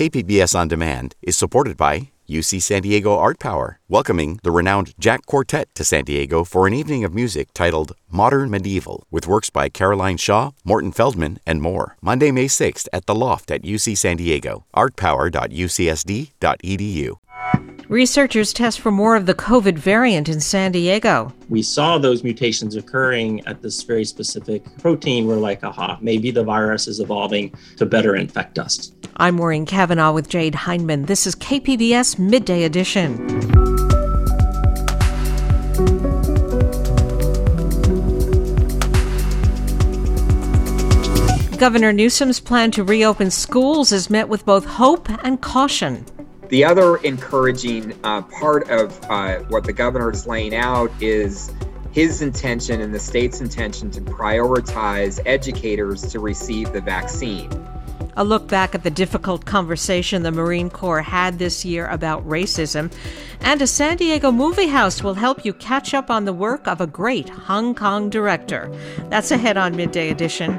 KPBS 0.00 0.56
On 0.58 0.66
Demand 0.66 1.14
is 1.20 1.36
supported 1.36 1.76
by 1.76 2.08
UC 2.26 2.62
San 2.62 2.80
Diego 2.80 3.18
Art 3.18 3.38
Power, 3.38 3.80
welcoming 3.86 4.40
the 4.42 4.50
renowned 4.50 4.94
Jack 4.98 5.26
Quartet 5.26 5.68
to 5.74 5.84
San 5.84 6.04
Diego 6.04 6.42
for 6.42 6.66
an 6.66 6.72
evening 6.72 7.04
of 7.04 7.12
music 7.12 7.52
titled 7.52 7.92
Modern 8.10 8.48
Medieval, 8.48 9.06
with 9.10 9.26
works 9.26 9.50
by 9.50 9.68
Caroline 9.68 10.16
Shaw, 10.16 10.52
Morton 10.64 10.92
Feldman, 10.92 11.38
and 11.44 11.60
more. 11.60 11.98
Monday, 12.00 12.30
May 12.30 12.46
6th 12.46 12.88
at 12.94 13.04
the 13.04 13.14
Loft 13.14 13.50
at 13.50 13.60
UC 13.60 13.98
San 13.98 14.16
Diego, 14.16 14.64
artpower.ucsd.edu. 14.74 17.19
Researchers 17.90 18.52
test 18.52 18.78
for 18.78 18.92
more 18.92 19.16
of 19.16 19.26
the 19.26 19.34
COVID 19.34 19.76
variant 19.76 20.28
in 20.28 20.38
San 20.38 20.70
Diego. 20.70 21.34
We 21.48 21.60
saw 21.60 21.98
those 21.98 22.22
mutations 22.22 22.76
occurring 22.76 23.44
at 23.48 23.62
this 23.62 23.82
very 23.82 24.04
specific 24.04 24.62
protein. 24.78 25.26
We're 25.26 25.34
like, 25.34 25.64
aha, 25.64 25.98
maybe 26.00 26.30
the 26.30 26.44
virus 26.44 26.86
is 26.86 27.00
evolving 27.00 27.52
to 27.78 27.86
better 27.86 28.14
infect 28.14 28.60
us. 28.60 28.92
I'm 29.16 29.34
Maureen 29.34 29.66
Cavanaugh 29.66 30.12
with 30.12 30.28
Jade 30.28 30.54
Hindman. 30.54 31.06
This 31.06 31.26
is 31.26 31.34
KPBS 31.34 32.16
Midday 32.16 32.62
Edition. 32.62 33.26
Governor 41.56 41.92
Newsom's 41.92 42.38
plan 42.38 42.70
to 42.70 42.84
reopen 42.84 43.32
schools 43.32 43.90
is 43.90 44.08
met 44.08 44.28
with 44.28 44.46
both 44.46 44.64
hope 44.64 45.08
and 45.24 45.40
caution. 45.40 46.06
The 46.50 46.64
other 46.64 46.96
encouraging 46.96 47.96
uh, 48.02 48.22
part 48.22 48.68
of 48.70 49.00
uh, 49.04 49.38
what 49.48 49.62
the 49.62 49.72
governor 49.72 50.10
is 50.10 50.26
laying 50.26 50.54
out 50.54 50.90
is 51.00 51.52
his 51.92 52.22
intention 52.22 52.80
and 52.80 52.92
the 52.92 52.98
state's 52.98 53.40
intention 53.40 53.90
to 53.92 54.00
prioritize 54.00 55.20
educators 55.26 56.02
to 56.10 56.18
receive 56.18 56.72
the 56.72 56.80
vaccine. 56.80 57.48
A 58.16 58.24
look 58.24 58.48
back 58.48 58.74
at 58.74 58.82
the 58.82 58.90
difficult 58.90 59.44
conversation 59.44 60.24
the 60.24 60.32
Marine 60.32 60.70
Corps 60.70 61.02
had 61.02 61.38
this 61.38 61.64
year 61.64 61.86
about 61.86 62.26
racism. 62.28 62.92
And 63.40 63.62
a 63.62 63.66
San 63.66 63.96
Diego 63.96 64.32
movie 64.32 64.66
house 64.66 65.04
will 65.04 65.14
help 65.14 65.44
you 65.44 65.52
catch 65.52 65.94
up 65.94 66.10
on 66.10 66.24
the 66.24 66.32
work 66.32 66.66
of 66.66 66.80
a 66.80 66.86
great 66.86 67.28
Hong 67.28 67.76
Kong 67.76 68.10
director. 68.10 68.70
That's 69.08 69.30
ahead 69.30 69.56
on 69.56 69.76
Midday 69.76 70.10
Edition. 70.10 70.58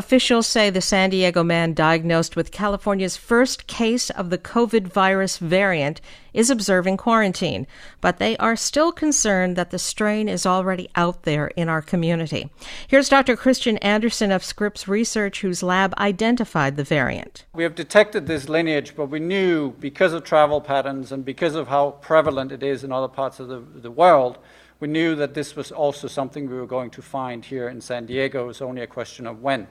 Officials 0.00 0.46
say 0.46 0.70
the 0.70 0.80
San 0.80 1.10
Diego 1.10 1.44
man 1.44 1.74
diagnosed 1.74 2.34
with 2.34 2.50
California's 2.50 3.18
first 3.18 3.66
case 3.66 4.08
of 4.08 4.30
the 4.30 4.38
COVID 4.38 4.86
virus 4.86 5.36
variant 5.36 6.00
is 6.32 6.48
observing 6.48 6.96
quarantine, 6.96 7.66
but 8.00 8.16
they 8.16 8.34
are 8.38 8.56
still 8.56 8.92
concerned 8.92 9.56
that 9.56 9.70
the 9.70 9.78
strain 9.78 10.26
is 10.26 10.46
already 10.46 10.88
out 10.96 11.24
there 11.24 11.48
in 11.48 11.68
our 11.68 11.82
community. 11.82 12.48
Here's 12.88 13.10
Dr. 13.10 13.36
Kristian 13.36 13.76
Andersen 13.82 14.32
of 14.32 14.42
Scripps 14.42 14.88
Research, 14.88 15.42
whose 15.42 15.62
lab 15.62 15.92
identified 15.98 16.78
the 16.78 16.82
variant. 16.82 17.44
We 17.52 17.64
have 17.64 17.74
detected 17.74 18.26
this 18.26 18.48
lineage, 18.48 18.96
but 18.96 19.10
we 19.10 19.20
knew 19.20 19.72
because 19.72 20.14
of 20.14 20.24
travel 20.24 20.62
patterns 20.62 21.12
and 21.12 21.26
because 21.26 21.54
of 21.54 21.68
how 21.68 21.90
prevalent 22.00 22.52
it 22.52 22.62
is 22.62 22.82
in 22.84 22.90
other 22.90 23.06
parts 23.06 23.38
of 23.38 23.48
the, 23.48 23.58
the 23.60 23.90
world 23.90 24.38
we 24.80 24.88
knew 24.88 25.14
that 25.14 25.34
this 25.34 25.54
was 25.54 25.70
also 25.70 26.08
something 26.08 26.48
we 26.48 26.56
were 26.56 26.66
going 26.66 26.90
to 26.90 27.02
find 27.02 27.44
here 27.44 27.68
in 27.68 27.82
San 27.82 28.06
Diego. 28.06 28.44
It 28.44 28.46
was 28.46 28.62
only 28.62 28.80
a 28.80 28.86
question 28.86 29.26
of 29.26 29.42
when. 29.42 29.68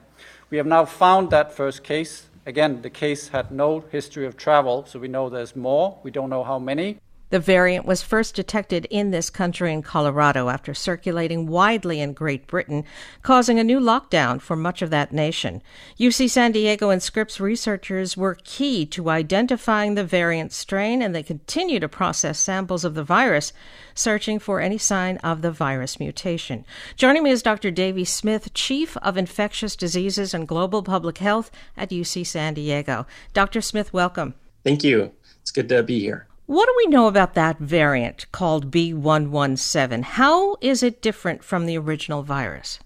We 0.50 0.56
have 0.56 0.66
now 0.66 0.84
found 0.84 1.30
that 1.30 1.52
first 1.52 1.82
case. 1.82 2.28
Again, 2.46 2.82
the 2.82 2.90
case 2.90 3.28
had 3.28 3.50
no 3.50 3.80
history 3.90 4.24
of 4.24 4.36
travel, 4.36 4.84
so 4.86 5.00
we 5.00 5.08
know 5.08 5.28
there's 5.28 5.56
more. 5.56 5.98
We 6.04 6.12
don't 6.12 6.30
know 6.30 6.44
how 6.44 6.60
many. 6.60 6.98
The 7.30 7.38
variant 7.38 7.86
was 7.86 8.02
first 8.02 8.34
detected 8.34 8.86
in 8.90 9.12
this 9.12 9.30
country 9.30 9.72
in 9.72 9.82
Colorado 9.82 10.48
after 10.48 10.74
circulating 10.74 11.46
widely 11.46 12.00
in 12.00 12.12
Great 12.12 12.48
Britain, 12.48 12.84
causing 13.22 13.58
a 13.58 13.64
new 13.64 13.78
lockdown 13.78 14.40
for 14.40 14.56
much 14.56 14.82
of 14.82 14.90
that 14.90 15.12
nation. 15.12 15.62
UC 15.98 16.28
San 16.28 16.50
Diego 16.50 16.90
and 16.90 17.00
Scripps 17.00 17.38
researchers 17.38 18.16
were 18.16 18.36
key 18.42 18.84
to 18.86 19.08
identifying 19.08 19.94
the 19.94 20.04
variant 20.04 20.52
strain, 20.52 21.00
and 21.00 21.14
they 21.14 21.22
continue 21.22 21.78
to 21.78 21.88
process 21.88 22.36
samples 22.36 22.84
of 22.84 22.94
the 22.94 23.04
virus, 23.04 23.52
searching 23.94 24.40
for 24.40 24.60
any 24.60 24.78
sign 24.78 25.16
of 25.18 25.40
the 25.40 25.52
virus 25.52 26.00
mutation. 26.00 26.64
Joining 26.96 27.22
me 27.22 27.30
is 27.30 27.42
Dr. 27.42 27.70
Davey 27.70 28.04
Smith, 28.04 28.52
Chief 28.54 28.96
of 28.98 29.16
Infectious 29.16 29.76
Diseases 29.76 30.34
and 30.34 30.48
Global 30.48 30.82
Public 30.82 31.18
Health 31.18 31.52
at 31.76 31.90
UC 31.90 32.26
San 32.26 32.54
Diego. 32.54 33.06
Dr. 33.32 33.60
Smith, 33.60 33.92
welcome. 33.92 34.34
Thank 34.64 34.82
you. 34.82 35.12
It's 35.42 35.52
good 35.52 35.68
to 35.68 35.84
be 35.84 36.00
here. 36.00 36.26
What 36.50 36.66
do 36.66 36.74
we 36.78 36.90
know 36.90 37.06
about 37.06 37.34
that 37.34 37.60
variant 37.60 38.26
called 38.32 38.72
B117? 38.72 40.02
How 40.02 40.56
is 40.60 40.82
it 40.82 41.00
different 41.00 41.44
from 41.44 41.64
the 41.64 41.78
original 41.78 42.24
virus? 42.24 42.80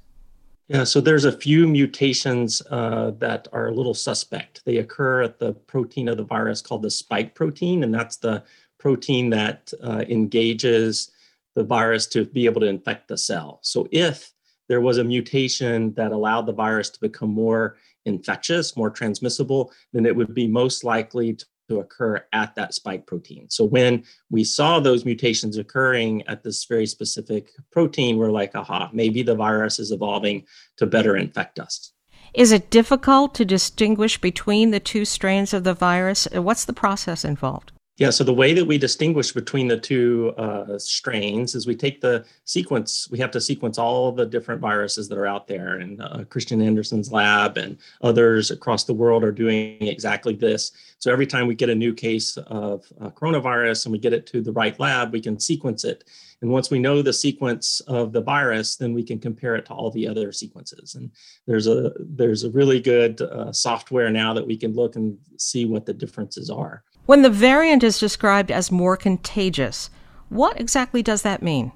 Yeah, 0.69 0.85
so 0.85 1.01
there's 1.01 1.25
a 1.25 1.33
few 1.33 1.67
mutations 1.67 2.61
uh, 2.69 3.13
that 3.21 3.49
are 3.55 3.69
a 3.69 3.73
little 3.73 3.95
suspect. 3.95 4.61
They 4.67 4.77
occur 4.77 5.23
at 5.23 5.39
the 5.39 5.55
protein 5.55 6.09
of 6.09 6.19
the 6.19 6.25
virus 6.25 6.61
called 6.61 6.83
the 6.83 6.91
spike 6.91 7.35
protein, 7.35 7.85
and 7.85 7.95
that's 7.95 8.19
the 8.19 8.43
protein 8.77 9.31
that 9.31 9.73
uh, 9.83 10.05
engages 10.11 11.11
the 11.55 11.65
virus 11.65 12.07
to 12.09 12.27
be 12.27 12.45
able 12.45 12.61
to 12.61 12.67
infect 12.67 13.09
the 13.09 13.17
cell. 13.17 13.61
So 13.63 13.89
if 13.91 14.35
there 14.69 14.83
was 14.83 14.99
a 14.99 15.05
mutation 15.05 15.95
that 15.95 16.13
allowed 16.13 16.45
the 16.45 16.53
virus 16.53 16.91
to 16.91 17.01
become 17.01 17.31
more 17.31 17.79
infectious, 18.05 18.77
more 18.77 18.91
transmissible, 18.91 19.73
then 19.95 20.05
it 20.05 20.15
would 20.15 20.35
be 20.35 20.47
most 20.47 20.85
likely 20.85 21.33
to 21.33 21.47
to 21.69 21.81
occur 21.81 22.25
at 22.33 22.55
that 22.57 22.75
spike 22.75 23.07
protein. 23.07 23.49
So 23.51 23.65
when 23.65 24.05
we 24.31 24.45
saw 24.45 24.81
those 24.81 25.05
mutations 25.05 25.57
occurring 25.57 26.23
at 26.27 26.43
this 26.43 26.65
very 26.65 26.87
specific 26.87 27.51
protein, 27.73 28.17
we're 28.17 28.31
like, 28.31 28.55
aha, 28.55 28.91
maybe 28.93 29.23
the 29.23 29.35
virus 29.35 29.79
is 29.79 29.91
evolving 29.91 30.45
to 30.77 30.87
better 30.87 31.17
infect 31.17 31.59
us. 31.59 31.93
Is 32.35 32.51
it 32.51 32.71
difficult 32.71 33.35
to 33.37 33.45
distinguish 33.45 34.21
between 34.21 34.73
the 34.73 34.81
two 34.81 35.05
strains 35.05 35.55
of 35.55 35.65
the 35.65 35.75
virus? 35.75 36.27
What's 36.33 36.65
the 36.65 36.73
process 36.73 37.25
involved? 37.25 37.73
Yeah, 37.97 38.11
so 38.11 38.25
the 38.25 38.35
way 38.35 38.55
that 38.55 38.65
we 38.65 38.77
distinguish 38.77 39.31
between 39.31 39.69
the 39.69 39.79
two 39.79 40.35
uh, 40.37 40.77
strains 40.81 41.55
is 41.55 41.65
we 41.65 41.77
take 41.77 42.01
the 42.01 42.25
sequence, 42.45 43.09
we 43.09 43.21
have 43.21 43.31
to 43.31 43.41
sequence 43.41 43.79
all 43.79 44.11
the 44.11 44.27
different 44.27 44.61
viruses 44.61 45.09
that 45.09 45.17
are 45.17 45.29
out 45.29 45.47
there. 45.47 45.77
And 45.79 46.03
uh, 46.03 46.25
Kristian 46.25 46.61
Andersen's 46.61 47.13
lab 47.13 47.57
and 47.57 47.79
others 48.03 48.51
across 48.51 48.83
the 48.83 48.95
world 48.95 49.23
are 49.23 49.31
doing 49.31 49.81
exactly 49.81 50.35
this. 50.35 50.73
So 50.99 51.13
every 51.13 51.27
time 51.27 51.47
we 51.47 51.55
get 51.55 51.71
a 51.71 51.75
new 51.75 51.95
case 51.95 52.37
of 52.37 52.85
uh, 53.01 53.11
coronavirus 53.11 53.87
and 53.87 53.93
we 53.93 54.01
get 54.01 54.13
it 54.13 54.27
to 54.27 54.43
the 54.43 54.53
right 54.53 54.79
lab, 54.81 55.13
we 55.13 55.21
can 55.21 55.39
sequence 55.39 55.85
it. 55.85 56.03
And 56.43 56.51
once 56.51 56.73
we 56.73 56.81
know 56.81 57.01
the 57.01 57.13
sequence 57.13 57.79
of 57.87 58.13
the 58.13 58.23
virus, 58.23 58.75
then 58.75 58.93
we 58.93 59.05
can 59.05 59.21
compare 59.21 59.55
it 59.55 59.67
to 59.67 59.73
all 59.73 59.93
the 59.93 60.09
other 60.09 60.33
sequences. 60.33 60.97
And 60.97 61.13
there's 61.47 61.69
a 61.69 61.93
there's 62.01 62.43
a 62.43 62.51
really 62.51 62.81
good 62.81 63.23
uh, 63.23 63.53
software 63.53 64.11
now 64.11 64.35
that 64.35 64.47
we 64.47 64.57
can 64.57 64.75
look 64.75 64.97
and 64.97 65.17
see 65.39 65.65
what 65.65 65.87
the 65.87 65.95
differences 65.95 66.51
are. 66.51 66.83
When 67.07 67.23
the 67.23 67.31
variant 67.31 67.83
is 67.83 67.99
described 67.99 68.51
as 68.51 68.73
more 68.73 68.97
contagious, 68.97 69.91
what 70.31 70.59
exactly 70.59 71.03
does 71.03 71.23
that 71.23 71.43
mean? 71.43 71.73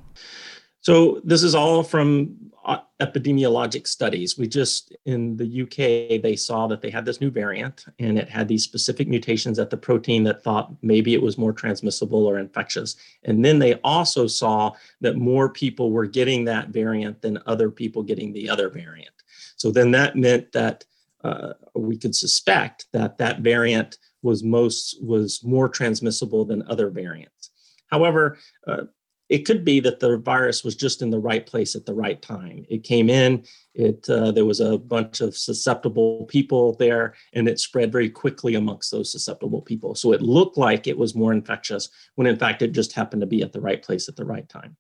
So, 0.81 1.21
this 1.23 1.43
is 1.43 1.55
all 1.55 1.83
from 1.83 2.35
uh, 2.65 2.79
epidemiologic 3.01 3.87
studies. 3.87 4.39
We 4.39 4.47
just, 4.47 4.97
in 5.05 5.37
the 5.37 5.63
UK, 5.63 6.23
they 6.23 6.35
saw 6.35 6.67
that 6.69 6.81
they 6.81 6.89
had 6.89 7.05
this 7.05 7.21
new 7.21 7.31
variant 7.31 7.85
and 7.99 8.19
it 8.19 8.29
had 8.29 8.49
these 8.49 8.65
specific 8.65 9.07
mutations 9.07 9.59
at 9.59 9.71
the 9.71 9.77
protein 9.77 10.25
that 10.25 10.43
thought 10.43 10.73
maybe 10.81 11.15
it 11.15 11.21
was 11.21 11.37
more 11.37 11.53
transmissible 11.53 12.27
or 12.27 12.39
infectious. 12.39 12.97
And 13.25 13.45
then 13.45 13.59
they 13.59 13.75
also 13.85 14.27
saw 14.27 14.73
that 15.01 15.17
more 15.17 15.51
people 15.51 15.91
were 15.91 16.07
getting 16.07 16.45
that 16.47 16.69
variant 16.69 17.21
than 17.21 17.39
other 17.47 17.71
people 17.71 18.03
getting 18.03 18.33
the 18.33 18.49
other 18.49 18.71
variant. 18.71 19.15
So, 19.57 19.71
then 19.71 19.91
that 19.91 20.17
meant 20.17 20.53
that 20.53 20.85
uh, 21.23 21.55
we 21.75 21.99
could 21.99 22.15
suspect 22.15 22.87
that 22.93 23.19
that 23.19 23.41
variant 23.41 23.99
was 24.23 24.43
most 24.43 24.97
was 25.03 25.43
more 25.45 25.69
transmissible 25.69 26.45
than 26.45 26.63
other 26.69 26.91
variants. 26.91 27.51
However, 27.89 28.39
uh, 28.67 28.85
it 29.29 29.45
could 29.45 29.65
be 29.65 29.79
that 29.81 30.01
the 30.01 30.17
virus 30.17 30.65
was 30.65 30.75
just 30.75 31.03
in 31.03 31.11
the 31.11 31.19
right 31.19 31.45
place 31.45 31.77
at 31.77 31.85
the 31.85 31.95
right 31.95 32.21
time. 32.21 32.65
It 32.71 32.83
came 32.83 33.11
in, 33.11 33.45
it 33.75 34.09
uh, 34.09 34.33
there 34.33 34.47
was 34.47 34.61
a 34.61 34.79
bunch 34.79 35.21
of 35.21 35.37
susceptible 35.37 36.25
people 36.25 36.75
there, 36.77 37.15
and 37.35 37.47
it 37.47 37.61
spread 37.61 37.93
very 37.93 38.09
quickly 38.09 38.55
amongst 38.55 38.91
those 38.91 39.13
susceptible 39.13 39.61
people. 39.61 39.95
So 39.95 40.13
it 40.13 40.23
looked 40.23 40.57
like 40.57 40.87
it 40.87 40.97
was 40.97 41.15
more 41.15 41.33
infectious 41.33 41.91
when 42.15 42.27
in 42.27 42.39
fact 42.39 42.63
it 42.63 42.73
just 42.73 42.95
happened 42.95 43.21
to 43.21 43.27
be 43.27 43.43
at 43.43 43.53
the 43.53 43.61
right 43.61 43.83
place 43.83 44.09
at 44.09 44.17
the 44.17 44.25
right 44.25 44.49
time. 44.49 44.77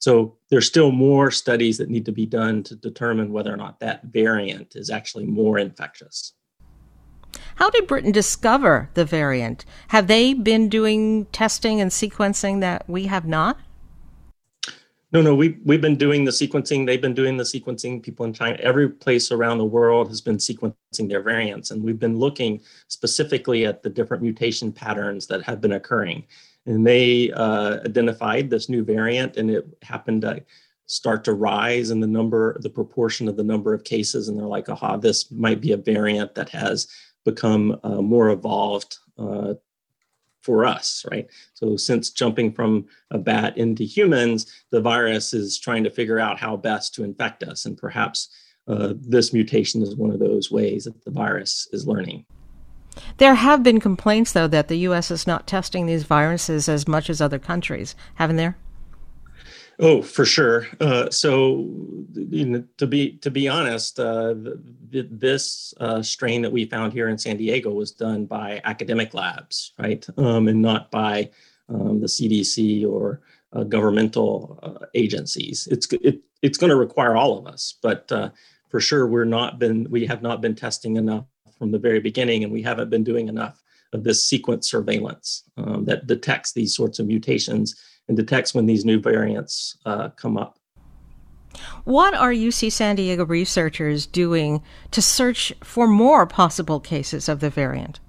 So 0.00 0.36
there's 0.50 0.66
still 0.66 0.92
more 0.92 1.30
studies 1.30 1.78
that 1.78 1.90
need 1.90 2.06
to 2.06 2.12
be 2.12 2.26
done 2.26 2.62
to 2.64 2.76
determine 2.76 3.32
whether 3.32 3.52
or 3.52 3.56
not 3.56 3.80
that 3.80 4.04
variant 4.04 4.76
is 4.76 4.90
actually 4.90 5.26
more 5.26 5.58
infectious. 5.58 6.34
How 7.56 7.70
did 7.70 7.86
Britain 7.86 8.12
discover 8.12 8.90
the 8.94 9.04
variant? 9.04 9.64
Have 9.88 10.06
they 10.06 10.34
been 10.34 10.68
doing 10.68 11.26
testing 11.26 11.80
and 11.80 11.90
sequencing 11.90 12.60
that 12.60 12.88
we 12.88 13.06
have 13.06 13.26
not? 13.26 13.58
No, 15.10 15.22
no, 15.22 15.34
we, 15.34 15.58
we've 15.64 15.80
been 15.80 15.96
doing 15.96 16.24
the 16.24 16.30
sequencing. 16.30 16.84
They've 16.84 17.00
been 17.00 17.14
doing 17.14 17.38
the 17.38 17.44
sequencing. 17.44 18.02
People 18.02 18.26
in 18.26 18.34
China, 18.34 18.58
every 18.60 18.90
place 18.90 19.32
around 19.32 19.56
the 19.56 19.64
world 19.64 20.08
has 20.08 20.20
been 20.20 20.36
sequencing 20.36 21.08
their 21.08 21.22
variants. 21.22 21.70
And 21.70 21.82
we've 21.82 21.98
been 21.98 22.18
looking 22.18 22.60
specifically 22.88 23.64
at 23.64 23.82
the 23.82 23.88
different 23.88 24.22
mutation 24.22 24.70
patterns 24.70 25.26
that 25.28 25.42
have 25.44 25.62
been 25.62 25.72
occurring. 25.72 26.24
And 26.66 26.86
they 26.86 27.32
uh, 27.32 27.78
identified 27.86 28.50
this 28.50 28.68
new 28.68 28.84
variant, 28.84 29.38
and 29.38 29.50
it 29.50 29.66
happened 29.80 30.20
to 30.22 30.44
start 30.84 31.24
to 31.24 31.32
rise 31.32 31.88
in 31.90 32.00
the 32.00 32.06
number, 32.06 32.58
the 32.60 32.68
proportion 32.68 33.28
of 33.28 33.36
the 33.38 33.44
number 33.44 33.72
of 33.72 33.84
cases. 33.84 34.28
And 34.28 34.38
they're 34.38 34.46
like, 34.46 34.68
aha, 34.68 34.98
this 34.98 35.30
might 35.30 35.62
be 35.62 35.72
a 35.72 35.78
variant 35.78 36.34
that 36.34 36.50
has 36.50 36.86
become 37.30 37.78
uh, 37.84 38.00
more 38.00 38.30
evolved 38.30 38.98
uh, 39.18 39.54
for 40.42 40.64
us, 40.64 41.04
right? 41.10 41.26
So 41.54 41.76
since 41.76 42.10
jumping 42.10 42.52
from 42.52 42.86
a 43.10 43.18
bat 43.18 43.58
into 43.58 43.84
humans, 43.84 44.46
the 44.70 44.80
virus 44.80 45.34
is 45.34 45.58
trying 45.58 45.84
to 45.84 45.90
figure 45.90 46.18
out 46.18 46.38
how 46.38 46.56
best 46.56 46.94
to 46.94 47.04
infect 47.04 47.42
us. 47.42 47.66
And 47.66 47.76
perhaps 47.76 48.30
uh, 48.66 48.94
this 48.98 49.32
mutation 49.32 49.82
is 49.82 49.96
one 49.96 50.10
of 50.10 50.20
those 50.20 50.50
ways 50.50 50.84
that 50.84 51.04
the 51.04 51.10
virus 51.10 51.68
is 51.72 51.86
learning. 51.86 52.24
There 53.18 53.34
have 53.34 53.62
been 53.62 53.80
complaints, 53.80 54.32
though, 54.32 54.48
that 54.48 54.68
the 54.68 54.78
U.S. 54.88 55.10
is 55.10 55.26
not 55.26 55.46
testing 55.46 55.86
these 55.86 56.04
viruses 56.04 56.68
as 56.68 56.88
much 56.88 57.08
as 57.10 57.20
other 57.20 57.38
countries, 57.38 57.94
haven't 58.14 58.36
there? 58.36 58.56
Oh, 59.80 60.02
for 60.02 60.24
sure. 60.24 60.66
Uh, 60.80 61.08
so, 61.10 61.68
you 62.14 62.46
know, 62.46 62.64
to 62.78 62.86
be 62.86 63.12
to 63.18 63.30
be 63.30 63.48
honest, 63.48 64.00
uh, 64.00 64.34
the, 64.34 65.06
this 65.10 65.72
uh, 65.78 66.02
strain 66.02 66.42
that 66.42 66.50
we 66.50 66.64
found 66.64 66.92
here 66.92 67.08
in 67.08 67.16
San 67.16 67.36
Diego 67.36 67.70
was 67.70 67.92
done 67.92 68.26
by 68.26 68.60
academic 68.64 69.14
labs, 69.14 69.74
right, 69.78 70.04
um, 70.16 70.48
and 70.48 70.60
not 70.60 70.90
by 70.90 71.30
um, 71.68 72.00
the 72.00 72.08
CDC 72.08 72.88
or 72.88 73.20
uh, 73.52 73.62
governmental 73.62 74.58
uh, 74.62 74.86
agencies. 74.94 75.68
It's 75.70 75.86
it, 75.92 76.22
it's 76.42 76.58
going 76.58 76.70
to 76.70 76.76
require 76.76 77.16
all 77.16 77.38
of 77.38 77.46
us, 77.46 77.76
but 77.80 78.10
uh, 78.10 78.30
for 78.70 78.80
sure, 78.80 79.06
we're 79.06 79.24
not 79.24 79.60
been 79.60 79.88
we 79.90 80.06
have 80.06 80.22
not 80.22 80.40
been 80.40 80.56
testing 80.56 80.96
enough 80.96 81.26
from 81.56 81.70
the 81.70 81.78
very 81.78 82.00
beginning, 82.00 82.42
and 82.42 82.52
we 82.52 82.62
haven't 82.62 82.90
been 82.90 83.04
doing 83.04 83.28
enough 83.28 83.62
of 83.92 84.02
this 84.02 84.24
sequence 84.24 84.68
surveillance 84.68 85.44
um, 85.56 85.84
that 85.84 86.06
detects 86.06 86.52
these 86.52 86.74
sorts 86.74 86.98
of 86.98 87.06
mutations 87.06 87.76
and 88.08 88.16
detects 88.16 88.54
when 88.54 88.66
these 88.66 88.84
new 88.84 89.00
variants 89.00 89.76
uh, 89.86 90.08
come 90.10 90.36
up. 90.36 90.58
What 91.84 92.14
are 92.14 92.32
UC 92.32 92.72
San 92.72 92.96
Diego 92.96 93.24
researchers 93.24 94.06
doing 94.06 94.62
to 94.90 95.02
search 95.02 95.52
for 95.62 95.86
more 95.86 96.26
possible 96.26 96.80
cases 96.80 97.28
of 97.28 97.40
the 97.40 97.50
variant? 97.50 98.00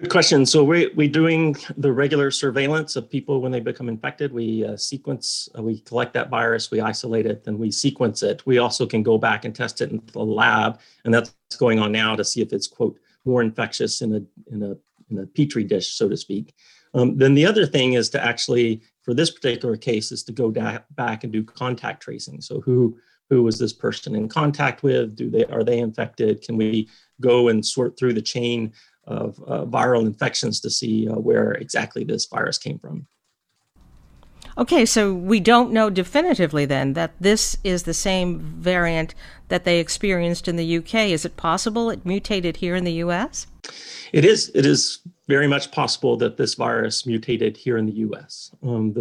Good 0.00 0.10
question. 0.10 0.44
So 0.44 0.64
we, 0.64 0.88
we're 0.94 1.08
doing 1.08 1.56
the 1.76 1.92
regular 1.92 2.30
surveillance 2.30 2.96
of 2.96 3.08
people 3.08 3.40
when 3.40 3.52
they 3.52 3.60
become 3.60 3.88
infected. 3.88 4.32
We 4.32 4.64
uh, 4.64 4.76
sequence, 4.76 5.48
uh, 5.56 5.62
we 5.62 5.80
collect 5.80 6.14
that 6.14 6.30
virus, 6.30 6.70
we 6.70 6.80
isolate 6.80 7.26
it, 7.26 7.44
then 7.44 7.58
we 7.58 7.70
sequence 7.70 8.22
it. 8.22 8.44
We 8.44 8.58
also 8.58 8.86
can 8.86 9.02
go 9.02 9.18
back 9.18 9.44
and 9.44 9.54
test 9.54 9.80
it 9.80 9.92
in 9.92 10.02
the 10.12 10.18
lab, 10.18 10.80
and 11.04 11.14
that's 11.14 11.32
going 11.58 11.78
on 11.78 11.92
now 11.92 12.16
to 12.16 12.24
see 12.24 12.42
if 12.42 12.52
it's 12.52 12.66
quote 12.66 12.98
more 13.24 13.40
infectious 13.40 14.02
in 14.02 14.14
a 14.14 14.52
in 14.52 14.62
a 14.62 14.76
in 15.10 15.20
a 15.20 15.26
petri 15.26 15.64
dish, 15.64 15.92
so 15.92 16.08
to 16.08 16.16
speak. 16.16 16.54
Um, 16.92 17.16
then 17.16 17.34
the 17.34 17.46
other 17.46 17.64
thing 17.64 17.94
is 17.94 18.10
to 18.10 18.24
actually 18.24 18.82
for 19.04 19.14
this 19.14 19.30
particular 19.30 19.76
case 19.76 20.10
is 20.10 20.22
to 20.24 20.32
go 20.32 20.50
da- 20.50 20.80
back 20.92 21.24
and 21.24 21.32
do 21.32 21.44
contact 21.44 22.02
tracing. 22.02 22.40
So 22.40 22.60
who 22.60 22.96
who 23.30 23.42
was 23.42 23.58
this 23.58 23.72
person 23.72 24.14
in 24.14 24.28
contact 24.28 24.82
with? 24.82 25.16
Do 25.16 25.30
they 25.30 25.44
are 25.46 25.64
they 25.64 25.78
infected? 25.78 26.42
Can 26.42 26.56
we 26.56 26.88
go 27.20 27.48
and 27.48 27.64
sort 27.64 27.98
through 27.98 28.14
the 28.14 28.22
chain 28.22 28.72
of 29.06 29.38
uh, 29.46 29.64
viral 29.66 30.06
infections 30.06 30.60
to 30.60 30.70
see 30.70 31.08
uh, 31.08 31.14
where 31.14 31.52
exactly 31.52 32.04
this 32.04 32.26
virus 32.26 32.58
came 32.58 32.78
from? 32.78 33.06
Okay, 34.56 34.86
so 34.86 35.12
we 35.12 35.40
don't 35.40 35.72
know 35.72 35.90
definitively 35.90 36.64
then 36.64 36.92
that 36.92 37.12
this 37.18 37.56
is 37.64 37.82
the 37.82 37.94
same 37.94 38.38
variant 38.38 39.14
that 39.48 39.64
they 39.64 39.80
experienced 39.80 40.46
in 40.46 40.56
the 40.56 40.76
UK. 40.78 40.94
Is 41.10 41.24
it 41.24 41.36
possible 41.36 41.90
it 41.90 42.06
mutated 42.06 42.58
here 42.58 42.76
in 42.76 42.84
the 42.84 42.92
US? 42.92 43.48
It 44.12 44.24
is. 44.24 44.52
It 44.54 44.64
is 44.64 45.00
very 45.28 45.46
much 45.46 45.70
possible 45.70 46.16
that 46.18 46.36
this 46.36 46.54
virus 46.54 47.06
mutated 47.06 47.56
here 47.56 47.78
in 47.78 47.86
the 47.86 47.92
U.S. 47.92 48.50
Um, 48.62 48.92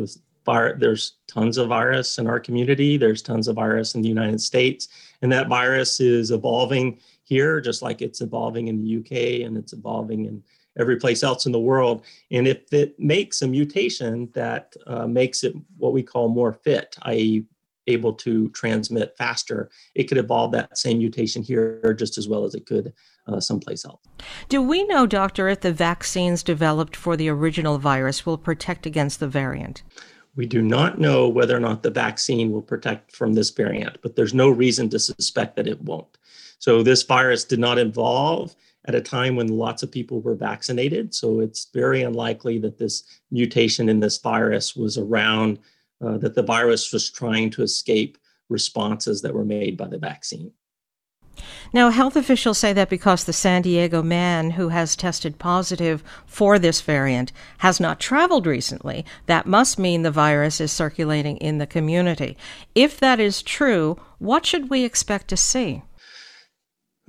vir- 0.46 0.78
there's 0.80 1.18
tons 1.28 1.58
of 1.58 1.68
virus 1.70 2.18
in 2.18 2.28
our 2.28 2.40
community. 2.40 2.98
There's 2.98 3.22
tons 3.22 3.48
of 3.48 3.56
virus 3.56 3.96
in 3.96 4.02
the 4.02 4.10
United 4.10 4.42
States, 4.42 4.88
and 5.22 5.32
that 5.32 5.48
virus 5.48 6.00
is 6.00 6.32
evolving 6.32 7.00
here, 7.24 7.62
just 7.62 7.82
like 7.82 8.02
it's 8.02 8.22
evolving 8.22 8.68
in 8.68 8.82
the 8.82 8.98
UK 8.98 9.46
and 9.46 9.58
it's 9.58 9.74
evolving 9.74 10.26
in 10.26 10.44
every 10.78 10.98
place 10.98 11.24
else 11.24 11.46
in 11.46 11.52
the 11.52 11.60
world. 11.60 12.04
And 12.32 12.48
if 12.48 12.72
it 12.74 13.00
makes 13.00 13.42
a 13.42 13.48
mutation 13.48 14.30
that 14.34 14.74
uh, 14.88 15.08
makes 15.08 15.44
it 15.44 15.54
what 15.78 15.94
we 15.94 16.04
call 16.04 16.30
more 16.30 16.54
fit, 16.54 16.96
i.e., 17.04 17.46
able 17.88 18.14
to 18.14 18.50
transmit 18.50 19.16
faster, 19.18 19.70
it 19.96 20.06
could 20.06 20.18
evolve 20.18 20.52
that 20.52 20.78
same 20.78 21.00
mutation 21.00 21.44
here 21.44 21.96
just 21.98 22.18
as 22.18 22.28
well 22.28 22.46
as 22.46 22.56
it 22.56 22.66
could 22.66 22.94
uh, 23.28 23.40
someplace 23.40 23.86
else. 23.86 24.02
Do 24.50 24.62
we 24.62 24.84
know, 24.86 25.06
Doctor, 25.06 25.48
if 25.50 25.62
the 25.62 25.74
vaccines 25.74 26.44
developed 26.44 26.96
for 26.96 27.16
the 27.16 27.30
original 27.30 27.78
virus 27.78 28.26
will 28.26 28.38
protect 28.38 28.86
against 28.86 29.20
the 29.20 29.28
variant? 29.28 29.84
We 30.36 30.46
do 30.46 30.62
not 30.62 31.00
know 31.00 31.28
whether 31.30 31.56
or 31.56 31.60
not 31.60 31.84
the 31.84 31.92
vaccine 31.92 32.52
will 32.52 32.62
protect 32.62 33.16
from 33.16 33.34
this 33.34 33.52
variant, 33.52 33.98
but 34.02 34.16
there's 34.16 34.34
no 34.34 34.50
reason 34.50 34.90
to 34.90 35.00
suspect 35.00 35.56
that 35.56 35.68
it 35.68 35.82
won't. 35.82 36.18
So, 36.58 36.82
this 36.82 37.04
virus 37.04 37.44
did 37.44 37.60
not 37.60 37.78
evolve 37.78 38.56
at 38.86 38.96
a 38.96 39.02
time 39.02 39.36
when 39.36 39.48
lots 39.48 39.84
of 39.84 39.92
people 39.92 40.22
were 40.22 40.36
vaccinated. 40.36 41.14
So, 41.14 41.40
it's 41.40 41.70
very 41.74 42.02
unlikely 42.02 42.58
that 42.60 42.80
this 42.80 43.04
mutation 43.30 43.90
in 43.90 44.00
this 44.00 44.18
virus 44.18 44.76
was 44.76 44.98
around, 44.98 45.60
uh, 46.04 46.18
that 46.18 46.36
the 46.36 46.44
virus 46.44 46.92
was 46.92 47.10
trying 47.10 47.50
to 47.52 47.64
escape 47.64 48.18
responses 48.50 49.22
that 49.22 49.34
were 49.34 49.46
made 49.46 49.78
by 49.78 49.88
the 49.88 49.98
vaccine. 49.98 50.52
Now, 51.74 51.90
health 51.90 52.16
officials 52.16 52.60
say 52.60 52.74
that 52.74 52.90
because 52.90 53.24
the 53.24 53.34
San 53.34 53.64
Diego 53.64 54.04
man 54.04 54.52
who 54.52 54.70
has 54.70 54.96
tested 54.96 55.40
positive 55.40 56.04
for 56.28 56.60
this 56.60 56.82
variant 56.82 57.32
has 57.60 57.80
not 57.80 58.00
traveled 58.00 58.46
recently, 58.46 59.04
that 59.26 59.48
must 59.48 59.80
mean 59.80 60.04
the 60.04 60.12
virus 60.12 60.62
is 60.62 60.72
circulating 60.72 61.38
in 61.38 61.58
the 61.58 61.66
community. 61.66 62.38
If 62.76 63.00
that 63.00 63.20
is 63.20 63.42
true, 63.42 63.98
what 64.20 64.46
should 64.46 64.70
we 64.70 64.84
expect 64.84 65.28
to 65.30 65.38
see? 65.38 65.82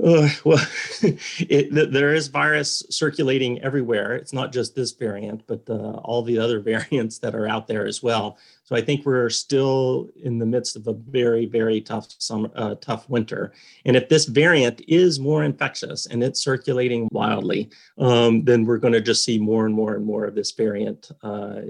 Uh, 0.03 0.29
well, 0.45 0.67
it, 1.39 1.93
there 1.93 2.15
is 2.15 2.27
virus 2.27 2.83
circulating 2.91 3.63
everywhere. 3.63 4.15
It's 4.15 4.33
not 4.33 4.53
just 4.53 4.75
this 4.75 4.93
variant, 4.93 5.47
but 5.47 5.69
all 5.71 6.23
the 6.23 6.39
other 6.39 6.61
variants 6.73 7.19
that 7.21 7.35
are 7.35 7.47
out 7.47 7.69
there 7.69 7.87
as 7.87 8.03
well. 8.03 8.37
So 8.65 8.75
I 8.75 8.81
think 8.81 9.05
we're 9.05 9.31
still 9.31 10.09
in 10.17 10.39
the 10.39 10.47
midst 10.47 10.75
of 10.75 10.87
a 10.89 10.95
very, 10.95 11.47
very 11.47 11.81
tough 11.81 12.09
summer, 12.19 12.51
uh, 12.57 12.75
tough 12.81 13.09
winter. 13.09 13.53
And 13.85 13.95
if 13.95 14.09
this 14.09 14.25
variant 14.25 14.81
is 14.89 15.21
more 15.21 15.45
infectious 15.45 16.07
and 16.07 16.25
it's 16.25 16.43
circulating 16.43 17.09
wildly, 17.13 17.71
um, 17.99 18.45
then 18.45 18.65
we're 18.65 18.79
going 18.79 18.95
to 18.95 19.03
just 19.03 19.23
see 19.23 19.39
more 19.39 19.67
and 19.67 19.75
more 19.75 19.95
and 19.95 20.05
more 20.05 20.25
of 20.25 20.35
this 20.35 20.53
variant 20.53 21.11
uh, 21.23 21.61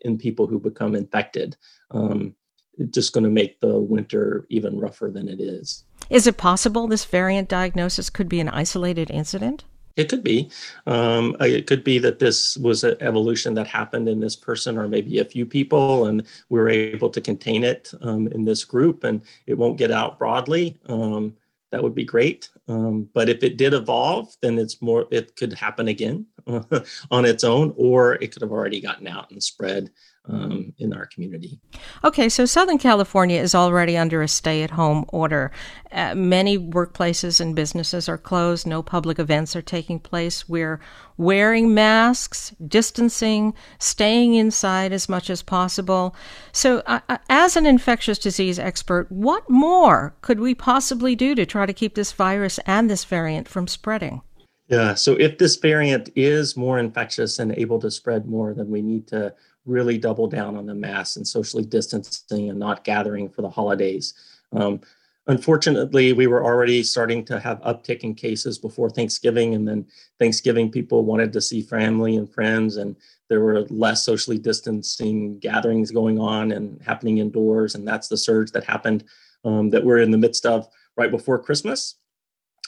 in 0.00 0.18
people 0.18 0.46
who 0.46 0.58
become 0.58 0.94
infected. 0.94 1.56
Um, 1.90 2.34
it's 2.78 2.92
just 2.92 3.12
going 3.12 3.24
to 3.24 3.30
make 3.30 3.60
the 3.60 3.78
winter 3.78 4.46
even 4.48 4.80
rougher 4.80 5.10
than 5.10 5.28
it 5.28 5.40
is. 5.40 5.84
Is 6.12 6.26
it 6.26 6.36
possible 6.36 6.86
this 6.86 7.06
variant 7.06 7.48
diagnosis 7.48 8.10
could 8.10 8.28
be 8.28 8.38
an 8.38 8.50
isolated 8.50 9.10
incident? 9.10 9.64
It 9.96 10.10
could 10.10 10.22
be. 10.22 10.50
Um, 10.86 11.34
it 11.40 11.66
could 11.66 11.82
be 11.82 11.98
that 12.00 12.18
this 12.18 12.58
was 12.58 12.84
an 12.84 12.96
evolution 13.00 13.54
that 13.54 13.66
happened 13.66 14.10
in 14.10 14.20
this 14.20 14.36
person 14.36 14.76
or 14.76 14.88
maybe 14.88 15.20
a 15.20 15.24
few 15.24 15.46
people, 15.46 16.06
and 16.06 16.26
we 16.50 16.60
were 16.60 16.68
able 16.68 17.08
to 17.08 17.20
contain 17.22 17.64
it 17.64 17.92
um, 18.02 18.26
in 18.28 18.44
this 18.44 18.62
group 18.62 19.04
and 19.04 19.22
it 19.46 19.56
won't 19.56 19.78
get 19.78 19.90
out 19.90 20.18
broadly. 20.18 20.78
Um, 20.86 21.34
that 21.70 21.82
would 21.82 21.94
be 21.94 22.04
great. 22.04 22.50
Um, 22.68 23.08
but 23.14 23.30
if 23.30 23.42
it 23.42 23.56
did 23.56 23.72
evolve, 23.72 24.36
then 24.42 24.58
it's 24.58 24.82
more, 24.82 25.06
it 25.10 25.34
could 25.36 25.54
happen 25.54 25.88
again. 25.88 26.26
on 27.10 27.24
its 27.24 27.44
own, 27.44 27.72
or 27.76 28.14
it 28.14 28.32
could 28.32 28.42
have 28.42 28.50
already 28.50 28.80
gotten 28.80 29.06
out 29.06 29.30
and 29.30 29.40
spread 29.40 29.90
um, 30.28 30.72
in 30.78 30.92
our 30.92 31.06
community. 31.06 31.60
Okay, 32.04 32.28
so 32.28 32.44
Southern 32.44 32.78
California 32.78 33.40
is 33.40 33.54
already 33.54 33.96
under 33.96 34.22
a 34.22 34.28
stay 34.28 34.62
at 34.62 34.70
home 34.70 35.04
order. 35.08 35.50
Uh, 35.90 36.14
many 36.14 36.58
workplaces 36.58 37.40
and 37.40 37.56
businesses 37.56 38.08
are 38.08 38.18
closed, 38.18 38.66
no 38.66 38.82
public 38.82 39.18
events 39.18 39.56
are 39.56 39.62
taking 39.62 39.98
place. 39.98 40.48
We're 40.48 40.80
wearing 41.16 41.74
masks, 41.74 42.54
distancing, 42.66 43.54
staying 43.78 44.34
inside 44.34 44.92
as 44.92 45.08
much 45.08 45.28
as 45.28 45.42
possible. 45.42 46.14
So, 46.52 46.78
uh, 46.86 47.00
uh, 47.08 47.18
as 47.28 47.56
an 47.56 47.66
infectious 47.66 48.18
disease 48.18 48.58
expert, 48.58 49.10
what 49.10 49.48
more 49.50 50.14
could 50.22 50.40
we 50.40 50.54
possibly 50.54 51.16
do 51.16 51.34
to 51.34 51.44
try 51.44 51.66
to 51.66 51.72
keep 51.72 51.94
this 51.94 52.12
virus 52.12 52.58
and 52.64 52.88
this 52.88 53.04
variant 53.04 53.48
from 53.48 53.66
spreading? 53.66 54.22
Yeah, 54.68 54.94
so 54.94 55.16
if 55.16 55.36
this 55.36 55.56
variant 55.56 56.08
is 56.16 56.56
more 56.56 56.78
infectious 56.78 57.38
and 57.38 57.52
able 57.58 57.78
to 57.80 57.90
spread 57.90 58.26
more, 58.26 58.54
then 58.54 58.70
we 58.70 58.80
need 58.80 59.06
to 59.08 59.34
really 59.64 59.98
double 59.98 60.26
down 60.26 60.56
on 60.56 60.66
the 60.66 60.74
mask 60.74 61.16
and 61.16 61.26
socially 61.26 61.64
distancing 61.64 62.50
and 62.50 62.58
not 62.58 62.84
gathering 62.84 63.28
for 63.28 63.42
the 63.42 63.50
holidays. 63.50 64.14
Um, 64.52 64.80
unfortunately, 65.26 66.12
we 66.12 66.26
were 66.26 66.44
already 66.44 66.82
starting 66.82 67.24
to 67.26 67.38
have 67.38 67.60
uptick 67.62 68.00
in 68.00 68.14
cases 68.14 68.58
before 68.58 68.90
Thanksgiving, 68.90 69.54
and 69.54 69.66
then 69.66 69.86
Thanksgiving 70.18 70.70
people 70.70 71.04
wanted 71.04 71.32
to 71.32 71.40
see 71.40 71.62
family 71.62 72.16
and 72.16 72.32
friends, 72.32 72.76
and 72.76 72.96
there 73.28 73.40
were 73.40 73.62
less 73.70 74.04
socially 74.04 74.38
distancing 74.38 75.38
gatherings 75.38 75.90
going 75.90 76.18
on 76.18 76.52
and 76.52 76.82
happening 76.82 77.18
indoors, 77.18 77.74
and 77.74 77.86
that's 77.86 78.08
the 78.08 78.16
surge 78.16 78.50
that 78.52 78.64
happened 78.64 79.04
um, 79.44 79.70
that 79.70 79.84
we're 79.84 79.98
in 79.98 80.10
the 80.10 80.18
midst 80.18 80.44
of 80.44 80.68
right 80.96 81.10
before 81.10 81.38
Christmas. 81.38 81.96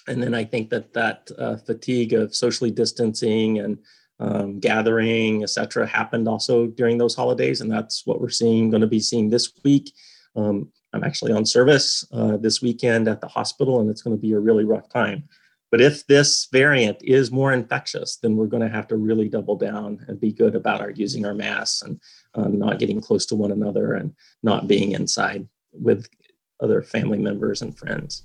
And 0.06 0.22
then 0.22 0.34
I 0.34 0.44
think 0.44 0.70
that 0.70 0.92
that 0.92 1.30
uh, 1.38 1.56
fatigue 1.56 2.12
of 2.12 2.34
socially 2.34 2.70
distancing 2.70 3.58
and 3.58 3.78
um, 4.20 4.60
gathering, 4.60 5.42
etc., 5.42 5.86
happened 5.86 6.28
also 6.28 6.66
during 6.66 6.98
those 6.98 7.14
holidays, 7.14 7.60
and 7.60 7.70
that's 7.70 8.06
what 8.06 8.20
we're 8.20 8.28
seeing. 8.28 8.70
Going 8.70 8.80
to 8.80 8.86
be 8.86 9.00
seeing 9.00 9.30
this 9.30 9.52
week. 9.64 9.92
Um, 10.36 10.70
I'm 10.92 11.04
actually 11.04 11.32
on 11.32 11.44
service 11.44 12.06
uh, 12.12 12.36
this 12.36 12.62
weekend 12.62 13.08
at 13.08 13.20
the 13.20 13.28
hospital, 13.28 13.80
and 13.80 13.90
it's 13.90 14.02
going 14.02 14.16
to 14.16 14.20
be 14.20 14.32
a 14.32 14.38
really 14.38 14.64
rough 14.64 14.88
time. 14.88 15.24
But 15.70 15.80
if 15.80 16.06
this 16.06 16.46
variant 16.52 16.98
is 17.02 17.32
more 17.32 17.52
infectious, 17.52 18.16
then 18.16 18.36
we're 18.36 18.46
going 18.46 18.62
to 18.62 18.68
have 18.68 18.86
to 18.88 18.96
really 18.96 19.28
double 19.28 19.56
down 19.56 20.04
and 20.06 20.20
be 20.20 20.32
good 20.32 20.54
about 20.54 20.80
our 20.80 20.90
using 20.90 21.26
our 21.26 21.34
masks 21.34 21.82
and 21.82 22.00
um, 22.34 22.60
not 22.60 22.78
getting 22.78 23.00
close 23.00 23.26
to 23.26 23.34
one 23.34 23.50
another 23.50 23.94
and 23.94 24.14
not 24.44 24.68
being 24.68 24.92
inside 24.92 25.48
with 25.72 26.08
other 26.60 26.80
family 26.80 27.18
members 27.18 27.60
and 27.60 27.76
friends. 27.76 28.22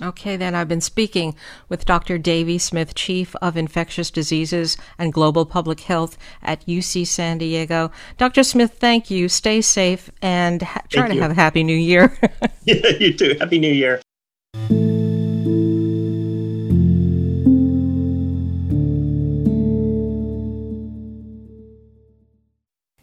Okay, 0.00 0.36
then 0.36 0.54
I've 0.54 0.68
been 0.68 0.80
speaking 0.80 1.34
with 1.68 1.84
Dr. 1.84 2.18
Davey 2.18 2.58
Smith, 2.58 2.94
Chief 2.94 3.34
of 3.42 3.56
Infectious 3.56 4.10
Diseases 4.12 4.76
and 4.96 5.12
Global 5.12 5.44
Public 5.44 5.80
Health 5.80 6.16
at 6.40 6.64
UC 6.66 7.04
San 7.06 7.38
Diego. 7.38 7.90
Dr. 8.16 8.44
Smith, 8.44 8.76
thank 8.78 9.10
you. 9.10 9.28
Stay 9.28 9.60
safe 9.60 10.08
and 10.22 10.62
ha- 10.62 10.82
try 10.88 11.02
thank 11.02 11.10
to 11.10 11.16
you. 11.16 11.22
have 11.22 11.32
a 11.32 11.34
happy 11.34 11.64
new 11.64 11.76
year. 11.76 12.16
yeah, 12.64 12.86
you 13.00 13.12
too. 13.12 13.36
Happy 13.40 13.58
New 13.58 13.72
Year. 13.72 14.00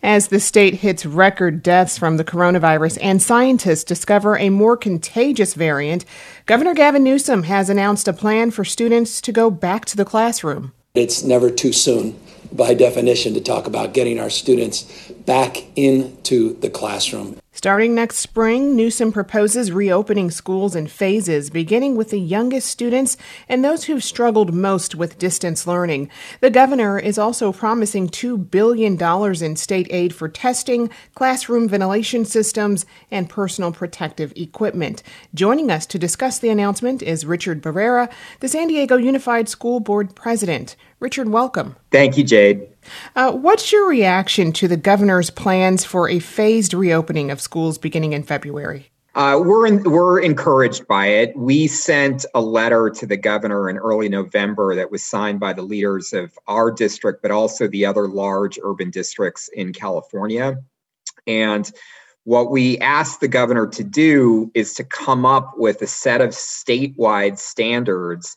As 0.05 0.27
the 0.27 0.39
state 0.39 0.75
hits 0.75 1.03
record 1.03 1.63
deaths 1.63 1.97
from 1.97 2.17
the 2.17 2.23
coronavirus 2.23 2.99
and 3.01 3.21
scientists 3.21 3.83
discover 3.83 4.37
a 4.37 4.51
more 4.51 4.77
contagious 4.77 5.55
variant, 5.55 6.05
Governor 6.45 6.75
Gavin 6.75 7.03
Newsom 7.03 7.43
has 7.43 7.71
announced 7.71 8.07
a 8.07 8.13
plan 8.13 8.51
for 8.51 8.63
students 8.63 9.19
to 9.21 9.31
go 9.31 9.49
back 9.49 9.83
to 9.85 9.97
the 9.97 10.05
classroom. 10.05 10.73
It's 10.93 11.23
never 11.23 11.49
too 11.49 11.73
soon, 11.73 12.19
by 12.51 12.75
definition, 12.75 13.33
to 13.33 13.41
talk 13.41 13.65
about 13.65 13.93
getting 13.93 14.19
our 14.19 14.29
students 14.29 14.83
back 15.25 15.63
into 15.75 16.53
the 16.59 16.69
classroom. 16.69 17.39
Starting 17.55 17.95
next 17.95 18.17
spring, 18.17 18.75
Newsom 18.75 19.13
proposes 19.13 19.71
reopening 19.71 20.29
schools 20.29 20.75
in 20.75 20.87
phases, 20.87 21.49
beginning 21.49 21.95
with 21.95 22.09
the 22.09 22.19
youngest 22.19 22.67
students 22.67 23.15
and 23.47 23.63
those 23.63 23.85
who've 23.85 24.03
struggled 24.03 24.53
most 24.53 24.93
with 24.93 25.17
distance 25.17 25.65
learning. 25.65 26.09
The 26.41 26.49
governor 26.49 26.99
is 26.99 27.17
also 27.17 27.53
promising 27.53 28.09
$2 28.09 28.51
billion 28.51 29.01
in 29.41 29.55
state 29.55 29.87
aid 29.89 30.13
for 30.13 30.27
testing, 30.27 30.89
classroom 31.15 31.69
ventilation 31.69 32.25
systems, 32.25 32.85
and 33.09 33.29
personal 33.29 33.71
protective 33.71 34.33
equipment. 34.35 35.01
Joining 35.33 35.71
us 35.71 35.85
to 35.85 35.97
discuss 35.97 36.37
the 36.37 36.49
announcement 36.49 37.01
is 37.01 37.25
Richard 37.25 37.63
Barrera, 37.63 38.11
the 38.41 38.49
San 38.49 38.67
Diego 38.67 38.97
Unified 38.97 39.47
School 39.47 39.79
Board 39.79 40.13
president. 40.13 40.75
Richard, 40.99 41.29
welcome. 41.29 41.75
Thank 41.91 42.17
you, 42.17 42.23
Jade. 42.23 42.67
Uh, 43.15 43.31
what's 43.31 43.71
your 43.71 43.87
reaction 43.87 44.51
to 44.53 44.67
the 44.67 44.77
governor's 44.77 45.29
plans 45.29 45.83
for 45.83 46.09
a 46.09 46.19
phased 46.19 46.73
reopening 46.73 47.31
of 47.31 47.41
schools 47.41 47.77
beginning 47.77 48.13
in 48.13 48.23
February? 48.23 48.91
Uh, 49.15 49.39
we're 49.41 49.65
in, 49.65 49.83
we're 49.83 50.19
encouraged 50.19 50.87
by 50.87 51.07
it. 51.07 51.35
We 51.37 51.67
sent 51.67 52.25
a 52.33 52.41
letter 52.41 52.89
to 52.89 53.05
the 53.05 53.15
governor 53.15 53.69
in 53.69 53.77
early 53.77 54.09
November 54.09 54.75
that 54.75 54.91
was 54.91 55.03
signed 55.03 55.39
by 55.39 55.53
the 55.53 55.61
leaders 55.61 56.11
of 56.11 56.37
our 56.47 56.69
district, 56.69 57.21
but 57.21 57.31
also 57.31 57.67
the 57.67 57.85
other 57.85 58.09
large 58.09 58.59
urban 58.61 58.89
districts 58.89 59.49
in 59.53 59.71
California. 59.71 60.57
And 61.25 61.71
what 62.25 62.51
we 62.51 62.77
asked 62.79 63.21
the 63.21 63.29
governor 63.29 63.67
to 63.67 63.83
do 63.83 64.51
is 64.53 64.73
to 64.73 64.83
come 64.83 65.25
up 65.25 65.53
with 65.55 65.81
a 65.81 65.87
set 65.87 66.19
of 66.19 66.31
statewide 66.31 67.37
standards 67.37 68.35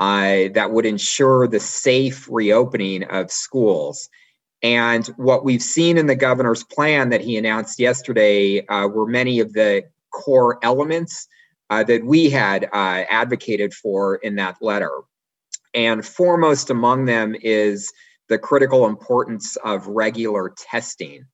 uh, 0.00 0.48
that 0.54 0.72
would 0.72 0.86
ensure 0.86 1.46
the 1.46 1.60
safe 1.60 2.26
reopening 2.30 3.04
of 3.04 3.30
schools. 3.30 4.08
And 4.62 5.06
what 5.16 5.44
we've 5.44 5.62
seen 5.62 5.98
in 5.98 6.06
the 6.06 6.16
governor's 6.16 6.64
plan 6.64 7.10
that 7.10 7.20
he 7.20 7.36
announced 7.36 7.78
yesterday 7.78 8.66
uh, 8.66 8.88
were 8.88 9.06
many 9.06 9.40
of 9.40 9.52
the 9.52 9.84
core 10.10 10.58
elements 10.62 11.28
uh, 11.68 11.84
that 11.84 12.04
we 12.04 12.30
had 12.30 12.64
uh, 12.64 13.04
advocated 13.08 13.74
for 13.74 14.16
in 14.16 14.36
that 14.36 14.56
letter. 14.60 14.90
And 15.72 16.04
foremost 16.04 16.70
among 16.70 17.04
them 17.04 17.36
is 17.40 17.92
the 18.28 18.38
critical 18.38 18.86
importance 18.86 19.56
of 19.64 19.86
regular 19.86 20.52
testing. 20.56 21.26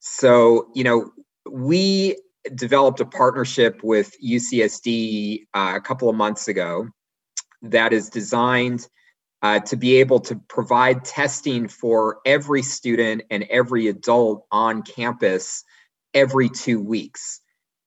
So, 0.00 0.68
you 0.74 0.84
know, 0.84 1.10
we 1.50 2.16
developed 2.54 3.00
a 3.00 3.06
partnership 3.06 3.82
with 3.82 4.14
UCSD 4.24 5.46
uh, 5.54 5.72
a 5.76 5.80
couple 5.80 6.08
of 6.08 6.16
months 6.16 6.48
ago 6.48 6.88
that 7.62 7.92
is 7.92 8.08
designed 8.08 8.86
uh, 9.42 9.60
to 9.60 9.76
be 9.76 9.96
able 9.96 10.20
to 10.20 10.36
provide 10.48 11.04
testing 11.04 11.68
for 11.68 12.18
every 12.26 12.62
student 12.62 13.22
and 13.30 13.44
every 13.44 13.88
adult 13.88 14.46
on 14.50 14.82
campus 14.82 15.64
every 16.12 16.48
two 16.48 16.80
weeks. 16.80 17.40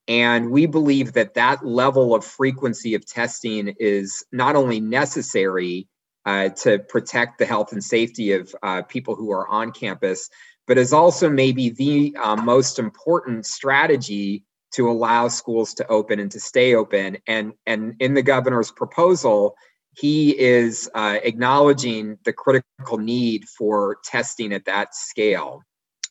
And 0.07 0.51
we 0.51 0.65
believe 0.65 1.13
that 1.13 1.35
that 1.35 1.65
level 1.65 2.13
of 2.13 2.25
frequency 2.25 2.95
of 2.95 3.05
testing 3.05 3.75
is 3.79 4.25
not 4.31 4.55
only 4.55 4.79
necessary 4.79 5.87
uh, 6.25 6.49
to 6.49 6.79
protect 6.79 7.37
the 7.37 7.45
health 7.45 7.71
and 7.71 7.83
safety 7.83 8.33
of 8.33 8.53
uh, 8.63 8.81
people 8.83 9.15
who 9.15 9.31
are 9.31 9.47
on 9.47 9.71
campus, 9.71 10.29
but 10.67 10.77
is 10.77 10.93
also 10.93 11.29
maybe 11.29 11.69
the 11.69 12.15
uh, 12.21 12.35
most 12.35 12.79
important 12.79 13.45
strategy 13.45 14.43
to 14.73 14.89
allow 14.89 15.27
schools 15.27 15.73
to 15.75 15.87
open 15.87 16.19
and 16.19 16.31
to 16.31 16.39
stay 16.39 16.75
open. 16.75 17.17
And, 17.27 17.53
and 17.65 17.95
in 17.99 18.13
the 18.13 18.23
governor's 18.23 18.71
proposal, 18.71 19.55
he 19.95 20.37
is 20.37 20.89
uh, 20.95 21.19
acknowledging 21.23 22.17
the 22.25 22.33
critical 22.33 22.97
need 22.97 23.47
for 23.47 23.97
testing 24.03 24.51
at 24.53 24.65
that 24.65 24.95
scale. 24.95 25.61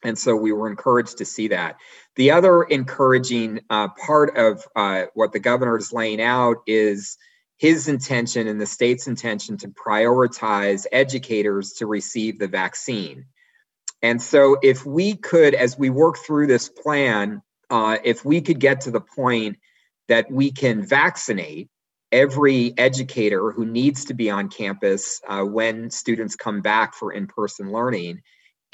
And 0.04 0.19
so 0.19 0.35
we 0.35 0.52
were 0.52 0.69
encouraged 0.69 1.19
to 1.19 1.25
see 1.25 1.49
that. 1.49 1.76
The 2.16 2.33
other 2.33 2.62
encouraging 2.62 3.61
uh, 3.71 3.88
part 3.88 4.37
of 4.37 4.64
uh, 4.75 5.04
what 5.14 5.33
the 5.33 5.38
governor 5.38 5.76
is 5.78 5.92
laying 5.92 6.21
out 6.21 6.59
is 6.66 7.16
his 7.57 7.87
intention 7.87 8.49
and 8.49 8.61
the 8.61 8.66
state's 8.66 9.07
intention 9.07 9.57
to 9.59 9.69
prioritize 9.69 10.87
educators 10.90 11.75
to 11.75 11.87
receive 11.87 12.38
the 12.38 12.49
vaccine. 12.49 13.26
And 14.02 14.21
so, 14.21 14.57
if 14.62 14.85
we 14.85 15.14
could, 15.14 15.54
as 15.54 15.78
we 15.78 15.88
work 15.88 16.19
through 16.19 16.49
this 16.49 16.69
plan, 16.69 17.40
uh, 17.73 17.97
if 18.05 18.23
we 18.23 18.43
could 18.43 18.61
get 18.61 18.83
to 18.83 18.91
the 18.91 19.00
point 19.00 19.59
that 20.07 20.31
we 20.31 20.52
can 20.52 20.87
vaccinate 20.87 21.71
every 22.12 22.75
educator 22.76 23.50
who 23.50 23.64
needs 23.64 24.05
to 24.05 24.12
be 24.12 24.29
on 24.29 24.50
campus 24.50 25.23
uh, 25.26 25.43
when 25.43 25.91
students 25.91 26.37
come 26.37 26.61
back 26.61 26.95
for 26.95 27.11
in 27.12 27.26
person 27.26 27.73
learning. 27.73 28.21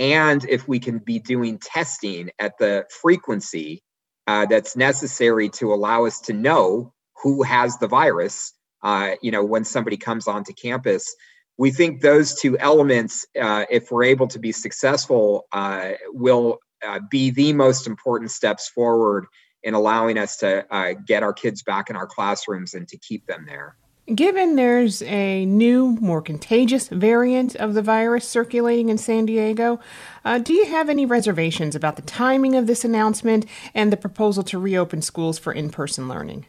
And 0.00 0.45
if 0.49 0.67
we 0.67 0.81
can 0.81 0.99
be 0.99 1.21
doing 1.21 1.59
testing 1.59 2.31
at 2.40 2.59
the 2.59 2.87
frequency 3.00 3.85
uh, 4.26 4.47
that's 4.47 4.76
necessary 4.76 5.49
to 5.50 5.73
allow 5.73 6.05
us 6.05 6.21
to 6.23 6.33
know 6.33 6.93
who 7.23 7.45
has 7.45 7.78
the 7.78 7.87
virus, 7.87 8.52
uh, 8.83 9.12
you 9.23 9.31
know, 9.31 9.45
when 9.45 9.64
somebody 9.64 9.97
comes 9.97 10.26
onto 10.26 10.52
campus, 10.52 11.14
we 11.57 11.71
think 11.71 12.00
those 12.00 12.35
two 12.35 12.59
elements, 12.59 13.25
uh, 13.40 13.64
if 13.71 13.93
we're 13.93 14.05
able 14.05 14.26
to 14.26 14.40
be 14.40 14.50
successful, 14.50 15.47
uh, 15.52 15.93
will 16.09 16.59
uh, 16.87 17.00
be 17.11 17.30
the 17.30 17.52
most 17.52 17.87
important 17.87 18.30
steps 18.30 18.68
forward 18.68 19.26
in 19.62 19.75
allowing 19.75 20.18
us 20.18 20.37
to 20.38 20.64
uh, 20.75 20.94
get 21.06 21.23
our 21.23 21.32
kids 21.32 21.62
back 21.62 21.90
in 21.90 21.97
our 21.97 22.06
classrooms 22.06 22.75
and 22.75 22.88
to 22.88 22.97
keep 22.97 23.26
them 23.26 23.44
there. 23.47 23.76
Given 24.14 24.56
there's 24.56 25.02
a 25.02 25.44
new, 25.44 25.99
more 26.00 26.23
contagious 26.23 26.88
variant 26.88 27.54
of 27.56 27.75
the 27.75 27.82
virus 27.82 28.26
circulating 28.26 28.88
in 28.88 28.97
San 28.97 29.26
Diego, 29.26 29.80
uh, 30.25 30.38
do 30.38 30.54
you 30.54 30.64
have 30.64 30.88
any 30.88 31.04
reservations 31.04 31.75
about 31.75 31.97
the 31.97 32.02
timing 32.02 32.56
of 32.56 32.66
this 32.66 32.87
announcement 32.87 33.44
and 33.75 33.92
the 33.92 33.99
proposal 33.99 34.42
to 34.44 34.58
reopen 34.58 35.02
schools 35.02 35.38
for 35.38 35.52
in 35.52 35.68
person 35.68 36.08
learning? 36.08 36.47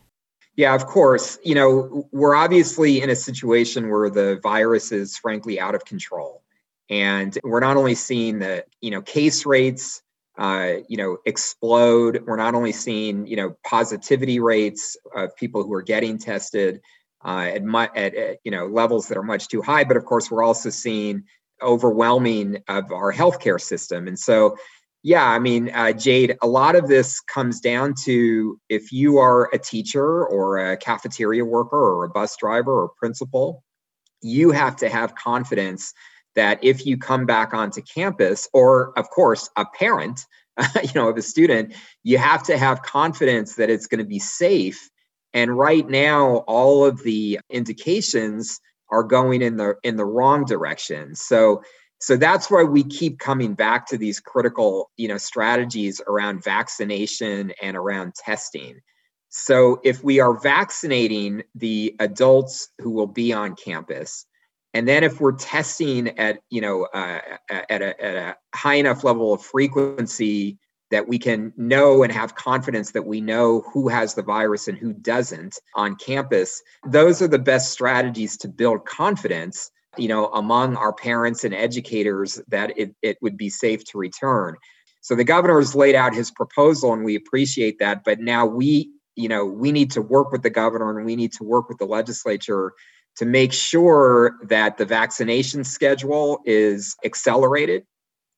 Yeah, 0.55 0.73
of 0.73 0.85
course. 0.85 1.37
You 1.43 1.55
know, 1.55 2.07
we're 2.13 2.35
obviously 2.35 3.01
in 3.01 3.09
a 3.09 3.15
situation 3.15 3.89
where 3.89 4.09
the 4.09 4.39
virus 4.41 4.93
is 4.93 5.17
frankly 5.17 5.59
out 5.59 5.75
of 5.75 5.83
control. 5.83 6.43
And 6.89 7.37
we're 7.43 7.59
not 7.59 7.75
only 7.75 7.95
seeing 7.95 8.39
the, 8.39 8.65
you 8.79 8.91
know, 8.91 9.01
case 9.01 9.45
rates, 9.45 10.01
uh, 10.39 10.77
you 10.87 10.97
know, 10.97 11.17
explode. 11.25 12.23
We're 12.25 12.37
not 12.37 12.55
only 12.55 12.71
seeing, 12.71 13.27
you 13.27 13.35
know, 13.35 13.57
positivity 13.65 14.39
rates 14.39 14.97
of 15.15 15.35
people 15.35 15.63
who 15.63 15.73
are 15.73 15.81
getting 15.83 16.17
tested, 16.17 16.79
uh, 17.23 17.51
at, 17.53 17.63
mu- 17.63 17.79
at, 17.79 18.15
at 18.15 18.37
you 18.45 18.51
know 18.51 18.65
levels 18.67 19.09
that 19.09 19.17
are 19.17 19.23
much 19.23 19.49
too 19.49 19.61
high. 19.61 19.83
But 19.83 19.97
of 19.97 20.05
course, 20.05 20.31
we're 20.31 20.43
also 20.43 20.69
seeing 20.69 21.23
overwhelming 21.61 22.63
of 22.69 22.91
our 22.91 23.11
healthcare 23.11 23.59
system, 23.59 24.07
and 24.07 24.17
so 24.17 24.55
yeah, 25.01 25.25
I 25.25 25.39
mean, 25.39 25.69
uh, 25.73 25.93
Jade, 25.93 26.37
a 26.41 26.47
lot 26.47 26.75
of 26.75 26.87
this 26.87 27.21
comes 27.21 27.61
down 27.61 27.93
to 28.03 28.59
if 28.67 28.91
you 28.91 29.17
are 29.17 29.49
a 29.53 29.57
teacher 29.57 30.25
or 30.25 30.57
a 30.57 30.77
cafeteria 30.77 31.45
worker 31.45 31.77
or 31.77 32.03
a 32.03 32.09
bus 32.09 32.35
driver 32.35 32.83
or 32.83 32.89
principal, 32.97 33.63
you 34.21 34.51
have 34.51 34.75
to 34.77 34.89
have 34.89 35.15
confidence 35.15 35.93
that 36.35 36.59
if 36.63 36.85
you 36.85 36.97
come 36.97 37.25
back 37.25 37.53
onto 37.53 37.81
campus, 37.81 38.47
or 38.53 38.97
of 38.97 39.09
course, 39.09 39.49
a 39.55 39.65
parent, 39.65 40.25
you 40.83 40.91
know, 40.95 41.09
of 41.09 41.17
a 41.17 41.21
student, 41.21 41.73
you 42.03 42.17
have 42.17 42.43
to 42.43 42.57
have 42.57 42.81
confidence 42.81 43.55
that 43.55 43.69
it's 43.69 43.87
going 43.87 43.99
to 43.99 44.05
be 44.05 44.19
safe 44.19 44.89
and 45.33 45.57
right 45.57 45.87
now, 45.87 46.37
all 46.47 46.85
of 46.85 47.03
the 47.03 47.39
indications 47.49 48.59
are 48.89 49.03
going 49.03 49.41
in 49.41 49.57
the 49.57 49.75
in 49.83 49.95
the 49.95 50.05
wrong 50.05 50.45
direction. 50.45 51.15
So 51.15 51.61
so 51.99 52.15
that's 52.15 52.49
why 52.49 52.63
we 52.63 52.83
keep 52.83 53.19
coming 53.19 53.53
back 53.53 53.85
to 53.87 53.97
these 53.97 54.19
critical 54.19 54.89
you 54.97 55.07
know 55.07 55.17
strategies 55.17 56.01
around 56.07 56.43
vaccination 56.43 57.53
and 57.61 57.75
around 57.77 58.15
testing 58.15 58.79
so 59.31 59.79
if 59.83 60.03
we 60.03 60.19
are 60.19 60.39
vaccinating 60.39 61.43
the 61.53 61.95
adults 61.99 62.69
who 62.79 62.89
will 62.89 63.05
be 63.05 63.31
on 63.33 63.55
campus 63.55 64.25
and 64.73 64.87
then 64.87 65.03
if 65.03 65.19
we're 65.19 65.33
testing 65.33 66.17
at 66.19 66.39
you 66.49 66.61
know 66.61 66.87
uh, 66.93 67.19
at, 67.49 67.81
a, 67.81 68.03
at 68.03 68.15
a 68.15 68.37
high 68.55 68.75
enough 68.75 69.03
level 69.03 69.33
of 69.33 69.41
frequency 69.41 70.57
that 70.91 71.07
we 71.07 71.19
can 71.19 71.53
know 71.55 72.01
and 72.01 72.11
have 72.11 72.33
confidence 72.33 72.91
that 72.91 73.05
we 73.05 73.21
know 73.21 73.61
who 73.71 73.87
has 73.87 74.15
the 74.15 74.23
virus 74.23 74.67
and 74.67 74.77
who 74.77 74.93
doesn't 74.93 75.55
on 75.75 75.95
campus 75.95 76.61
those 76.87 77.21
are 77.21 77.27
the 77.27 77.39
best 77.39 77.71
strategies 77.71 78.37
to 78.37 78.47
build 78.47 78.85
confidence 78.85 79.71
you 79.97 80.07
know 80.07 80.27
among 80.27 80.75
our 80.75 80.93
parents 80.93 81.43
and 81.43 81.53
educators 81.53 82.41
that 82.47 82.77
it, 82.77 82.95
it 83.01 83.17
would 83.21 83.37
be 83.37 83.49
safe 83.49 83.83
to 83.85 83.97
return. 83.97 84.55
So 85.01 85.15
the 85.15 85.23
governor 85.23 85.59
has 85.59 85.75
laid 85.75 85.95
out 85.95 86.13
his 86.13 86.29
proposal 86.29 86.93
and 86.93 87.03
we 87.03 87.15
appreciate 87.15 87.79
that 87.79 88.03
but 88.03 88.19
now 88.19 88.45
we 88.45 88.91
you 89.15 89.27
know 89.27 89.45
we 89.45 89.71
need 89.71 89.91
to 89.91 90.01
work 90.01 90.31
with 90.31 90.43
the 90.43 90.49
governor 90.49 90.97
and 90.97 91.05
we 91.05 91.15
need 91.15 91.33
to 91.33 91.43
work 91.43 91.69
with 91.69 91.77
the 91.77 91.85
legislature 91.85 92.73
to 93.17 93.25
make 93.25 93.53
sure 93.53 94.37
that 94.47 94.77
the 94.77 94.85
vaccination 94.85 95.63
schedule 95.63 96.39
is 96.45 96.95
accelerated 97.03 97.83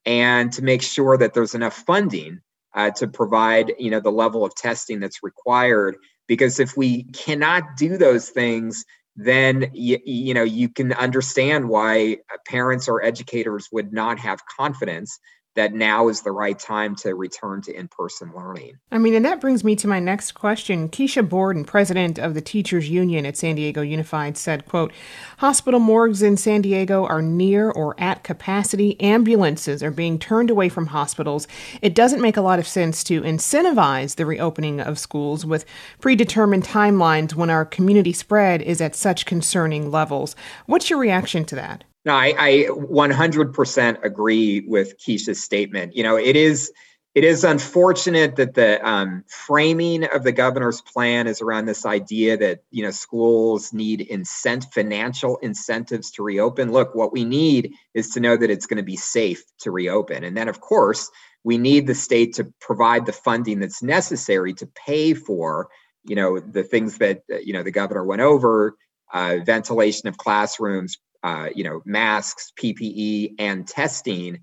and 0.05 0.51
to 0.53 0.63
make 0.63 0.81
sure 0.81 1.17
that 1.17 1.33
there's 1.33 1.55
enough 1.55 1.77
funding 1.85 2.41
uh, 2.73 2.89
to 2.91 3.07
provide 3.07 3.73
you 3.77 3.91
know 3.91 3.99
the 3.99 4.11
level 4.11 4.43
of 4.43 4.55
testing 4.55 4.99
that's 4.99 5.23
required. 5.23 5.97
Because 6.27 6.59
if 6.59 6.77
we 6.77 7.03
cannot 7.03 7.63
do 7.77 7.97
those 7.97 8.29
things 8.29 8.85
then 9.15 9.69
you, 9.73 9.99
you 10.05 10.33
know 10.33 10.43
you 10.43 10.69
can 10.69 10.93
understand 10.93 11.67
why 11.67 12.17
parents 12.47 12.87
or 12.87 13.03
educators 13.03 13.67
would 13.71 13.91
not 13.91 14.19
have 14.19 14.39
confidence 14.57 15.19
that 15.55 15.73
now 15.73 16.07
is 16.07 16.21
the 16.21 16.31
right 16.31 16.57
time 16.57 16.95
to 16.95 17.13
return 17.13 17.61
to 17.61 17.75
in-person 17.75 18.31
learning. 18.35 18.77
I 18.91 18.97
mean, 18.97 19.13
and 19.13 19.25
that 19.25 19.41
brings 19.41 19.63
me 19.63 19.75
to 19.77 19.87
my 19.87 19.99
next 19.99 20.31
question. 20.31 20.87
Kisha 20.87 21.27
Borden, 21.27 21.65
president 21.65 22.17
of 22.17 22.33
the 22.33 22.41
Teachers 22.41 22.89
Union 22.89 23.25
at 23.25 23.35
San 23.35 23.55
Diego 23.55 23.81
Unified, 23.81 24.37
said, 24.37 24.65
quote, 24.65 24.93
hospital 25.39 25.79
morgues 25.79 26.21
in 26.21 26.37
San 26.37 26.61
Diego 26.61 27.05
are 27.05 27.21
near 27.21 27.69
or 27.69 27.99
at 27.99 28.23
capacity. 28.23 28.99
Ambulances 29.01 29.83
are 29.83 29.91
being 29.91 30.17
turned 30.17 30.49
away 30.49 30.69
from 30.69 30.87
hospitals. 30.87 31.47
It 31.81 31.95
doesn't 31.95 32.21
make 32.21 32.37
a 32.37 32.41
lot 32.41 32.59
of 32.59 32.67
sense 32.67 33.03
to 33.05 33.21
incentivize 33.21 34.15
the 34.15 34.25
reopening 34.25 34.79
of 34.79 34.97
schools 34.97 35.45
with 35.45 35.65
predetermined 35.99 36.63
timelines 36.63 37.35
when 37.35 37.49
our 37.49 37.65
community 37.65 38.13
spread 38.13 38.61
is 38.61 38.79
at 38.79 38.95
such 38.95 39.25
concerning 39.25 39.91
levels. 39.91 40.35
What's 40.65 40.89
your 40.89 40.99
reaction 40.99 41.43
to 41.45 41.55
that? 41.55 41.83
No, 42.03 42.15
I, 42.15 42.33
I 42.37 42.51
100% 42.69 44.03
agree 44.03 44.61
with 44.61 44.97
Kisha's 44.97 45.43
statement. 45.43 45.95
You 45.95 46.03
know, 46.03 46.17
it 46.17 46.35
is 46.35 46.71
it 47.13 47.25
is 47.25 47.43
unfortunate 47.43 48.37
that 48.37 48.53
the 48.53 48.87
um, 48.87 49.25
framing 49.27 50.05
of 50.05 50.23
the 50.23 50.31
governor's 50.31 50.81
plan 50.81 51.27
is 51.27 51.41
around 51.41 51.65
this 51.65 51.85
idea 51.85 52.37
that 52.37 52.63
you 52.71 52.83
know 52.83 52.91
schools 52.91 53.73
need 53.73 54.07
incent 54.09 54.65
financial 54.73 55.37
incentives 55.37 56.09
to 56.11 56.23
reopen. 56.23 56.71
Look, 56.71 56.95
what 56.95 57.11
we 57.11 57.25
need 57.25 57.73
is 57.93 58.09
to 58.11 58.21
know 58.21 58.37
that 58.37 58.49
it's 58.49 58.65
going 58.65 58.77
to 58.77 58.83
be 58.83 58.95
safe 58.95 59.43
to 59.59 59.71
reopen, 59.71 60.23
and 60.23 60.37
then 60.37 60.47
of 60.47 60.61
course 60.61 61.11
we 61.43 61.57
need 61.57 61.85
the 61.85 61.95
state 61.95 62.35
to 62.35 62.45
provide 62.61 63.05
the 63.05 63.13
funding 63.13 63.59
that's 63.59 63.83
necessary 63.83 64.53
to 64.53 64.65
pay 64.67 65.13
for 65.13 65.67
you 66.05 66.15
know 66.15 66.39
the 66.39 66.63
things 66.63 66.97
that 66.99 67.23
you 67.43 67.51
know 67.51 67.63
the 67.63 67.71
governor 67.71 68.05
went 68.05 68.21
over 68.21 68.75
uh, 69.13 69.37
ventilation 69.45 70.07
of 70.07 70.17
classrooms 70.17 70.97
uh, 71.23 71.49
you 71.55 71.63
know, 71.63 71.81
masks, 71.85 72.51
PPE, 72.59 73.35
and 73.39 73.67
testing. 73.67 74.39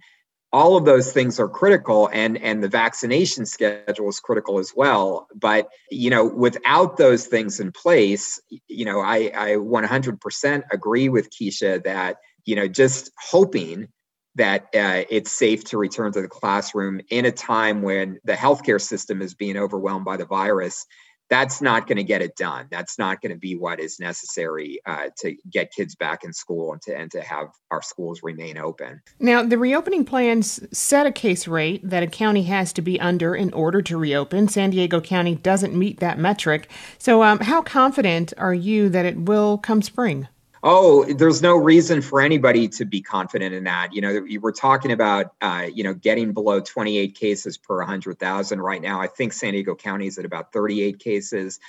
All 0.51 0.77
of 0.77 0.87
those 0.87 1.13
things 1.13 1.39
are 1.39 1.49
critical, 1.49 2.09
and 2.13 2.39
and 2.39 2.63
the 2.63 2.69
vaccination 2.69 3.45
schedule 3.45 4.09
is 4.09 4.21
critical 4.21 4.59
as 4.59 4.73
well. 4.75 5.29
But 5.35 5.69
you 5.91 6.09
know, 6.09 6.25
without 6.25 6.97
those 6.97 7.27
things 7.27 7.61
in 7.61 7.73
place, 7.73 8.41
you 8.69 8.85
know, 8.85 9.01
I 9.01 9.31
I 9.35 9.51
100% 9.57 10.63
agree 10.73 11.09
with 11.09 11.31
Kisha 11.31 11.85
that 11.85 12.17
you 12.45 12.57
know 12.57 12.67
just 12.67 13.11
hoping 13.19 13.89
that 14.37 14.63
uh, 14.75 15.05
it's 15.11 15.33
safe 15.33 15.65
to 15.65 15.77
return 15.77 16.13
to 16.13 16.23
the 16.23 16.29
classroom 16.29 17.01
in 17.11 17.25
a 17.25 17.33
time 17.33 17.83
when 17.83 18.19
the 18.25 18.35
healthcare 18.35 18.81
system 18.81 19.21
is 19.21 19.35
being 19.35 19.57
overwhelmed 19.57 20.05
by 20.05 20.17
the 20.17 20.25
virus 20.25 20.87
that's 21.31 21.61
not 21.61 21.87
going 21.87 21.97
to 21.97 22.05
get 22.05 22.23
it 22.23 22.37
done. 22.37 22.67
That's 22.71 22.99
not 22.99 23.21
going 23.21 23.33
to 23.33 23.39
be 23.39 23.55
what 23.55 23.81
is 23.81 24.01
necessary 24.01 24.81
uh, 24.87 25.09
to 25.19 25.37
get 25.51 25.73
kids 25.73 25.95
back 25.95 26.25
in 26.25 26.33
school 26.33 26.73
and 26.73 26.83
to 26.83 26.97
and 26.97 27.11
to 27.13 27.21
have 27.21 27.49
our 27.71 27.83
schools 27.83 28.21
remain 28.23 28.59
open. 28.59 29.01
Now, 29.21 29.43
the 29.43 29.59
reopening 29.59 30.05
plans 30.05 30.61
set 30.77 31.07
a 31.07 31.13
case 31.13 31.47
rate 31.47 31.89
that 31.89 32.03
a 32.03 32.07
county 32.07 32.45
has 32.45 32.73
to 32.75 32.83
be 32.83 33.01
under 33.01 33.35
in 33.35 33.53
order 33.53 33.83
to 33.83 33.99
reopen. 33.99 34.49
San 34.49 34.71
Diego 34.71 35.01
County 35.01 35.35
doesn't 35.35 35.75
meet 35.75 36.01
that 36.01 36.19
metric. 36.19 36.71
So, 36.99 37.23
um, 37.23 37.41
how 37.41 37.63
confident 37.63 38.33
are 38.39 38.55
you 38.55 38.89
that 38.89 39.05
it 39.05 39.19
will 39.19 39.59
come 39.59 39.83
spring? 39.83 40.29
Oh, 40.63 41.05
there's 41.05 41.41
no 41.41 41.57
reason 41.57 42.03
for 42.03 42.21
anybody 42.21 42.69
to 42.69 42.85
be 42.85 43.01
confident 43.01 43.55
in 43.55 43.65
that. 43.65 43.93
You 43.93 44.01
know, 44.01 44.27
we're 44.41 44.53
talking 44.53 44.91
about, 44.91 45.33
uh, 45.41 45.67
you 45.73 45.85
know, 45.85 45.95
getting 45.95 46.33
below 46.33 46.61
28 46.61 47.15
cases 47.15 47.57
per 47.57 47.79
100,000 47.79 48.61
right 48.61 48.83
now. 48.83 49.01
I 49.01 49.07
think 49.07 49.33
San 49.33 49.53
Diego 49.53 49.75
County 49.75 50.09
is 50.09 50.19
at 50.19 50.25
about 50.25 50.53
38 50.53 50.99
cases. 50.99 51.61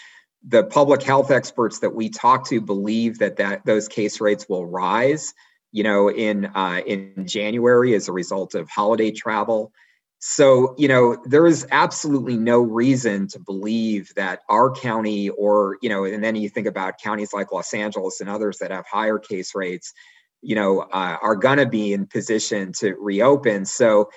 The 0.47 0.63
public 0.63 1.03
health 1.03 1.29
experts 1.29 1.79
that 1.79 1.93
we 1.93 2.09
talk 2.09 2.47
to 2.47 2.61
believe 2.61 3.19
that 3.19 3.37
that 3.37 3.65
those 3.65 3.87
case 3.87 4.21
rates 4.21 4.47
will 4.49 4.65
rise, 4.65 5.33
you 5.71 5.83
know, 5.83 6.09
in 6.09 6.45
uh, 6.45 6.81
in 6.85 7.27
January 7.27 7.93
as 7.93 8.07
a 8.07 8.11
result 8.11 8.55
of 8.55 8.69
holiday 8.69 9.11
travel. 9.11 9.71
So, 10.19 10.75
you 10.77 10.89
know, 10.89 11.17
there 11.25 11.47
is 11.47 11.65
absolutely 11.71 12.35
no 12.35 12.59
reason 12.59 13.27
to 13.29 13.39
believe 13.39 14.13
that 14.15 14.41
our 14.49 14.69
county 14.69 15.29
or, 15.29 15.77
you 15.81 15.87
know, 15.87 16.03
and 16.03 16.21
then 16.21 16.35
you 16.35 16.49
think 16.49 16.67
about 16.67 16.99
counties 17.01 17.31
like 17.31 17.53
Los 17.53 17.73
Angeles 17.73 18.19
and 18.19 18.29
others 18.29 18.57
that 18.57 18.71
have 18.71 18.85
higher 18.85 19.17
case 19.17 19.55
rates, 19.55 19.93
you 20.41 20.55
know, 20.55 20.81
uh, 20.81 21.17
are 21.21 21.37
going 21.37 21.57
to 21.57 21.65
be 21.65 21.93
in 21.93 22.05
position 22.05 22.73
to 22.79 22.95
reopen. 22.99 23.63
So, 23.63 24.09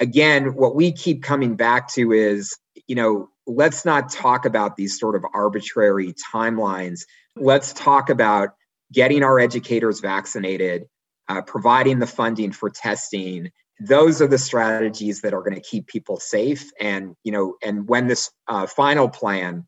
again, 0.00 0.54
what 0.54 0.74
we 0.74 0.92
keep 0.92 1.22
coming 1.22 1.56
back 1.56 1.88
to 1.92 2.12
is, 2.12 2.56
you 2.86 2.96
know, 2.96 3.28
let's 3.46 3.84
not 3.84 4.10
talk 4.10 4.46
about 4.46 4.76
these 4.76 4.98
sort 4.98 5.14
of 5.14 5.26
arbitrary 5.34 6.14
timelines. 6.32 7.00
Let's 7.36 7.74
talk 7.74 8.08
about 8.08 8.50
getting 8.90 9.22
our 9.22 9.38
educators 9.38 10.00
vaccinated, 10.00 10.84
uh, 11.28 11.42
providing 11.42 11.98
the 11.98 12.06
funding 12.06 12.52
for 12.52 12.70
testing 12.70 13.50
those 13.80 14.20
are 14.20 14.26
the 14.26 14.38
strategies 14.38 15.22
that 15.22 15.32
are 15.32 15.42
going 15.42 15.54
to 15.54 15.60
keep 15.60 15.86
people 15.86 16.18
safe 16.18 16.70
and 16.80 17.16
you 17.24 17.32
know 17.32 17.54
and 17.62 17.88
when 17.88 18.06
this 18.06 18.30
uh, 18.48 18.66
final 18.66 19.08
plan 19.08 19.66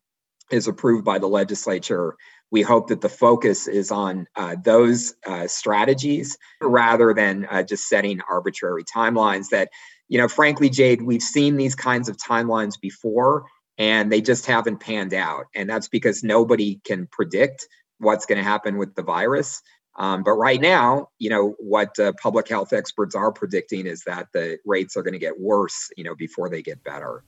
is 0.51 0.67
approved 0.67 1.03
by 1.03 1.17
the 1.19 1.27
legislature 1.27 2.15
we 2.51 2.61
hope 2.61 2.89
that 2.89 3.01
the 3.01 3.09
focus 3.09 3.67
is 3.67 3.89
on 3.89 4.27
uh, 4.35 4.55
those 4.63 5.15
uh, 5.25 5.47
strategies 5.47 6.37
rather 6.61 7.11
than 7.13 7.47
uh, 7.49 7.63
just 7.63 7.89
setting 7.89 8.21
arbitrary 8.29 8.83
timelines 8.83 9.49
that 9.49 9.69
you 10.07 10.17
know 10.17 10.27
frankly 10.27 10.69
jade 10.69 11.01
we've 11.01 11.23
seen 11.23 11.57
these 11.57 11.75
kinds 11.75 12.07
of 12.07 12.17
timelines 12.17 12.79
before 12.79 13.45
and 13.79 14.11
they 14.11 14.21
just 14.21 14.45
haven't 14.45 14.79
panned 14.79 15.13
out 15.13 15.45
and 15.55 15.67
that's 15.67 15.87
because 15.87 16.23
nobody 16.23 16.79
can 16.85 17.07
predict 17.07 17.67
what's 18.03 18.25
going 18.25 18.37
to 18.37 18.43
happen 18.43 18.77
with 18.77 18.95
the 18.95 19.03
virus. 19.03 19.61
Um, 19.95 20.23
but 20.23 20.33
right 20.33 20.59
now, 20.59 21.09
you 21.19 21.29
know, 21.29 21.55
what 21.59 21.97
uh, 21.99 22.13
public 22.21 22.47
health 22.47 22.73
experts 22.73 23.15
are 23.15 23.31
predicting 23.31 23.85
is 23.85 24.03
that 24.03 24.27
the 24.33 24.57
rates 24.65 24.97
are 24.97 25.03
going 25.03 25.13
to 25.13 25.19
get 25.19 25.39
worse, 25.39 25.91
you 25.95 26.03
know, 26.03 26.15
before 26.15 26.49
they 26.49 26.61
get 26.61 26.83
better. 26.83 27.23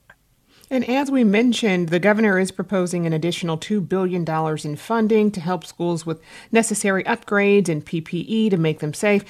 And 0.72 0.88
as 0.90 1.12
we 1.12 1.24
mentioned, 1.24 1.90
the 1.90 2.00
governor 2.00 2.40
is 2.40 2.52
proposing 2.52 3.06
an 3.06 3.14
additional 3.14 3.58
$2 3.58 3.88
billion 3.88 4.26
in 4.64 4.76
funding 4.76 5.32
to 5.32 5.40
help 5.40 5.64
schools 5.64 6.06
with 6.06 6.20
necessary 6.52 7.04
upgrades 7.04 7.70
and 7.70 7.86
PPE 7.86 8.50
to 8.50 8.58
make 8.58 8.80
them 8.80 8.94
safe. 8.94 9.24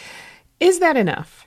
Is 0.62 0.80
that 0.80 0.96
enough? 0.96 1.46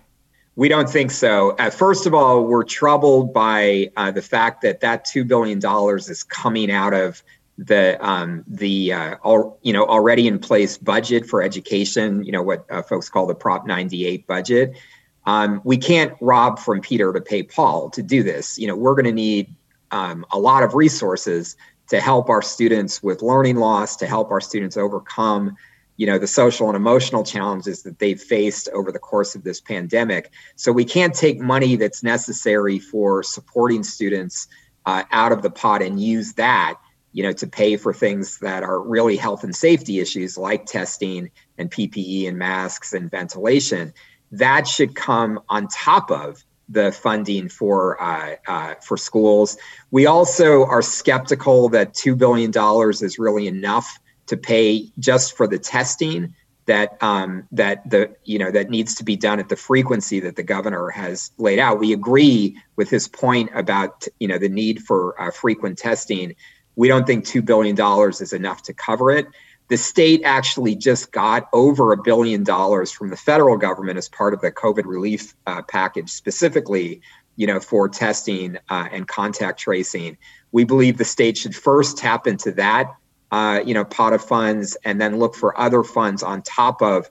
We 0.56 0.68
don't 0.68 0.90
think 0.90 1.12
so. 1.12 1.52
Uh, 1.52 1.70
first 1.70 2.04
of 2.04 2.12
all, 2.12 2.44
we're 2.44 2.64
troubled 2.64 3.32
by 3.32 3.90
uh, 3.96 4.10
the 4.10 4.20
fact 4.20 4.60
that 4.62 4.80
that 4.80 5.06
$2 5.06 5.26
billion 5.26 5.60
is 5.96 6.24
coming 6.24 6.70
out 6.70 6.92
of 6.92 7.22
the 7.58 7.98
um, 8.00 8.44
the 8.46 8.92
uh, 8.92 9.16
all, 9.22 9.58
you 9.62 9.72
know 9.72 9.84
already 9.84 10.28
in 10.28 10.38
place 10.38 10.78
budget 10.78 11.26
for 11.26 11.42
education. 11.42 12.24
You 12.24 12.32
know 12.32 12.42
what 12.42 12.64
uh, 12.70 12.82
folks 12.82 13.08
call 13.08 13.26
the 13.26 13.34
Prop 13.34 13.66
98 13.66 14.26
budget. 14.26 14.78
Um, 15.26 15.60
we 15.64 15.76
can't 15.76 16.14
rob 16.20 16.58
from 16.58 16.80
Peter 16.80 17.12
to 17.12 17.20
pay 17.20 17.42
Paul 17.42 17.90
to 17.90 18.02
do 18.02 18.22
this. 18.22 18.58
You 18.58 18.68
know 18.68 18.76
we're 18.76 18.94
going 18.94 19.06
to 19.06 19.12
need 19.12 19.54
um, 19.90 20.24
a 20.30 20.38
lot 20.38 20.62
of 20.62 20.74
resources 20.74 21.56
to 21.88 22.00
help 22.00 22.28
our 22.28 22.42
students 22.42 23.02
with 23.02 23.22
learning 23.22 23.56
loss, 23.56 23.96
to 23.96 24.06
help 24.06 24.30
our 24.30 24.40
students 24.40 24.76
overcome 24.76 25.56
you 25.96 26.06
know 26.06 26.16
the 26.16 26.28
social 26.28 26.68
and 26.68 26.76
emotional 26.76 27.24
challenges 27.24 27.82
that 27.82 27.98
they've 27.98 28.20
faced 28.20 28.68
over 28.68 28.92
the 28.92 29.00
course 29.00 29.34
of 29.34 29.42
this 29.42 29.60
pandemic. 29.60 30.30
So 30.54 30.70
we 30.70 30.84
can't 30.84 31.12
take 31.12 31.40
money 31.40 31.74
that's 31.74 32.04
necessary 32.04 32.78
for 32.78 33.24
supporting 33.24 33.82
students 33.82 34.46
uh, 34.86 35.02
out 35.10 35.32
of 35.32 35.42
the 35.42 35.50
pot 35.50 35.82
and 35.82 36.00
use 36.00 36.34
that 36.34 36.78
you 37.18 37.24
know, 37.24 37.32
to 37.32 37.48
pay 37.48 37.76
for 37.76 37.92
things 37.92 38.38
that 38.38 38.62
are 38.62 38.80
really 38.80 39.16
health 39.16 39.42
and 39.42 39.56
safety 39.56 39.98
issues 39.98 40.38
like 40.38 40.66
testing 40.66 41.32
and 41.58 41.68
PPE 41.68 42.28
and 42.28 42.38
masks 42.38 42.92
and 42.92 43.10
ventilation, 43.10 43.92
that 44.30 44.68
should 44.68 44.94
come 44.94 45.40
on 45.48 45.66
top 45.66 46.12
of 46.12 46.44
the 46.68 46.92
funding 46.92 47.48
for 47.48 48.00
uh, 48.00 48.36
uh, 48.46 48.74
for 48.76 48.96
schools. 48.96 49.56
We 49.90 50.06
also 50.06 50.64
are 50.64 50.80
skeptical 50.80 51.68
that 51.70 51.92
two 51.92 52.14
billion 52.14 52.52
dollars 52.52 53.02
is 53.02 53.18
really 53.18 53.48
enough 53.48 53.98
to 54.26 54.36
pay 54.36 54.92
just 55.00 55.36
for 55.36 55.48
the 55.48 55.58
testing 55.58 56.36
that 56.66 57.02
um, 57.02 57.48
that 57.50 57.90
the 57.90 58.14
you 58.22 58.38
know 58.38 58.52
that 58.52 58.70
needs 58.70 58.94
to 58.94 59.04
be 59.04 59.16
done 59.16 59.40
at 59.40 59.48
the 59.48 59.56
frequency 59.56 60.20
that 60.20 60.36
the 60.36 60.44
governor 60.44 60.90
has 60.90 61.32
laid 61.36 61.58
out. 61.58 61.80
We 61.80 61.92
agree 61.92 62.56
with 62.76 62.90
his 62.90 63.08
point 63.08 63.50
about 63.54 64.06
you 64.20 64.28
know 64.28 64.38
the 64.38 64.48
need 64.48 64.84
for 64.84 65.20
uh, 65.20 65.32
frequent 65.32 65.78
testing 65.78 66.36
we 66.78 66.86
don't 66.86 67.08
think 67.08 67.24
$2 67.24 67.44
billion 67.44 67.76
is 68.08 68.32
enough 68.32 68.62
to 68.62 68.72
cover 68.72 69.10
it. 69.10 69.26
The 69.66 69.76
state 69.76 70.22
actually 70.24 70.76
just 70.76 71.10
got 71.10 71.48
over 71.52 71.92
a 71.92 72.00
billion 72.00 72.44
dollars 72.44 72.92
from 72.92 73.10
the 73.10 73.16
federal 73.16 73.56
government 73.58 73.98
as 73.98 74.08
part 74.08 74.32
of 74.32 74.40
the 74.40 74.52
COVID 74.52 74.84
relief 74.84 75.34
uh, 75.44 75.62
package, 75.62 76.08
specifically, 76.08 77.02
you 77.34 77.48
know, 77.48 77.58
for 77.58 77.88
testing 77.88 78.58
uh, 78.70 78.88
and 78.92 79.08
contact 79.08 79.58
tracing. 79.58 80.18
We 80.52 80.62
believe 80.62 80.98
the 80.98 81.04
state 81.04 81.36
should 81.36 81.54
first 81.56 81.98
tap 81.98 82.28
into 82.28 82.52
that, 82.52 82.94
uh, 83.32 83.60
you 83.66 83.74
know, 83.74 83.84
pot 83.84 84.12
of 84.12 84.24
funds, 84.24 84.76
and 84.84 85.00
then 85.00 85.18
look 85.18 85.34
for 85.34 85.60
other 85.60 85.82
funds 85.82 86.22
on 86.22 86.42
top 86.42 86.80
of 86.80 87.10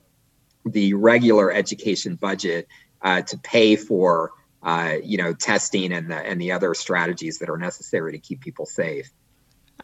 the 0.65 0.93
regular 0.93 1.51
education 1.51 2.15
budget 2.15 2.69
uh, 3.01 3.21
to 3.23 3.38
pay 3.39 3.75
for, 3.75 4.32
uh, 4.63 4.93
you 5.03 5.17
know, 5.17 5.34
testing 5.34 5.91
and 5.91 6.10
the 6.10 6.15
and 6.15 6.39
the 6.39 6.53
other 6.53 6.73
strategies 6.73 7.39
that 7.39 7.49
are 7.49 7.58
necessary 7.58 8.13
to 8.13 8.17
keep 8.17 8.39
people 8.39 8.65
safe. 8.65 9.12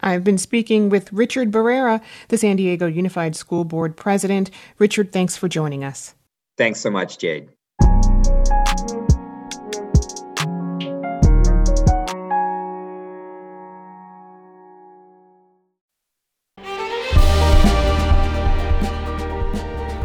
I've 0.02 0.24
been 0.24 0.38
speaking 0.38 0.90
with 0.90 1.12
Richard 1.14 1.52
Barrera, 1.52 2.02
the 2.30 2.38
San 2.38 2.56
Diego 2.56 2.88
Unified 2.88 3.36
School 3.36 3.64
Board 3.64 3.96
president. 3.96 4.50
Richard, 4.80 5.12
thanks 5.12 5.38
for 5.38 5.48
joining 5.48 5.84
us. 5.84 6.16
Thanks 6.58 6.80
so 6.80 6.90
much, 6.90 7.18
Jade. 7.18 7.50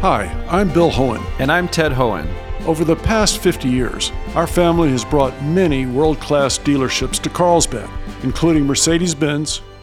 Hi, 0.01 0.27
I'm 0.49 0.71
Bill 0.71 0.89
Hoehn. 0.89 1.21
And 1.39 1.51
I'm 1.51 1.67
Ted 1.67 1.91
Hoehn. 1.91 2.25
Over 2.65 2.85
the 2.85 2.95
past 2.95 3.39
50 3.39 3.67
years, 3.67 4.13
our 4.33 4.47
family 4.47 4.89
has 4.91 5.03
brought 5.03 5.43
many 5.43 5.85
world 5.87 6.21
class 6.21 6.57
dealerships 6.57 7.19
to 7.23 7.29
Carlsbad, 7.29 7.89
including 8.23 8.65
Mercedes 8.65 9.13
Benz, 9.13 9.61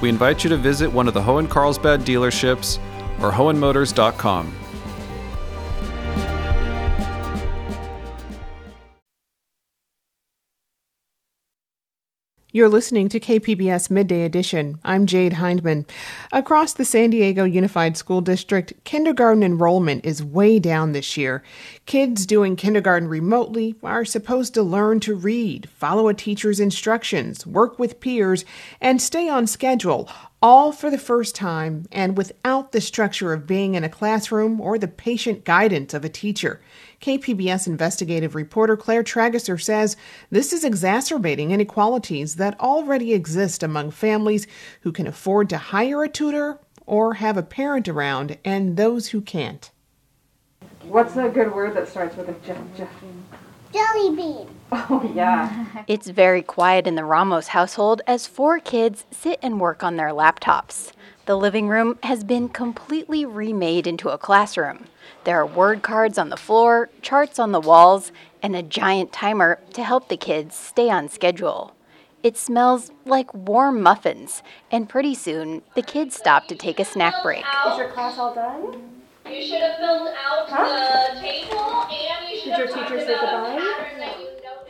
we 0.00 0.08
invite 0.08 0.44
you 0.44 0.50
to 0.50 0.56
visit 0.56 0.90
one 0.90 1.08
of 1.08 1.14
the 1.14 1.20
Hoehn 1.20 1.48
Carlsbad 1.48 2.00
dealerships 2.00 2.78
or 3.20 3.30
Hoehnmotors.com. 3.32 4.52
You're 12.50 12.70
listening 12.70 13.10
to 13.10 13.20
KPBS 13.20 13.90
Midday 13.90 14.22
Edition. 14.22 14.78
I'm 14.82 15.04
Jade 15.04 15.34
Hindman. 15.34 15.84
Across 16.32 16.72
the 16.72 16.84
San 16.86 17.10
Diego 17.10 17.44
Unified 17.44 17.98
School 17.98 18.22
District, 18.22 18.72
kindergarten 18.84 19.42
enrollment 19.42 20.06
is 20.06 20.24
way 20.24 20.58
down 20.58 20.92
this 20.92 21.18
year. 21.18 21.42
Kids 21.84 22.24
doing 22.24 22.56
kindergarten 22.56 23.06
remotely 23.06 23.74
are 23.82 24.06
supposed 24.06 24.54
to 24.54 24.62
learn 24.62 24.98
to 25.00 25.14
read, 25.14 25.68
follow 25.68 26.08
a 26.08 26.14
teacher's 26.14 26.58
instructions, 26.58 27.46
work 27.46 27.78
with 27.78 28.00
peers, 28.00 28.46
and 28.80 29.02
stay 29.02 29.28
on 29.28 29.46
schedule, 29.46 30.08
all 30.40 30.72
for 30.72 30.90
the 30.90 30.96
first 30.96 31.34
time 31.34 31.84
and 31.92 32.16
without 32.16 32.72
the 32.72 32.80
structure 32.80 33.34
of 33.34 33.46
being 33.46 33.74
in 33.74 33.84
a 33.84 33.90
classroom 33.90 34.58
or 34.58 34.78
the 34.78 34.88
patient 34.88 35.44
guidance 35.44 35.92
of 35.92 36.02
a 36.02 36.08
teacher. 36.08 36.62
KPBS 37.00 37.66
investigative 37.66 38.34
reporter 38.34 38.76
Claire 38.76 39.04
Trageser 39.04 39.60
says 39.60 39.96
this 40.30 40.52
is 40.52 40.64
exacerbating 40.64 41.52
inequalities 41.52 42.36
that 42.36 42.58
already 42.58 43.12
exist 43.12 43.62
among 43.62 43.92
families 43.92 44.46
who 44.80 44.90
can 44.90 45.06
afford 45.06 45.48
to 45.50 45.58
hire 45.58 46.02
a 46.02 46.08
tutor 46.08 46.58
or 46.86 47.14
have 47.14 47.36
a 47.36 47.42
parent 47.42 47.88
around 47.88 48.38
and 48.44 48.76
those 48.76 49.08
who 49.08 49.20
can't. 49.20 49.70
What's 50.82 51.16
a 51.16 51.28
good 51.28 51.54
word 51.54 51.76
that 51.76 51.86
starts 51.86 52.16
with 52.16 52.30
a 52.30 52.46
J? 52.46 52.56
J- 52.76 52.88
Jelly 53.72 54.16
bean. 54.16 54.48
Oh, 54.72 55.10
yeah. 55.14 55.84
it's 55.86 56.08
very 56.08 56.42
quiet 56.42 56.86
in 56.86 56.94
the 56.94 57.04
Ramos 57.04 57.48
household 57.48 58.00
as 58.06 58.26
four 58.26 58.58
kids 58.58 59.04
sit 59.10 59.38
and 59.42 59.60
work 59.60 59.84
on 59.84 59.96
their 59.96 60.10
laptops. 60.10 60.92
The 61.26 61.36
living 61.36 61.68
room 61.68 61.98
has 62.02 62.24
been 62.24 62.48
completely 62.48 63.26
remade 63.26 63.86
into 63.86 64.08
a 64.08 64.16
classroom. 64.16 64.86
There 65.24 65.38
are 65.38 65.46
word 65.46 65.82
cards 65.82 66.18
on 66.18 66.30
the 66.30 66.36
floor, 66.36 66.88
charts 67.02 67.38
on 67.38 67.52
the 67.52 67.60
walls, 67.60 68.12
and 68.42 68.56
a 68.56 68.62
giant 68.62 69.12
timer 69.12 69.58
to 69.74 69.82
help 69.82 70.08
the 70.08 70.16
kids 70.16 70.54
stay 70.54 70.90
on 70.90 71.08
schedule. 71.08 71.74
It 72.22 72.36
smells 72.36 72.90
like 73.04 73.32
warm 73.32 73.82
muffins, 73.82 74.42
and 74.70 74.88
pretty 74.88 75.14
soon 75.14 75.62
the 75.74 75.82
kids 75.82 76.16
stop 76.16 76.48
to 76.48 76.56
take 76.56 76.80
a 76.80 76.84
snack 76.84 77.22
break. 77.22 77.44
Is 77.70 77.78
your 77.78 77.90
class 77.90 78.18
all 78.18 78.34
done? 78.34 78.82
You 79.26 79.42
should 79.42 79.60
have 79.60 79.76
filled 79.76 80.08
out 80.08 80.48
huh? 80.48 81.14
the 81.14 81.20
table 81.20 81.84
and 81.84 82.28
you 82.30 82.40
should 82.40 82.56
Did 82.56 82.58
your 82.58 82.68
teacher 82.68 83.00
say 83.00 83.14
goodbye? 83.20 83.88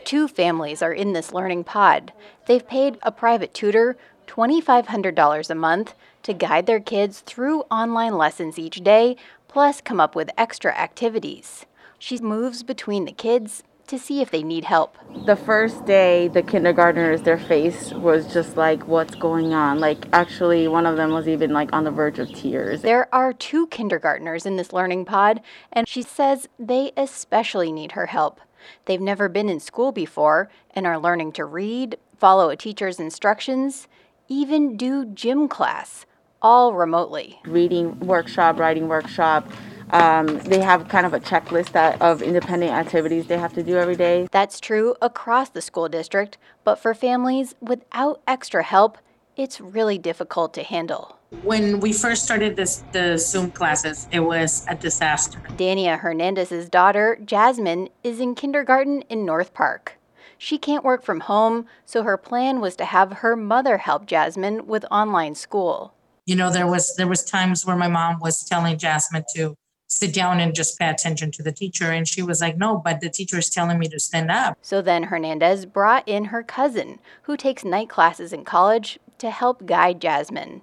Two 0.03 0.27
families 0.27 0.81
are 0.81 0.91
in 0.91 1.13
this 1.13 1.33
learning 1.33 1.63
pod. 1.63 2.11
They've 2.45 2.67
paid 2.67 2.97
a 3.03 3.11
private 3.11 3.53
tutor 3.53 3.95
$2,500 4.27 5.49
a 5.49 5.55
month 5.55 5.95
to 6.23 6.33
guide 6.33 6.65
their 6.65 6.79
kids 6.79 7.21
through 7.21 7.61
online 7.71 8.17
lessons 8.17 8.59
each 8.59 8.83
day, 8.83 9.15
plus 9.49 9.81
come 9.81 9.99
up 9.99 10.15
with 10.15 10.29
extra 10.37 10.73
activities. 10.73 11.65
She 11.97 12.17
moves 12.19 12.63
between 12.63 13.03
the 13.03 13.11
kids 13.11 13.63
to 13.87 13.99
see 13.99 14.21
if 14.21 14.29
they 14.29 14.43
need 14.43 14.65
help. 14.65 14.97
The 15.25 15.35
first 15.35 15.85
day, 15.85 16.27
the 16.27 16.43
kindergartners, 16.43 17.23
their 17.23 17.39
face 17.39 17.91
was 17.91 18.31
just 18.31 18.55
like, 18.55 18.87
what's 18.87 19.15
going 19.15 19.53
on? 19.53 19.79
Like, 19.79 20.05
actually, 20.13 20.67
one 20.67 20.85
of 20.85 20.95
them 20.95 21.11
was 21.11 21.27
even 21.27 21.51
like 21.51 21.73
on 21.73 21.83
the 21.83 21.91
verge 21.91 22.19
of 22.19 22.33
tears. 22.33 22.83
There 22.83 23.13
are 23.13 23.33
two 23.33 23.67
kindergartners 23.67 24.45
in 24.45 24.57
this 24.57 24.71
learning 24.71 25.05
pod, 25.05 25.41
and 25.73 25.87
she 25.87 26.03
says 26.03 26.47
they 26.59 26.91
especially 26.95 27.71
need 27.71 27.93
her 27.93 28.05
help. 28.05 28.39
They've 28.85 29.01
never 29.01 29.27
been 29.27 29.49
in 29.49 29.59
school 29.59 29.91
before 29.91 30.49
and 30.71 30.85
are 30.85 30.99
learning 30.99 31.31
to 31.33 31.45
read, 31.45 31.97
follow 32.17 32.49
a 32.49 32.55
teacher's 32.55 32.99
instructions, 32.99 33.87
even 34.27 34.77
do 34.77 35.03
gym 35.05 35.47
class, 35.47 36.05
all 36.41 36.73
remotely. 36.73 37.39
Reading 37.45 37.99
workshop, 37.99 38.59
writing 38.59 38.87
workshop, 38.87 39.49
Um, 39.91 40.37
they 40.41 40.61
have 40.61 40.87
kind 40.87 41.07
of 41.07 41.15
a 41.15 41.19
checklist 41.19 41.71
that, 41.71 41.99
of 41.99 42.21
independent 42.21 42.71
activities 42.71 43.25
they 43.25 43.39
have 43.39 43.53
to 43.53 43.63
do 43.63 43.75
every 43.75 43.95
day. 43.95 44.27
That's 44.31 44.59
true 44.59 44.95
across 45.01 45.49
the 45.49 45.61
school 45.63 45.89
district, 45.89 46.37
but 46.63 46.75
for 46.77 46.93
families 46.93 47.55
without 47.59 48.21
extra 48.27 48.61
help, 48.61 48.99
it's 49.35 49.59
really 49.59 49.97
difficult 49.97 50.53
to 50.53 50.63
handle. 50.63 51.17
When 51.41 51.79
we 51.79 51.91
first 51.91 52.23
started 52.23 52.55
this, 52.55 52.83
the 52.91 53.17
Zoom 53.17 53.49
classes, 53.49 54.07
it 54.11 54.19
was 54.19 54.63
a 54.67 54.75
disaster. 54.75 55.39
Dania 55.57 55.97
Hernandez's 55.99 56.69
daughter, 56.69 57.17
Jasmine, 57.25 57.89
is 58.03 58.19
in 58.19 58.35
kindergarten 58.35 59.01
in 59.09 59.25
North 59.25 59.55
Park. 59.55 59.97
She 60.37 60.59
can't 60.59 60.83
work 60.83 61.01
from 61.03 61.21
home, 61.21 61.65
so 61.85 62.03
her 62.03 62.15
plan 62.15 62.61
was 62.61 62.75
to 62.75 62.85
have 62.85 63.23
her 63.23 63.35
mother 63.35 63.79
help 63.79 64.05
Jasmine 64.05 64.67
with 64.67 64.85
online 64.91 65.33
school. 65.33 65.95
You 66.29 66.35
know, 66.35 66.51
there 66.51 66.67
was 66.67 66.95
there 66.95 67.07
was 67.07 67.25
times 67.25 67.65
where 67.65 67.75
my 67.75 67.87
mom 67.87 68.19
was 68.19 68.43
telling 68.43 68.77
Jasmine 68.77 69.23
to 69.35 69.55
sit 69.87 70.13
down 70.13 70.39
and 70.39 70.53
just 70.53 70.77
pay 70.77 70.87
attention 70.87 71.31
to 71.31 71.41
the 71.41 71.51
teacher. 71.51 71.85
And 71.85 72.07
she 72.07 72.21
was 72.21 72.39
like, 72.39 72.55
no, 72.55 72.77
but 72.77 73.01
the 73.01 73.09
teacher 73.09 73.39
is 73.39 73.49
telling 73.49 73.79
me 73.79 73.87
to 73.87 73.99
stand 73.99 74.29
up. 74.29 74.55
So 74.61 74.79
then 74.79 75.05
Hernandez 75.05 75.65
brought 75.65 76.07
in 76.07 76.25
her 76.25 76.43
cousin, 76.43 76.99
who 77.23 77.35
takes 77.35 77.65
night 77.65 77.89
classes 77.89 78.31
in 78.31 78.45
college, 78.45 78.99
to 79.17 79.31
help 79.31 79.65
guide 79.65 79.99
Jasmine. 79.99 80.61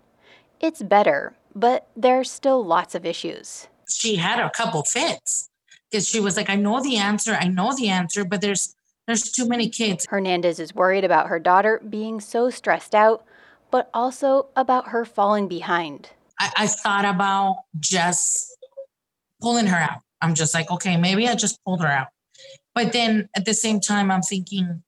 It's 0.61 0.85
better, 0.85 1.35
but 1.53 1.89
there's 1.97 2.31
still 2.31 2.65
lots 2.65 2.95
of 2.95 3.05
issues. 3.05 3.67
She 3.89 4.15
had 4.15 4.39
a 4.39 4.51
couple 4.51 4.85
fits 4.85 5.51
because 5.91 6.07
she 6.07 6.21
was 6.21 6.37
like, 6.37 6.49
I 6.49 6.55
know 6.55 6.81
the 6.81 6.97
answer, 6.97 7.37
I 7.41 7.49
know 7.49 7.75
the 7.75 7.89
answer, 7.89 8.25
but 8.25 8.41
there's 8.41 8.77
there's 9.09 9.33
too 9.33 9.49
many 9.49 9.69
kids. 9.69 10.07
Hernandez 10.09 10.61
is 10.61 10.77
worried 10.77 11.05
about 11.05 11.27
her 11.27 11.41
daughter 11.41 11.81
being 11.89 12.21
so 12.21 12.51
stressed 12.51 12.95
out, 12.95 13.25
but 13.71 13.91
also 13.95 14.49
about 14.57 14.89
her 14.89 15.05
falling 15.05 15.49
behind. 15.49 16.11
I, 16.39 16.51
I 16.57 16.67
thought 16.67 17.05
about 17.05 17.65
just 17.79 18.57
pulling 19.41 19.67
her 19.67 19.77
out. 19.77 20.01
I'm 20.21 20.35
just 20.35 20.55
like, 20.55 20.71
okay, 20.71 20.97
maybe 20.97 21.29
I 21.29 21.35
just 21.35 21.63
pulled 21.65 21.83
her 21.83 21.89
out. 21.89 22.09
But 22.75 22.93
then 22.93 23.29
at 23.37 23.45
the 23.45 23.55
same 23.55 23.81
time, 23.81 24.11
I'm 24.11 24.23
thinking, 24.23 24.83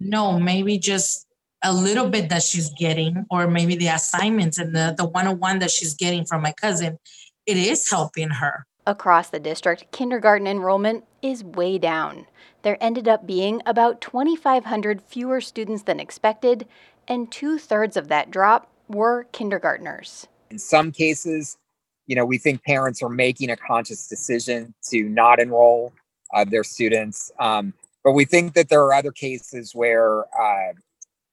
no, 0.00 0.38
maybe 0.38 0.78
just 0.78 1.26
a 1.62 1.72
little 1.72 2.08
bit 2.08 2.28
that 2.28 2.42
she's 2.42 2.70
getting, 2.78 3.24
or 3.30 3.46
maybe 3.46 3.76
the 3.76 3.88
assignments 3.88 4.58
and 4.58 4.74
the, 4.74 4.94
the 4.96 5.04
one 5.04 5.26
on 5.26 5.38
one 5.38 5.58
that 5.60 5.70
she's 5.70 5.94
getting 5.94 6.24
from 6.24 6.42
my 6.42 6.52
cousin, 6.52 6.98
it 7.46 7.56
is 7.56 7.88
helping 7.90 8.30
her. 8.30 8.66
Across 8.86 9.30
the 9.30 9.40
district, 9.40 9.90
kindergarten 9.92 10.46
enrollment 10.46 11.04
is 11.22 11.42
way 11.42 11.78
down. 11.78 12.26
There 12.64 12.82
ended 12.82 13.06
up 13.06 13.26
being 13.26 13.60
about 13.66 14.00
2,500 14.00 15.02
fewer 15.02 15.42
students 15.42 15.82
than 15.82 16.00
expected, 16.00 16.66
and 17.06 17.30
two 17.30 17.58
thirds 17.58 17.94
of 17.94 18.08
that 18.08 18.30
drop 18.30 18.72
were 18.88 19.24
kindergartners. 19.32 20.26
In 20.50 20.58
some 20.58 20.90
cases, 20.90 21.58
you 22.06 22.16
know, 22.16 22.24
we 22.24 22.38
think 22.38 22.64
parents 22.64 23.02
are 23.02 23.10
making 23.10 23.50
a 23.50 23.56
conscious 23.58 24.08
decision 24.08 24.74
to 24.90 25.02
not 25.02 25.40
enroll 25.40 25.92
uh, 26.34 26.46
their 26.46 26.64
students. 26.64 27.30
Um, 27.38 27.74
but 28.02 28.12
we 28.12 28.24
think 28.24 28.54
that 28.54 28.70
there 28.70 28.82
are 28.82 28.94
other 28.94 29.12
cases 29.12 29.74
where, 29.74 30.24
uh, 30.34 30.72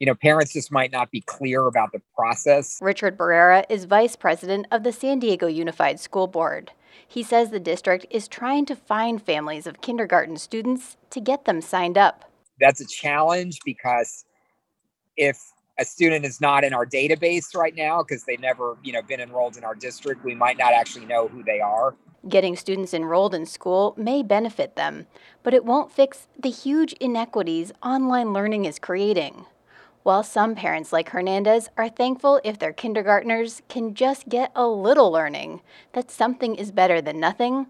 you 0.01 0.07
know, 0.07 0.15
parents 0.15 0.53
just 0.53 0.71
might 0.71 0.91
not 0.91 1.11
be 1.11 1.21
clear 1.21 1.67
about 1.67 1.91
the 1.91 2.01
process. 2.15 2.79
Richard 2.81 3.15
Barrera 3.19 3.63
is 3.69 3.85
vice 3.85 4.15
president 4.15 4.65
of 4.71 4.81
the 4.81 4.91
San 4.91 5.19
Diego 5.19 5.45
Unified 5.45 5.99
School 5.99 6.25
Board. 6.25 6.71
He 7.07 7.21
says 7.21 7.51
the 7.51 7.59
district 7.59 8.07
is 8.09 8.27
trying 8.27 8.65
to 8.65 8.75
find 8.75 9.21
families 9.21 9.67
of 9.67 9.81
kindergarten 9.81 10.37
students 10.37 10.97
to 11.11 11.21
get 11.21 11.45
them 11.45 11.61
signed 11.61 11.99
up. 11.99 12.25
That's 12.59 12.81
a 12.81 12.87
challenge 12.87 13.59
because 13.63 14.25
if 15.17 15.37
a 15.77 15.85
student 15.85 16.25
is 16.25 16.41
not 16.41 16.63
in 16.63 16.73
our 16.73 16.85
database 16.87 17.53
right 17.53 17.75
now 17.75 18.01
because 18.01 18.23
they've 18.23 18.39
never, 18.39 18.77
you 18.83 18.93
know, 18.93 19.03
been 19.03 19.19
enrolled 19.19 19.55
in 19.55 19.63
our 19.63 19.75
district, 19.75 20.25
we 20.25 20.33
might 20.33 20.57
not 20.57 20.73
actually 20.73 21.05
know 21.05 21.27
who 21.27 21.43
they 21.43 21.59
are. 21.59 21.93
Getting 22.27 22.55
students 22.55 22.95
enrolled 22.95 23.35
in 23.35 23.45
school 23.45 23.93
may 23.97 24.23
benefit 24.23 24.75
them, 24.75 25.05
but 25.43 25.53
it 25.53 25.63
won't 25.63 25.91
fix 25.91 26.27
the 26.39 26.49
huge 26.49 26.93
inequities 26.93 27.71
online 27.83 28.33
learning 28.33 28.65
is 28.65 28.79
creating. 28.79 29.45
While 30.03 30.23
some 30.23 30.55
parents 30.55 30.91
like 30.91 31.09
Hernandez 31.09 31.69
are 31.77 31.87
thankful 31.87 32.41
if 32.43 32.57
their 32.57 32.73
kindergartners 32.73 33.61
can 33.69 33.93
just 33.93 34.27
get 34.27 34.51
a 34.55 34.67
little 34.67 35.11
learning, 35.11 35.61
that 35.93 36.09
something 36.09 36.55
is 36.55 36.71
better 36.71 37.01
than 37.01 37.19
nothing, 37.19 37.67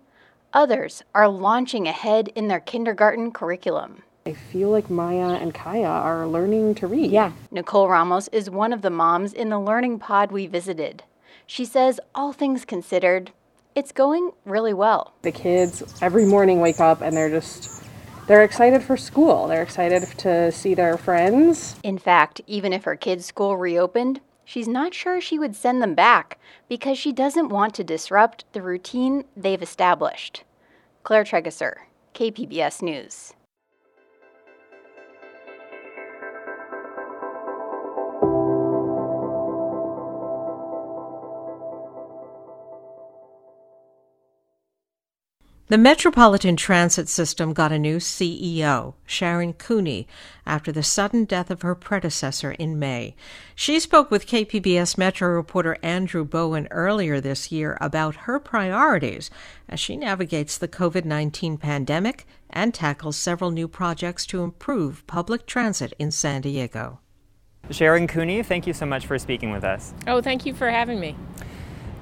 others 0.54 1.04
are 1.14 1.28
launching 1.28 1.90
ahead 1.90 2.30
in 2.30 2.48
their 2.48 2.62
kindergarten 2.62 3.32
curriculum. 3.32 4.04
I 4.26 4.32
feel 4.32 4.70
like 4.70 4.90
Maya 4.90 5.34
and 5.42 5.54
Kaya 5.54 5.88
are 5.88 6.26
learning 6.26 6.76
to 6.76 6.88
read. 6.88 7.12
Yeah. 7.12 7.34
Nicole 7.52 7.90
Ramos 7.90 8.30
is 8.30 8.50
one 8.50 8.72
of 8.72 8.82
the 8.82 8.90
moms 8.90 9.34
in 9.34 9.50
the 9.50 9.60
learning 9.60 10.00
pod 10.00 10.32
we 10.32 10.48
visited. 10.48 11.04
She 11.46 11.66
says, 11.66 12.00
all 12.16 12.32
things 12.32 12.64
considered, 12.64 13.32
it's 13.76 13.92
going 13.92 14.32
really 14.46 14.74
well. 14.74 15.16
The 15.24 15.34
kids 15.34 15.84
every 16.02 16.26
morning 16.26 16.62
wake 16.62 16.80
up 16.80 17.02
and 17.02 17.18
they're 17.18 17.30
just 17.30 17.84
they're 18.28 18.44
excited 18.44 18.84
for 18.84 18.98
school. 18.98 19.48
They're 19.48 19.62
excited 19.64 20.04
to 20.20 20.52
see 20.52 20.74
their 20.74 20.98
friends. 20.98 21.76
In 21.84 21.98
fact, 21.98 22.42
even 22.48 22.74
if 22.74 22.84
her 22.84 22.96
kids' 22.96 23.26
school 23.26 23.58
reopened, 23.58 24.22
she's 24.46 24.68
not 24.68 24.94
sure 24.94 25.20
she 25.20 25.40
would 25.40 25.56
send 25.56 25.82
them 25.82 25.96
back 25.96 26.40
because 26.70 26.98
she 26.98 27.12
doesn't 27.12 27.50
want 27.50 27.74
to 27.76 27.84
disrupt 27.84 28.46
the 28.54 28.62
routine 28.62 29.26
they've 29.36 29.62
established. 29.62 30.44
Claire 31.04 31.24
Trageser, 31.24 31.74
KPBS 32.14 32.82
News. 32.82 33.34
The 45.72 45.78
Metropolitan 45.78 46.58
Transit 46.58 47.08
System 47.08 47.54
got 47.54 47.72
a 47.72 47.80
new 47.80 48.00
CEO, 48.00 48.96
Sharon 49.06 49.54
Cooney, 49.54 50.06
after 50.46 50.70
the 50.70 50.84
sudden 50.84 51.24
death 51.24 51.50
of 51.50 51.62
her 51.62 51.76
predecessor 51.76 52.52
in 52.52 52.78
May. 52.78 53.16
She 53.56 53.80
spoke 53.80 54.12
with 54.12 54.28
KPBS 54.28 54.98
Metro 54.98 55.30
reporter 55.30 55.78
Andrew 55.82 56.26
Bowen 56.26 56.68
earlier 56.72 57.22
this 57.22 57.54
year 57.54 57.78
about 57.80 58.28
her 58.28 58.38
priorities 58.38 59.32
as 59.70 59.80
she 59.80 59.96
navigates 59.96 60.58
the 60.58 60.68
COVID 60.68 61.06
19 61.06 61.56
pandemic 61.56 62.26
and 62.50 62.74
tackles 62.74 63.16
several 63.16 63.50
new 63.50 63.70
projects 63.70 64.26
to 64.26 64.44
improve 64.44 65.08
public 65.08 65.46
transit 65.46 65.94
in 65.98 66.12
San 66.12 66.42
Diego. 66.42 67.00
Sharon 67.70 68.08
Cooney, 68.08 68.44
thank 68.44 68.68
you 68.68 68.74
so 68.74 68.86
much 68.86 69.06
for 69.06 69.18
speaking 69.18 69.52
with 69.52 69.64
us. 69.64 69.94
Oh, 70.06 70.20
thank 70.22 70.46
you 70.46 70.54
for 70.54 70.70
having 70.70 71.00
me. 71.00 71.16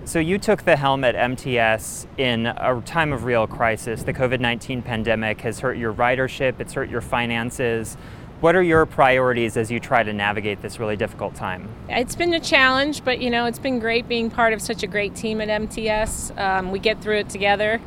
So, 0.05 0.19
you 0.19 0.39
took 0.39 0.63
the 0.63 0.75
helm 0.75 1.03
at 1.03 1.15
MTS 1.15 2.07
in 2.17 2.47
a 2.47 2.81
time 2.85 3.13
of 3.13 3.25
real 3.25 3.45
crisis. 3.45 4.03
The 4.03 4.13
COVID 4.13 4.39
19 4.39 4.81
pandemic 4.81 5.41
has 5.41 5.59
hurt 5.59 5.77
your 5.77 5.93
ridership, 5.93 6.59
it's 6.59 6.73
hurt 6.73 6.89
your 6.89 7.01
finances. 7.01 7.97
What 8.39 8.55
are 8.55 8.63
your 8.63 8.85
priorities 8.85 9.57
as 9.57 9.69
you 9.69 9.81
try 9.81 10.01
to 10.01 10.13
navigate 10.13 10.61
this 10.61 10.79
really 10.79 10.95
difficult 10.95 11.35
time? 11.35 11.67
It's 11.89 12.15
been 12.15 12.33
a 12.33 12.39
challenge, 12.39 13.03
but 13.03 13.19
you 13.19 13.29
know, 13.29 13.45
it's 13.45 13.59
been 13.59 13.79
great 13.79 14.07
being 14.07 14.31
part 14.31 14.53
of 14.53 14.61
such 14.61 14.81
a 14.81 14.87
great 14.87 15.13
team 15.13 15.41
at 15.41 15.49
MTS. 15.49 16.31
Um, 16.37 16.71
we 16.71 16.79
get 16.79 17.01
through 17.01 17.17
it 17.17 17.29
together. 17.29 17.81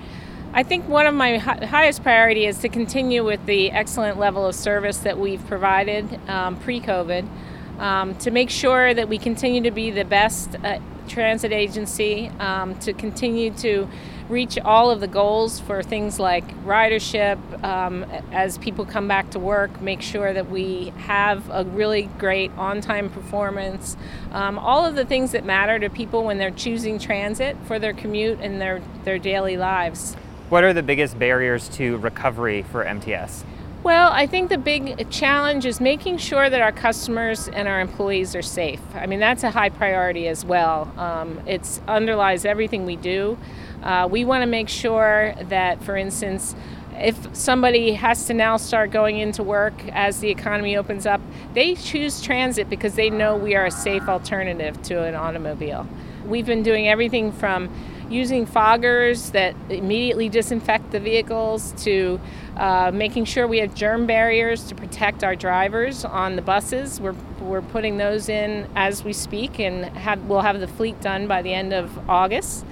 I 0.53 0.63
think 0.63 0.87
one 0.87 1.07
of 1.07 1.15
my 1.15 1.39
hi- 1.39 1.65
highest 1.65 2.03
priority 2.03 2.45
is 2.45 2.59
to 2.59 2.69
continue 2.69 3.25
with 3.25 3.45
the 3.47 3.71
excellent 3.71 4.19
level 4.19 4.47
of 4.47 4.55
service 4.55 4.99
that 4.99 5.19
we've 5.19 5.45
provided 5.47 6.21
um, 6.29 6.57
pre-COVID, 6.61 7.27
um, 7.79 8.15
to 8.17 8.31
make 8.31 8.51
sure 8.51 8.93
that 8.93 9.09
we 9.09 9.17
continue 9.17 9.63
to 9.63 9.71
be 9.71 9.91
the 9.91 10.05
best 10.05 10.55
uh, 10.63 10.79
transit 11.09 11.53
agency, 11.53 12.29
um, 12.39 12.79
to 12.81 12.93
continue 12.93 13.51
to 13.55 13.89
reach 14.29 14.59
all 14.59 14.91
of 14.91 15.01
the 15.01 15.07
goals 15.07 15.61
for 15.61 15.83
things 15.83 16.19
like 16.19 16.47
ridership 16.65 17.39
um, 17.63 18.05
as 18.33 18.59
people 18.59 18.85
come 18.85 19.07
back 19.07 19.31
to 19.31 19.39
work, 19.39 19.81
make 19.83 20.01
sure 20.01 20.33
that 20.33 20.51
we 20.51 20.93
have 20.97 21.49
a 21.51 21.65
really 21.65 22.05
great 22.19 22.51
on 22.57 22.81
time 22.81 23.11
performance, 23.11 23.97
um, 24.33 24.59
all 24.59 24.85
of 24.85 24.95
the 24.95 25.05
things 25.05 25.33
that 25.33 25.45
matter 25.45 25.79
to 25.79 25.91
people 25.91 26.25
when 26.25 26.39
they're 26.39 26.51
choosing 26.51 26.99
transit 26.99 27.57
for 27.67 27.79
their 27.79 27.93
commute 27.93 28.39
and 28.41 28.61
their, 28.61 28.81
their 29.05 29.19
daily 29.19 29.57
lives. 29.57 30.15
What 30.49 30.65
are 30.65 30.73
the 30.73 30.83
biggest 30.83 31.19
barriers 31.19 31.69
to 31.71 31.97
recovery 31.99 32.63
for 32.63 32.85
MTS? 32.85 33.45
Well, 33.83 34.13
I 34.13 34.29
think 34.29 34.49
the 34.49 34.59
big 34.59 35.11
challenge 35.11 35.67
is 35.67 35.81
making 35.81 36.19
sure 36.19 36.49
that 36.49 36.63
our 36.63 36.71
customers 36.71 37.49
and 37.49 37.67
our 37.67 37.81
employees 37.81 38.37
are 38.37 38.43
safe. 38.43 38.81
I 38.95 39.07
mean, 39.07 39.19
that's 39.19 39.43
a 39.43 39.51
high 39.51 39.71
priority 39.71 40.29
as 40.29 40.45
well. 40.45 40.93
Um, 40.97 41.41
it 41.49 41.81
underlies 41.89 42.45
everything 42.45 42.87
we 42.87 42.95
do. 42.95 43.37
Uh, 43.83 44.07
we 44.09 44.25
want 44.25 44.43
to 44.43 44.47
make 44.47 44.69
sure 44.69 45.35
that, 45.49 45.83
for 45.83 45.97
instance, 45.97 46.55
if 46.97 47.35
somebody 47.35 47.95
has 47.95 48.27
to 48.27 48.35
now 48.35 48.57
start 48.57 48.93
going 48.93 49.19
into 49.19 49.43
work 49.43 49.75
as 49.89 50.21
the 50.21 50.31
economy 50.31 50.77
opens 50.77 51.05
up, 51.05 51.21
they 51.55 51.75
choose 51.75 52.23
transit 52.23 52.71
because 52.71 52.95
they 52.95 53.11
know 53.11 53.37
we 53.37 53.57
are 53.57 53.67
a 53.67 53.71
safe 53.73 54.09
alternative 54.09 54.81
to 54.83 55.03
an 55.03 55.17
automobile. 55.17 55.89
We've 56.25 56.47
been 56.47 56.63
doing 56.63 56.87
everything 56.87 57.33
from 57.33 57.69
using 58.11 58.47
foggers 58.47 59.33
that 59.33 59.55
immediately 59.71 60.29
disinfect 60.29 60.91
the 60.91 61.01
vehicles 61.01 61.73
to 61.85 62.21
uh, 62.57 62.91
making 62.93 63.25
sure 63.25 63.47
we 63.47 63.59
have 63.59 63.75
germ 63.75 64.07
barriers 64.07 64.65
to 64.65 64.75
protect 64.75 65.25
our 65.25 65.35
drivers 65.35 66.05
on 66.05 66.37
the 66.37 66.43
buses. 66.43 67.01
We're, 67.01 67.17
we're 67.41 67.63
putting 67.63 67.97
those 67.97 68.29
in 68.29 68.69
as 68.77 69.05
we 69.05 69.13
speak 69.13 69.59
and 69.59 69.85
have, 69.97 70.23
we'll 70.27 70.41
have 70.41 70.61
the 70.61 70.69
fleet 70.69 71.01
done 71.01 71.27
by 71.27 71.43
the 71.43 71.53
end 71.53 71.73
of 71.73 72.11
August. 72.11 72.65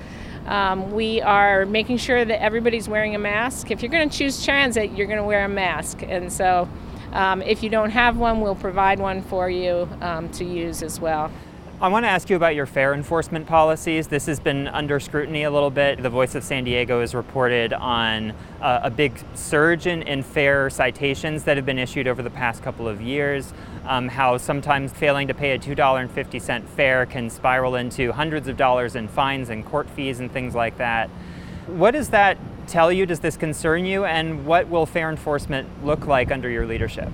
Um, 0.47 0.93
we 0.93 1.21
are 1.23 1.67
making 1.67 1.99
sure 1.99 2.25
that 2.25 2.43
everybody's 2.43 2.89
wearing 2.89 3.15
a 3.15 3.19
mask. 3.19 3.71
If 3.71 3.83
you're 3.83 3.91
going 3.91 4.09
to 4.09 4.17
choose 4.17 4.45
transit, 4.45 4.93
you're 4.93 5.07
going 5.07 5.19
to 5.19 5.25
wear 5.25 5.45
a 5.45 5.49
mask. 5.49 6.03
And 6.03 6.33
so 6.33 6.69
um, 7.13 7.43
if 7.43 7.63
you 7.63 7.71
don't 7.71 7.91
have 7.91 8.17
one, 8.17 8.41
we'll 8.41 8.55
provide 8.55 9.01
one 9.01 9.23
for 9.23 9.51
you 9.51 9.89
um, 10.01 10.29
to 10.31 10.45
use 10.45 10.83
as 10.83 11.01
well. 11.01 11.31
I 11.83 11.89
want 11.89 12.05
to 12.05 12.11
ask 12.11 12.29
you 12.29 12.37
about 12.37 12.55
your 12.55 12.67
fare 12.67 12.93
enforcement 12.93 13.47
policies. 13.47 14.07
This 14.07 14.27
has 14.27 14.39
been 14.39 14.69
under 14.69 15.01
scrutiny 15.01 15.45
a 15.45 15.51
little 15.51 15.71
bit. 15.71 16.03
The 16.03 16.11
Voice 16.11 16.35
of 16.35 16.45
San 16.45 16.65
Diego 16.65 17.01
has 17.01 17.15
reported 17.15 17.73
on 17.73 18.33
uh, 18.61 18.81
a 18.83 18.91
big 18.91 19.19
surge 19.33 19.87
in, 19.87 20.03
in 20.03 20.23
fare 20.23 20.69
citations 20.69 21.45
that 21.45 21.57
have 21.57 21.65
been 21.65 21.79
issued 21.79 22.07
over 22.07 22.21
the 22.23 22.29
past 22.29 22.63
couple 22.63 22.87
of 22.87 23.01
years. 23.01 23.55
Um, 23.87 24.09
how 24.09 24.37
sometimes 24.37 24.93
failing 24.93 25.27
to 25.29 25.33
pay 25.33 25.53
a 25.53 25.59
$2.50 25.59 26.67
fare 26.67 27.07
can 27.07 27.31
spiral 27.31 27.77
into 27.77 28.13
hundreds 28.13 28.47
of 28.47 28.59
dollars 28.59 28.95
in 28.95 29.09
fines 29.09 29.49
and 29.49 29.65
court 29.65 29.89
fees 29.89 30.21
and 30.21 30.31
things 30.31 30.55
like 30.55 30.77
that. 30.77 31.09
What 31.67 31.93
does 31.93 32.11
that 32.11 32.37
tell 32.67 32.93
you? 32.93 33.07
Does 33.07 33.21
this 33.21 33.39
concern 33.39 33.87
you? 33.87 34.05
And 34.05 34.45
what 34.45 34.69
will 34.69 34.85
fare 34.85 35.09
enforcement 35.09 35.67
look 35.83 36.07
like 36.07 36.31
under 36.31 36.51
your 36.51 36.67
leadership? 36.67 37.09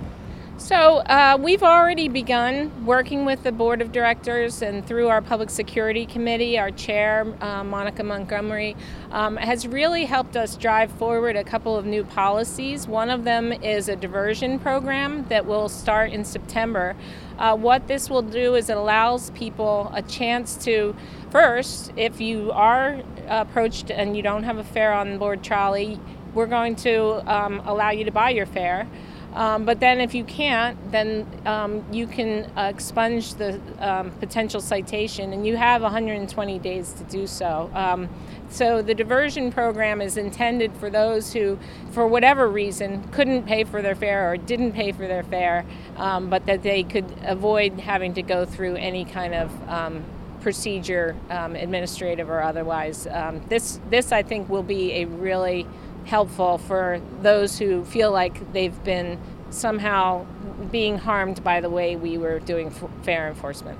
So, 0.66 0.96
uh, 0.96 1.38
we've 1.40 1.62
already 1.62 2.08
begun 2.08 2.84
working 2.84 3.24
with 3.24 3.44
the 3.44 3.52
board 3.52 3.80
of 3.80 3.92
directors 3.92 4.62
and 4.62 4.84
through 4.84 5.06
our 5.06 5.22
public 5.22 5.48
security 5.48 6.06
committee. 6.06 6.58
Our 6.58 6.72
chair, 6.72 7.24
uh, 7.40 7.62
Monica 7.62 8.02
Montgomery, 8.02 8.74
um, 9.12 9.36
has 9.36 9.68
really 9.68 10.06
helped 10.06 10.36
us 10.36 10.56
drive 10.56 10.90
forward 10.90 11.36
a 11.36 11.44
couple 11.44 11.76
of 11.76 11.86
new 11.86 12.02
policies. 12.02 12.88
One 12.88 13.10
of 13.10 13.22
them 13.22 13.52
is 13.52 13.88
a 13.88 13.94
diversion 13.94 14.58
program 14.58 15.24
that 15.28 15.46
will 15.46 15.68
start 15.68 16.10
in 16.10 16.24
September. 16.24 16.96
Uh, 17.38 17.56
what 17.56 17.86
this 17.86 18.10
will 18.10 18.22
do 18.22 18.56
is 18.56 18.68
it 18.68 18.76
allows 18.76 19.30
people 19.30 19.92
a 19.94 20.02
chance 20.02 20.56
to, 20.64 20.96
first, 21.30 21.92
if 21.94 22.20
you 22.20 22.50
are 22.50 23.02
approached 23.28 23.92
and 23.92 24.16
you 24.16 24.22
don't 24.24 24.42
have 24.42 24.58
a 24.58 24.64
fare 24.64 24.92
on 24.92 25.16
board 25.16 25.44
trolley, 25.44 26.00
we're 26.34 26.46
going 26.46 26.74
to 26.74 27.22
um, 27.32 27.62
allow 27.66 27.90
you 27.90 28.04
to 28.04 28.10
buy 28.10 28.30
your 28.30 28.46
fare. 28.46 28.88
Um, 29.36 29.66
but 29.66 29.80
then, 29.80 30.00
if 30.00 30.14
you 30.14 30.24
can't, 30.24 30.78
then 30.90 31.26
um, 31.44 31.84
you 31.92 32.06
can 32.06 32.50
uh, 32.56 32.72
expunge 32.74 33.34
the 33.34 33.60
um, 33.78 34.10
potential 34.12 34.62
citation, 34.62 35.34
and 35.34 35.46
you 35.46 35.58
have 35.58 35.82
120 35.82 36.58
days 36.58 36.94
to 36.94 37.04
do 37.04 37.26
so. 37.26 37.70
Um, 37.74 38.08
so, 38.48 38.80
the 38.80 38.94
diversion 38.94 39.52
program 39.52 40.00
is 40.00 40.16
intended 40.16 40.72
for 40.78 40.88
those 40.88 41.34
who, 41.34 41.58
for 41.90 42.06
whatever 42.06 42.48
reason, 42.48 43.06
couldn't 43.08 43.42
pay 43.42 43.64
for 43.64 43.82
their 43.82 43.94
fare 43.94 44.32
or 44.32 44.38
didn't 44.38 44.72
pay 44.72 44.90
for 44.92 45.06
their 45.06 45.22
fare, 45.22 45.66
um, 45.98 46.30
but 46.30 46.46
that 46.46 46.62
they 46.62 46.82
could 46.82 47.04
avoid 47.22 47.78
having 47.78 48.14
to 48.14 48.22
go 48.22 48.46
through 48.46 48.76
any 48.76 49.04
kind 49.04 49.34
of 49.34 49.68
um, 49.68 50.02
procedure, 50.40 51.14
administrative 51.28 52.30
or 52.30 52.42
otherwise. 52.42 53.06
this, 53.48 53.80
this, 53.90 54.12
I 54.12 54.22
think, 54.22 54.48
will 54.48 54.62
be 54.62 55.02
a 55.02 55.04
really 55.04 55.66
helpful 56.06 56.56
for 56.56 57.00
those 57.20 57.58
who 57.58 57.84
feel 57.84 58.12
like 58.12 58.52
they've 58.52 58.82
been 58.84 59.18
somehow 59.50 60.24
being 60.70 60.98
harmed 60.98 61.42
by 61.42 61.60
the 61.60 61.70
way 61.70 61.96
we 61.96 62.16
were 62.16 62.38
doing 62.38 62.70
fare 63.02 63.28
enforcement. 63.28 63.78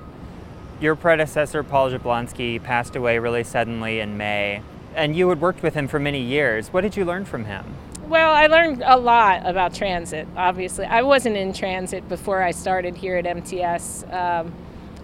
Your 0.79 0.95
predecessor, 0.95 1.63
Paul 1.63 1.89
Jablonski, 1.89 2.61
passed 2.61 2.95
away 2.95 3.17
really 3.17 3.43
suddenly 3.43 3.99
in 3.99 4.17
May, 4.17 4.61
and 4.93 5.15
you 5.15 5.29
had 5.29 5.41
worked 5.41 5.63
with 5.63 5.73
him 5.73 5.87
for 5.87 5.99
many 5.99 6.21
years. 6.21 6.67
What 6.71 6.81
did 6.81 6.95
you 6.95 7.05
learn 7.05 7.25
from 7.25 7.45
him? 7.45 7.65
Well, 8.07 8.33
I 8.33 8.47
learned 8.47 8.83
a 8.85 8.97
lot 8.97 9.45
about 9.45 9.73
transit, 9.73 10.27
obviously. 10.35 10.85
I 10.85 11.01
wasn't 11.01 11.35
in 11.35 11.51
transit 11.51 12.07
before 12.07 12.41
I 12.41 12.51
started 12.51 12.95
here 12.95 13.17
at 13.17 13.25
MTS, 13.25 14.05
um, 14.11 14.53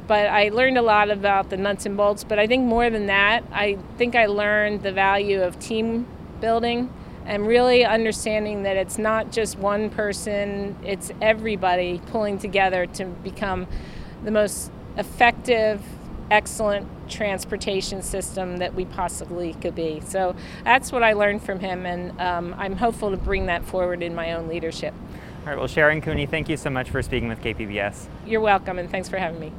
but 0.07 0.27
I 0.27 0.49
learned 0.49 0.77
a 0.77 0.81
lot 0.81 1.09
about 1.09 1.49
the 1.49 1.57
nuts 1.57 1.85
and 1.85 1.97
bolts. 1.97 2.23
But 2.23 2.39
I 2.39 2.47
think 2.47 2.65
more 2.65 2.89
than 2.89 3.07
that, 3.07 3.43
I 3.51 3.77
think 3.97 4.15
I 4.15 4.27
learned 4.27 4.83
the 4.83 4.91
value 4.91 5.41
of 5.41 5.59
team 5.59 6.05
building 6.39 6.89
and 7.25 7.47
really 7.47 7.85
understanding 7.85 8.63
that 8.63 8.77
it's 8.77 8.97
not 8.97 9.31
just 9.31 9.57
one 9.57 9.89
person, 9.89 10.75
it's 10.83 11.11
everybody 11.21 12.01
pulling 12.07 12.37
together 12.37 12.85
to 12.87 13.05
become 13.05 13.67
the 14.23 14.31
most 14.31 14.71
effective, 14.97 15.81
excellent 16.31 16.87
transportation 17.09 18.01
system 18.01 18.57
that 18.57 18.73
we 18.73 18.85
possibly 18.85 19.53
could 19.55 19.75
be. 19.75 20.01
So 20.05 20.35
that's 20.63 20.91
what 20.91 21.03
I 21.03 21.13
learned 21.13 21.43
from 21.43 21.59
him, 21.59 21.85
and 21.85 22.19
um, 22.19 22.55
I'm 22.57 22.77
hopeful 22.77 23.11
to 23.11 23.17
bring 23.17 23.45
that 23.47 23.65
forward 23.65 24.01
in 24.01 24.15
my 24.15 24.33
own 24.33 24.47
leadership. 24.47 24.93
All 25.41 25.49
right, 25.49 25.57
well, 25.57 25.67
Sharon 25.67 26.01
Cooney, 26.01 26.25
thank 26.25 26.47
you 26.47 26.57
so 26.57 26.69
much 26.69 26.89
for 26.89 27.01
speaking 27.01 27.27
with 27.27 27.41
KPBS. 27.41 28.07
You're 28.25 28.41
welcome, 28.41 28.79
and 28.79 28.89
thanks 28.89 29.09
for 29.09 29.17
having 29.17 29.39
me. 29.39 29.51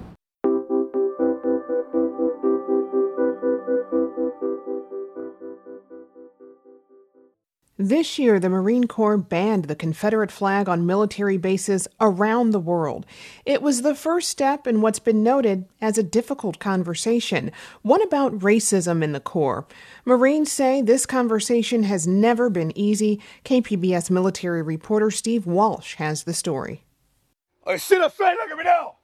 This 7.86 8.18
year, 8.18 8.40
the 8.40 8.48
Marine 8.48 8.86
Corps 8.86 9.18
banned 9.18 9.66
the 9.66 9.76
Confederate 9.76 10.32
flag 10.32 10.70
on 10.70 10.86
military 10.86 11.36
bases 11.36 11.86
around 12.00 12.52
the 12.52 12.58
world. 12.58 13.04
It 13.44 13.60
was 13.60 13.82
the 13.82 13.94
first 13.94 14.30
step 14.30 14.66
in 14.66 14.80
what's 14.80 14.98
been 14.98 15.22
noted 15.22 15.66
as 15.82 15.98
a 15.98 16.02
difficult 16.02 16.58
conversation, 16.58 17.52
one 17.82 18.00
about 18.00 18.38
racism 18.38 19.04
in 19.04 19.12
the 19.12 19.20
Corps. 19.20 19.66
Marines 20.06 20.50
say 20.50 20.80
this 20.80 21.04
conversation 21.04 21.82
has 21.82 22.06
never 22.06 22.48
been 22.48 22.72
easy. 22.74 23.20
KPBS 23.44 24.08
military 24.08 24.62
reporter 24.62 25.10
Steve 25.10 25.44
Walsh 25.46 25.96
has 25.96 26.24
the 26.24 26.32
story. 26.32 26.84
I 27.66 27.76
see 27.76 27.98
the 27.98 28.08
flag, 28.08 28.38
look 28.40 28.50
at 28.50 28.56
me 28.56 28.64
now! 28.64 28.94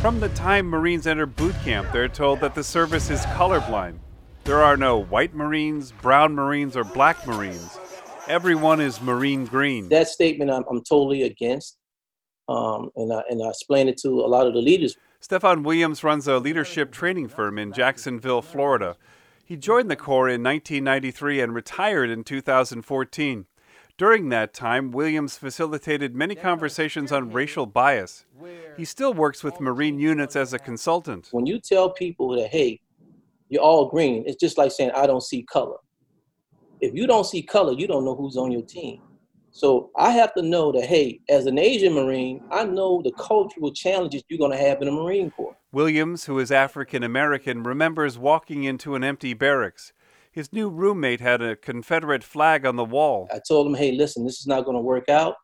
From 0.00 0.18
the 0.18 0.30
time 0.30 0.66
Marines 0.66 1.06
enter 1.06 1.26
boot 1.26 1.54
camp, 1.62 1.88
they're 1.92 2.08
told 2.08 2.40
that 2.40 2.54
the 2.54 2.64
service 2.64 3.10
is 3.10 3.20
colorblind. 3.26 3.98
There 4.48 4.62
are 4.62 4.78
no 4.78 4.96
white 4.96 5.34
Marines, 5.34 5.92
brown 5.92 6.34
Marines, 6.34 6.74
or 6.74 6.82
black 6.82 7.26
Marines. 7.26 7.78
Everyone 8.28 8.80
is 8.80 8.98
Marine 9.02 9.44
green. 9.44 9.90
That 9.90 10.08
statement 10.08 10.50
I'm, 10.50 10.64
I'm 10.70 10.82
totally 10.82 11.24
against, 11.24 11.76
um, 12.48 12.88
and, 12.96 13.12
I, 13.12 13.20
and 13.28 13.42
I 13.42 13.50
explained 13.50 13.90
it 13.90 13.98
to 13.98 14.08
a 14.08 14.26
lot 14.26 14.46
of 14.46 14.54
the 14.54 14.62
leaders. 14.62 14.96
Stefan 15.20 15.64
Williams 15.64 16.02
runs 16.02 16.26
a 16.26 16.38
leadership 16.38 16.92
training 16.92 17.28
firm 17.28 17.58
in 17.58 17.74
Jacksonville, 17.74 18.40
Florida. 18.40 18.96
He 19.44 19.58
joined 19.58 19.90
the 19.90 19.96
Corps 19.96 20.30
in 20.30 20.42
1993 20.42 21.42
and 21.42 21.54
retired 21.54 22.08
in 22.08 22.24
2014. 22.24 23.44
During 23.98 24.30
that 24.30 24.54
time, 24.54 24.92
Williams 24.92 25.36
facilitated 25.36 26.16
many 26.16 26.34
conversations 26.34 27.12
on 27.12 27.32
racial 27.32 27.66
bias. 27.66 28.24
He 28.78 28.86
still 28.86 29.12
works 29.12 29.44
with 29.44 29.60
Marine 29.60 29.98
units 29.98 30.36
as 30.36 30.54
a 30.54 30.58
consultant. 30.58 31.28
When 31.32 31.44
you 31.44 31.60
tell 31.60 31.90
people 31.90 32.34
that, 32.36 32.48
hey, 32.48 32.80
you're 33.48 33.62
all 33.62 33.88
green. 33.88 34.24
It's 34.26 34.40
just 34.40 34.58
like 34.58 34.72
saying 34.72 34.92
I 34.94 35.06
don't 35.06 35.22
see 35.22 35.42
color. 35.42 35.76
If 36.80 36.94
you 36.94 37.06
don't 37.06 37.24
see 37.24 37.42
color, 37.42 37.72
you 37.72 37.86
don't 37.86 38.04
know 38.04 38.14
who's 38.14 38.36
on 38.36 38.52
your 38.52 38.62
team. 38.62 39.02
So 39.50 39.90
I 39.96 40.10
have 40.12 40.34
to 40.34 40.42
know 40.42 40.70
that 40.72 40.84
hey, 40.84 41.20
as 41.28 41.46
an 41.46 41.58
Asian 41.58 41.92
Marine, 41.94 42.42
I 42.50 42.64
know 42.64 43.02
the 43.02 43.12
cultural 43.12 43.72
challenges 43.72 44.22
you're 44.28 44.38
going 44.38 44.56
to 44.56 44.64
have 44.64 44.80
in 44.80 44.86
the 44.86 44.92
Marine 44.92 45.30
Corps. 45.30 45.56
Williams, 45.72 46.26
who 46.26 46.38
is 46.38 46.52
African 46.52 47.02
American, 47.02 47.62
remembers 47.62 48.18
walking 48.18 48.64
into 48.64 48.94
an 48.94 49.02
empty 49.02 49.34
barracks. 49.34 49.92
His 50.30 50.52
new 50.52 50.68
roommate 50.68 51.20
had 51.20 51.42
a 51.42 51.56
Confederate 51.56 52.22
flag 52.22 52.64
on 52.64 52.76
the 52.76 52.84
wall. 52.84 53.28
I 53.32 53.40
told 53.46 53.66
him, 53.66 53.74
hey, 53.74 53.92
listen, 53.92 54.24
this 54.24 54.38
is 54.38 54.46
not 54.46 54.64
going 54.64 54.76
to 54.76 54.80
work 54.80 55.08
out. 55.08 55.34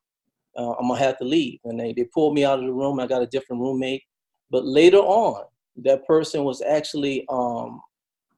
Uh, 0.56 0.72
I'm 0.72 0.86
going 0.86 1.00
to 1.00 1.04
have 1.06 1.18
to 1.18 1.24
leave. 1.24 1.58
And 1.64 1.80
they, 1.80 1.92
they 1.92 2.04
pulled 2.04 2.34
me 2.34 2.44
out 2.44 2.60
of 2.60 2.66
the 2.66 2.72
room. 2.72 3.00
I 3.00 3.06
got 3.06 3.22
a 3.22 3.26
different 3.26 3.60
roommate. 3.60 4.02
But 4.50 4.64
later 4.64 4.98
on, 4.98 5.44
that 5.78 6.06
person 6.06 6.44
was 6.44 6.62
actually 6.62 7.24
um, 7.28 7.80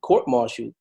court-martialed 0.06 0.72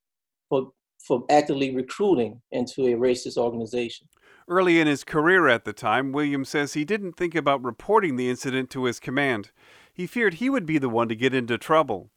for, 0.49 0.69
for 0.99 1.23
actively 1.31 1.75
recruiting 1.75 2.39
into 2.51 2.85
a 2.85 2.93
racist 2.93 3.38
organization. 3.38 4.07
Early 4.47 4.79
in 4.79 4.85
his 4.85 5.03
career 5.03 5.47
at 5.47 5.65
the 5.65 5.73
time, 5.73 6.11
Williams 6.11 6.49
says 6.49 6.73
he 6.73 6.85
didn't 6.85 7.13
think 7.13 7.33
about 7.33 7.63
reporting 7.63 8.15
the 8.15 8.29
incident 8.29 8.69
to 8.69 8.83
his 8.83 8.99
command. 8.99 9.49
He 9.91 10.05
feared 10.05 10.35
he 10.35 10.51
would 10.51 10.67
be 10.67 10.77
the 10.77 10.89
one 10.89 11.09
to 11.09 11.15
get 11.15 11.33
into 11.33 11.57
trouble. 11.57 12.11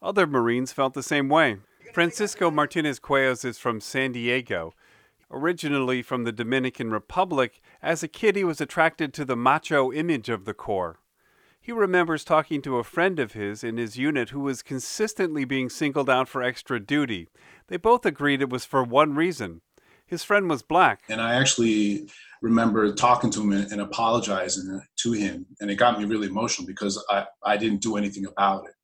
Other 0.00 0.26
Marines 0.26 0.72
felt 0.72 0.94
the 0.94 1.02
same 1.02 1.28
way. 1.28 1.58
Francisco 1.92 2.50
Martinez 2.50 2.98
Cuellos 2.98 3.44
is 3.44 3.58
from 3.58 3.80
San 3.80 4.12
Diego. 4.12 4.72
Originally 5.30 6.00
from 6.00 6.24
the 6.24 6.32
Dominican 6.32 6.90
Republic, 6.90 7.60
as 7.82 8.02
a 8.02 8.08
kid 8.08 8.34
he 8.34 8.44
was 8.44 8.62
attracted 8.62 9.12
to 9.12 9.26
the 9.26 9.36
macho 9.36 9.92
image 9.92 10.30
of 10.30 10.46
the 10.46 10.54
Corps. 10.54 11.00
He 11.66 11.72
remembers 11.72 12.22
talking 12.22 12.62
to 12.62 12.76
a 12.76 12.84
friend 12.84 13.18
of 13.18 13.32
his 13.32 13.64
in 13.64 13.76
his 13.76 13.98
unit 13.98 14.30
who 14.30 14.38
was 14.38 14.62
consistently 14.62 15.44
being 15.44 15.68
singled 15.68 16.08
out 16.08 16.28
for 16.28 16.40
extra 16.40 16.78
duty. 16.78 17.26
They 17.66 17.76
both 17.76 18.06
agreed 18.06 18.40
it 18.40 18.50
was 18.50 18.64
for 18.64 18.84
one 18.84 19.16
reason. 19.16 19.62
His 20.06 20.22
friend 20.22 20.48
was 20.48 20.62
black. 20.62 21.00
And 21.08 21.20
I 21.20 21.34
actually 21.34 22.08
remember 22.40 22.92
talking 22.92 23.30
to 23.30 23.40
him 23.40 23.50
and, 23.50 23.80
apologizing 23.80 24.80
to 24.94 25.12
him. 25.12 25.44
And 25.60 25.68
it 25.68 25.74
got 25.74 25.98
me 25.98 26.04
really 26.04 26.28
emotional 26.28 26.68
because 26.68 27.04
I, 27.10 27.26
I 27.42 27.56
didn't 27.56 27.82
do 27.82 27.96
anything 27.96 28.26
about 28.26 28.66
it. 28.66 28.74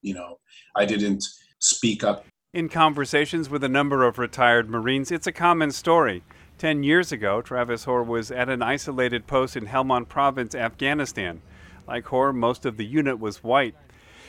You 0.00 0.14
know, 0.14 0.38
I 0.74 0.86
didn't 0.86 1.26
speak 1.58 2.04
up. 2.04 2.24
In 2.54 2.70
conversations 2.70 3.50
with 3.50 3.62
a 3.62 3.68
number 3.68 4.02
of 4.06 4.18
retired 4.18 4.70
Marines, 4.70 5.12
it's 5.12 5.26
a 5.26 5.32
common 5.32 5.72
story. 5.72 6.24
Ten 6.56 6.82
years 6.82 7.12
ago, 7.12 7.42
Travis 7.42 7.84
Hoare 7.84 8.02
was 8.02 8.30
at 8.30 8.48
an 8.48 8.62
isolated 8.62 9.26
post 9.26 9.58
in 9.58 9.66
Helmand 9.66 10.08
Province, 10.08 10.54
Afghanistan. 10.54 11.42
Like 11.88 12.06
Hoare, 12.06 12.32
most 12.32 12.64
of 12.64 12.76
the 12.76 12.86
unit 12.86 13.18
was 13.18 13.42
white. 13.42 13.74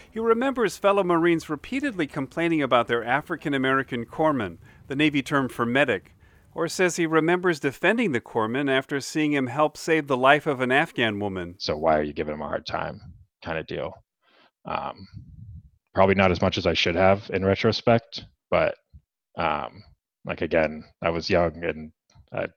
He 0.10 0.20
remembers 0.20 0.78
fellow 0.78 1.04
Marines 1.04 1.50
repeatedly 1.50 2.08
complaining 2.08 2.64
about 2.64 2.88
their 2.88 3.04
African 3.04 3.54
American 3.54 4.06
corpsman, 4.06 4.58
the 4.88 4.96
Navy 4.96 5.22
term 5.22 5.50
for 5.50 5.66
medic, 5.66 6.16
Hoare 6.54 6.68
says 6.68 6.96
he 6.96 7.06
remembers 7.06 7.60
defending 7.60 8.12
the 8.12 8.22
corpsman 8.22 8.70
after 8.70 9.00
seeing 9.00 9.34
him 9.34 9.48
help 9.48 9.78
save 9.78 10.08
the 10.08 10.18
life 10.18 10.48
of 10.48 10.62
an 10.62 10.72
Afghan 10.72 11.20
woman. 11.20 11.56
So 11.60 11.78
why 11.78 11.98
are 11.98 12.04
you 12.04 12.14
giving 12.14 12.34
him 12.34 12.42
a 12.42 12.48
hard 12.48 12.66
time? 12.66 13.00
Kind 13.44 13.60
of 13.60 13.68
deal. 13.68 13.94
Um, 14.66 15.08
probably 15.94 16.16
not 16.16 16.32
as 16.32 16.42
much 16.42 16.58
as 16.58 16.66
I 16.66 16.74
should 16.74 16.96
have 16.96 17.30
in 17.32 17.46
retrospect, 17.46 18.26
but 18.50 18.76
um, 19.38 19.84
like 20.26 20.42
again, 20.42 20.84
I 21.02 21.12
was 21.12 21.30
young 21.30 21.64
and 21.64 21.92
I 22.34 22.48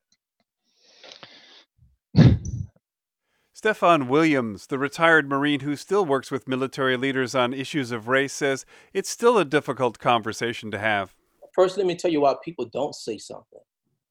Stefan 3.63 4.09
Williams, 4.09 4.67
the 4.67 4.77
retired 4.77 5.29
Marine 5.29 5.61
who 5.61 5.77
still 5.77 6.05
works 6.05 6.33
with 6.33 6.49
military 6.49 6.97
leaders 6.97 7.33
on 7.33 7.55
issues 7.55 7.93
of 7.93 8.09
race, 8.09 8.33
says 8.33 8.67
it's 8.93 9.09
still 9.09 9.39
a 9.39 9.45
difficult 9.45 10.01
conversation 10.01 10.73
to 10.73 10.81
have. 10.81 11.15
First, 11.55 11.77
let 11.77 11.87
me 11.87 11.95
tell 11.95 12.11
you 12.11 12.23
why 12.23 12.35
people 12.45 12.65
don't 12.65 12.93
say 12.93 13.19
something. 13.19 13.61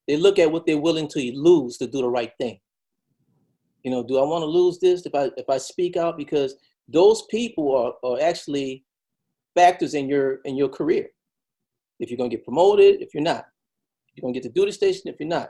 They 0.08 0.16
look 0.16 0.40
at 0.40 0.50
what 0.50 0.66
they're 0.66 0.80
willing 0.80 1.10
to 1.10 1.32
lose 1.36 1.78
to 1.80 1.88
do 1.88 2.00
the 2.00 2.08
right 2.08 2.32
thing. 2.38 2.62
You 3.84 3.92
know, 3.92 4.02
do 4.02 4.20
I 4.20 4.24
want 4.24 4.42
to 4.44 4.46
lose 4.46 4.80
this 4.80 5.06
if 5.06 5.14
I 5.14 5.32
if 5.36 5.50
I 5.50 5.58
speak 5.58 5.98
out? 5.98 6.16
Because 6.16 6.56
those 6.88 7.24
people 7.24 7.76
are, 7.76 8.10
are 8.10 8.22
actually 8.22 8.86
factors 9.54 9.96
in 9.96 10.08
your 10.08 10.36
in 10.46 10.56
your 10.56 10.70
career. 10.70 11.10
If 12.00 12.10
you're 12.10 12.18
gonna 12.18 12.30
get 12.30 12.46
promoted, 12.46 13.02
if 13.02 13.14
you're 13.14 13.22
not, 13.22 13.44
you're 14.16 14.22
gonna 14.22 14.34
get 14.34 14.44
to 14.44 14.50
duty 14.50 14.72
station, 14.72 15.10
if 15.10 15.20
you're 15.20 15.28
not, 15.28 15.50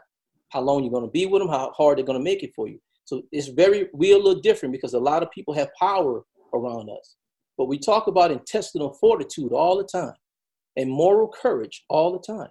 how 0.49 0.61
long 0.61 0.83
you're 0.83 0.91
gonna 0.91 1.05
be 1.05 1.27
with 1.27 1.43
them, 1.43 1.49
how 1.49 1.71
hard 1.77 1.99
they're 1.99 2.05
gonna 2.05 2.19
make 2.19 2.41
it 2.41 2.53
for 2.55 2.67
you. 2.67 2.79
So 3.05 3.23
it's 3.31 3.47
very 3.47 3.89
we 3.93 4.13
a 4.13 4.17
little 4.17 4.41
different 4.41 4.73
because 4.73 4.93
a 4.93 4.99
lot 4.99 5.23
of 5.23 5.31
people 5.31 5.53
have 5.53 5.69
power 5.79 6.23
around 6.53 6.89
us. 6.89 7.15
But 7.57 7.65
we 7.65 7.77
talk 7.77 8.07
about 8.07 8.31
intestinal 8.31 8.93
fortitude 8.93 9.51
all 9.51 9.77
the 9.77 9.83
time 9.83 10.15
and 10.77 10.89
moral 10.89 11.27
courage 11.27 11.83
all 11.89 12.11
the 12.11 12.19
time. 12.19 12.49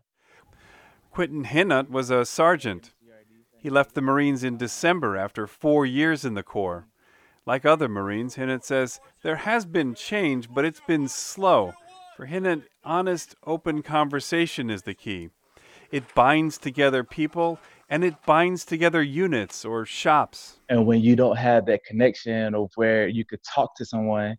Quentin 1.10 1.44
Hinnut 1.44 1.90
was 1.90 2.10
a 2.10 2.24
sergeant. 2.24 2.92
He 3.56 3.68
left 3.68 3.94
the 3.94 4.00
Marines 4.00 4.42
in 4.42 4.56
December 4.56 5.16
after 5.16 5.46
four 5.46 5.84
years 5.84 6.24
in 6.24 6.34
the 6.34 6.42
Corps. 6.42 6.86
Like 7.44 7.66
other 7.66 7.88
Marines, 7.88 8.36
Hinnut 8.36 8.64
says 8.64 9.00
there 9.22 9.36
has 9.36 9.66
been 9.66 9.94
change, 9.94 10.48
but 10.48 10.64
it's 10.64 10.80
been 10.86 11.08
slow. 11.08 11.72
For 12.16 12.26
Hinnut, 12.26 12.62
honest, 12.84 13.34
open 13.46 13.82
conversation 13.82 14.70
is 14.70 14.82
the 14.82 14.94
key. 14.94 15.30
It 15.90 16.14
binds 16.14 16.58
together 16.58 17.02
people 17.02 17.58
and 17.90 18.04
it 18.04 18.14
binds 18.24 18.64
together 18.64 19.02
units 19.02 19.64
or 19.64 19.84
shops. 19.84 20.60
And 20.68 20.86
when 20.86 21.00
you 21.00 21.16
don't 21.16 21.36
have 21.36 21.66
that 21.66 21.84
connection 21.84 22.54
of 22.54 22.70
where 22.76 23.08
you 23.08 23.24
could 23.24 23.42
talk 23.42 23.74
to 23.76 23.84
someone 23.84 24.36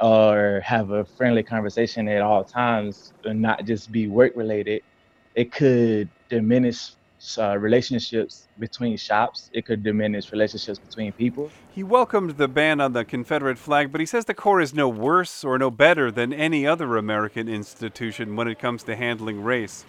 or 0.00 0.62
have 0.64 0.90
a 0.90 1.04
friendly 1.04 1.42
conversation 1.42 2.08
at 2.08 2.22
all 2.22 2.42
times 2.42 3.12
and 3.24 3.40
not 3.40 3.66
just 3.66 3.92
be 3.92 4.08
work 4.08 4.32
related, 4.34 4.82
it 5.34 5.52
could 5.52 6.08
diminish 6.30 6.92
uh, 7.36 7.58
relationships 7.58 8.48
between 8.58 8.96
shops. 8.96 9.50
It 9.52 9.66
could 9.66 9.82
diminish 9.82 10.32
relationships 10.32 10.78
between 10.78 11.12
people. 11.12 11.50
He 11.70 11.82
welcomed 11.82 12.38
the 12.38 12.48
ban 12.48 12.80
on 12.80 12.94
the 12.94 13.04
Confederate 13.04 13.58
flag, 13.58 13.92
but 13.92 14.00
he 14.00 14.06
says 14.06 14.24
the 14.24 14.32
Corps 14.32 14.62
is 14.62 14.72
no 14.72 14.88
worse 14.88 15.44
or 15.44 15.58
no 15.58 15.70
better 15.70 16.10
than 16.10 16.32
any 16.32 16.66
other 16.66 16.96
American 16.96 17.46
institution 17.46 18.36
when 18.36 18.48
it 18.48 18.58
comes 18.58 18.82
to 18.84 18.96
handling 18.96 19.42
race. 19.42 19.84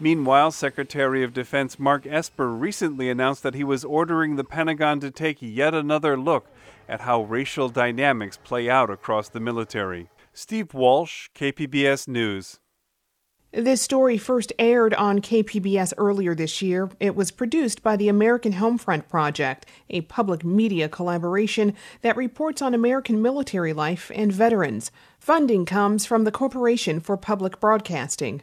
Meanwhile, 0.00 0.52
Secretary 0.52 1.24
of 1.24 1.32
Defense 1.32 1.78
Mark 1.78 2.06
Esper 2.06 2.48
recently 2.48 3.10
announced 3.10 3.42
that 3.42 3.54
he 3.54 3.64
was 3.64 3.84
ordering 3.84 4.36
the 4.36 4.44
Pentagon 4.44 5.00
to 5.00 5.10
take 5.10 5.38
yet 5.40 5.74
another 5.74 6.16
look 6.16 6.46
at 6.88 7.00
how 7.00 7.22
racial 7.22 7.68
dynamics 7.68 8.38
play 8.42 8.70
out 8.70 8.90
across 8.90 9.28
the 9.28 9.40
military. 9.40 10.08
Steve 10.32 10.72
Walsh, 10.72 11.28
KPBS 11.34 12.06
News. 12.06 12.60
This 13.50 13.82
story 13.82 14.18
first 14.18 14.52
aired 14.58 14.94
on 14.94 15.20
KPBS 15.20 15.92
earlier 15.96 16.34
this 16.34 16.62
year. 16.62 16.90
It 17.00 17.16
was 17.16 17.32
produced 17.32 17.82
by 17.82 17.96
the 17.96 18.08
American 18.08 18.52
Homefront 18.52 19.08
Project, 19.08 19.66
a 19.90 20.02
public 20.02 20.44
media 20.44 20.88
collaboration 20.88 21.74
that 22.02 22.16
reports 22.16 22.62
on 22.62 22.72
American 22.72 23.20
military 23.20 23.72
life 23.72 24.12
and 24.14 24.30
veterans. 24.30 24.92
Funding 25.18 25.64
comes 25.64 26.06
from 26.06 26.22
the 26.22 26.30
Corporation 26.30 27.00
for 27.00 27.16
Public 27.16 27.58
Broadcasting. 27.58 28.42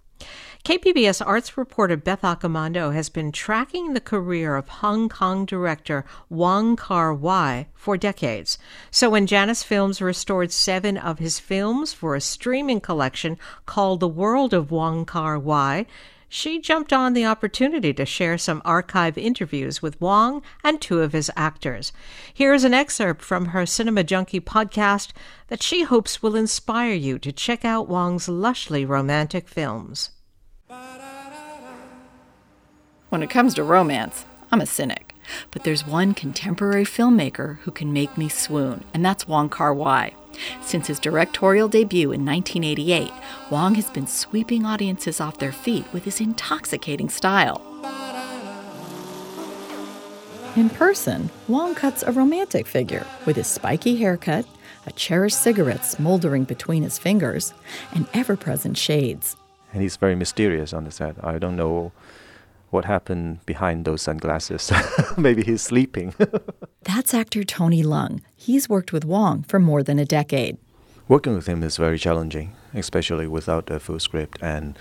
KPBS 0.63 1.25
arts 1.25 1.57
reporter 1.57 1.97
Beth 1.97 2.21
Accomando 2.21 2.93
has 2.93 3.09
been 3.09 3.31
tracking 3.31 3.93
the 3.93 3.99
career 3.99 4.55
of 4.55 4.67
Hong 4.67 5.09
Kong 5.09 5.43
director 5.43 6.05
Wong 6.29 6.75
Kar 6.75 7.15
Wai 7.15 7.65
for 7.73 7.97
decades. 7.97 8.59
So 8.91 9.09
when 9.09 9.25
Janus 9.25 9.63
Films 9.63 10.03
restored 10.03 10.51
seven 10.51 10.99
of 10.99 11.17
his 11.17 11.39
films 11.39 11.93
for 11.93 12.13
a 12.13 12.21
streaming 12.21 12.79
collection 12.79 13.39
called 13.65 14.01
The 14.01 14.07
World 14.07 14.53
of 14.53 14.69
Wong 14.69 15.03
Kar 15.03 15.39
Wai, 15.39 15.87
she 16.29 16.61
jumped 16.61 16.93
on 16.93 17.13
the 17.13 17.25
opportunity 17.25 17.91
to 17.95 18.05
share 18.05 18.37
some 18.37 18.61
archive 18.63 19.17
interviews 19.17 19.81
with 19.81 19.99
Wong 19.99 20.43
and 20.63 20.79
two 20.79 21.01
of 21.01 21.13
his 21.13 21.31
actors. 21.35 21.91
Here's 22.31 22.63
an 22.63 22.75
excerpt 22.75 23.23
from 23.23 23.45
her 23.45 23.65
Cinema 23.65 24.03
Junkie 24.03 24.39
podcast 24.39 25.09
that 25.47 25.63
she 25.63 25.81
hopes 25.81 26.21
will 26.21 26.35
inspire 26.35 26.93
you 26.93 27.17
to 27.17 27.31
check 27.31 27.65
out 27.65 27.89
Wong's 27.89 28.27
lushly 28.27 28.87
romantic 28.87 29.49
films. 29.49 30.11
When 33.11 33.23
it 33.23 33.29
comes 33.29 33.55
to 33.55 33.63
romance, 33.65 34.23
I'm 34.53 34.61
a 34.61 34.65
cynic. 34.65 35.13
But 35.51 35.65
there's 35.65 35.85
one 35.85 36.13
contemporary 36.13 36.85
filmmaker 36.85 37.57
who 37.57 37.71
can 37.71 37.91
make 37.91 38.17
me 38.17 38.29
swoon, 38.29 38.85
and 38.93 39.03
that's 39.03 39.27
Wong 39.27 39.49
Kar 39.49 39.73
Wai. 39.73 40.13
Since 40.61 40.87
his 40.87 40.97
directorial 40.97 41.67
debut 41.67 42.13
in 42.13 42.25
1988, 42.25 43.11
Wong 43.49 43.75
has 43.75 43.89
been 43.89 44.07
sweeping 44.07 44.65
audiences 44.65 45.19
off 45.19 45.39
their 45.39 45.51
feet 45.51 45.83
with 45.91 46.05
his 46.05 46.21
intoxicating 46.21 47.09
style. 47.09 47.61
In 50.55 50.69
person, 50.69 51.31
Wong 51.49 51.75
cuts 51.75 52.03
a 52.03 52.13
romantic 52.13 52.65
figure 52.65 53.05
with 53.25 53.35
his 53.35 53.47
spiky 53.47 53.97
haircut, 53.97 54.45
a 54.87 54.91
cherished 54.93 55.41
cigarette 55.41 55.83
smoldering 55.83 56.45
between 56.45 56.83
his 56.83 56.97
fingers, 56.97 57.53
and 57.93 58.07
ever 58.13 58.37
present 58.37 58.77
shades. 58.77 59.35
And 59.73 59.81
he's 59.81 59.97
very 59.97 60.15
mysterious 60.15 60.71
on 60.71 60.85
the 60.85 60.91
set. 60.91 61.21
I 61.21 61.39
don't 61.39 61.57
know 61.57 61.91
what 62.71 62.85
happened 62.85 63.45
behind 63.45 63.85
those 63.85 64.01
sunglasses. 64.01 64.71
Maybe 65.17 65.43
he's 65.43 65.61
sleeping. 65.61 66.15
That's 66.83 67.13
actor 67.13 67.43
Tony 67.43 67.83
Leung. 67.83 68.21
He's 68.35 68.67
worked 68.67 68.91
with 68.91 69.05
Wong 69.05 69.43
for 69.43 69.59
more 69.59 69.83
than 69.83 69.99
a 69.99 70.05
decade. 70.05 70.57
Working 71.07 71.35
with 71.35 71.47
him 71.47 71.61
is 71.61 71.77
very 71.77 71.99
challenging, 71.99 72.55
especially 72.73 73.27
without 73.27 73.69
a 73.69 73.79
full 73.79 73.99
script. 73.99 74.39
And 74.41 74.79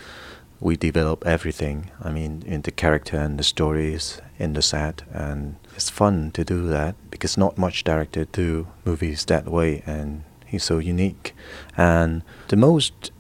we 0.61 0.77
develop 0.77 1.27
everything. 1.27 1.91
I 2.03 2.11
mean, 2.13 2.43
in 2.47 2.63
the 2.63 2.71
character 2.71 3.17
and 3.17 3.39
the 3.39 3.43
stories 3.43 4.21
in 4.39 4.53
the 4.53 4.63
set. 4.63 5.03
And 5.13 5.57
it's 5.75 5.91
fun 5.91 6.31
to 6.33 6.45
do 6.45 6.69
that 6.69 6.95
because 7.11 7.37
not 7.37 7.59
much 7.59 7.83
director 7.83 8.25
do 8.27 8.69
movies 8.85 9.25
that 9.25 9.49
way. 9.49 9.83
And 9.85 10.23
he's 10.47 10.65
so 10.65 10.79
unique. 10.79 11.35
And 11.77 12.23
the 12.49 12.57
most 12.57 13.11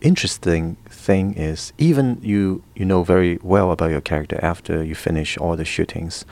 interesting 0.00 0.76
thing 0.98 1.34
is 1.34 1.72
even 1.78 2.18
you 2.22 2.62
you 2.74 2.84
know 2.84 3.02
very 3.02 3.38
well 3.42 3.70
about 3.70 3.90
your 3.90 4.00
character 4.00 4.38
after 4.42 4.82
you 4.82 4.94
finish 4.94 5.38
all 5.38 5.56
the 5.56 5.64
shootings 5.64 6.24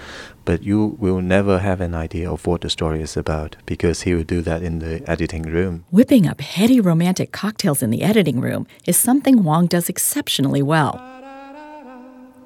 but 0.45 0.63
you 0.63 0.97
will 0.99 1.21
never 1.21 1.59
have 1.61 1.81
an 1.81 1.95
idea 1.95 2.31
of 2.31 2.47
what 2.47 2.61
the 2.61 2.71
story 2.71 3.01
is 3.01 3.17
about 3.17 3.57
because 3.65 4.03
he 4.03 4.15
will 4.15 4.25
do 4.25 4.41
that 4.43 4.63
in 4.63 4.81
the 4.81 5.09
editing 5.09 5.43
room 5.43 5.85
Whipping 5.91 6.27
up 6.27 6.41
heady 6.41 6.81
romantic 6.81 7.33
cocktails 7.33 7.83
in 7.83 7.91
the 7.91 8.03
editing 8.03 8.41
room 8.41 8.67
is 8.87 8.97
something 8.97 9.45
Wong 9.45 9.67
does 9.67 9.89
exceptionally 9.89 10.63
well. 10.63 11.01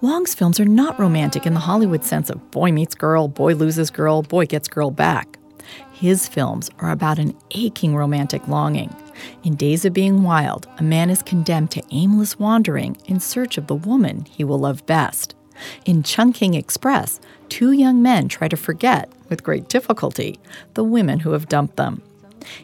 Wong's 0.03 0.35
films 0.35 0.59
are 0.59 0.65
not 0.65 0.99
romantic 0.99 1.47
in 1.47 1.55
the 1.55 1.61
Hollywood 1.61 2.05
sense 2.05 2.31
of 2.31 2.51
boy 2.51 2.73
meets 2.73 2.95
girl, 2.95 3.29
boy 3.29 3.55
loses 3.55 3.91
girl, 3.91 4.23
boy 4.23 4.47
gets 4.47 4.67
girl 4.67 4.91
back. 4.91 5.40
His 5.93 6.27
films 6.29 6.71
are 6.79 6.91
about 6.91 7.19
an 7.19 7.37
aching 7.51 7.95
romantic 7.95 8.47
longing. 8.49 8.95
In 9.43 9.55
Days 9.55 9.85
of 9.85 9.93
Being 9.93 10.23
Wild, 10.23 10.67
a 10.79 10.83
man 10.83 11.11
is 11.11 11.23
condemned 11.23 11.71
to 11.73 11.83
aimless 11.91 12.39
wandering 12.39 12.97
in 13.07 13.21
search 13.21 13.59
of 13.59 13.67
the 13.67 13.75
woman 13.75 14.25
he 14.25 14.45
will 14.45 14.59
love 14.59 14.87
best. 14.87 15.35
In 15.85 16.03
Chungking 16.03 16.55
Express, 16.55 17.21
two 17.49 17.73
young 17.73 18.01
men 18.01 18.29
try 18.29 18.49
to 18.49 18.57
forget, 18.57 19.13
with 19.29 19.45
great 19.45 19.69
difficulty, 19.69 20.39
the 20.75 20.85
women 20.85 21.21
who 21.21 21.33
have 21.33 21.49
dumped 21.49 21.77
them. 21.77 22.03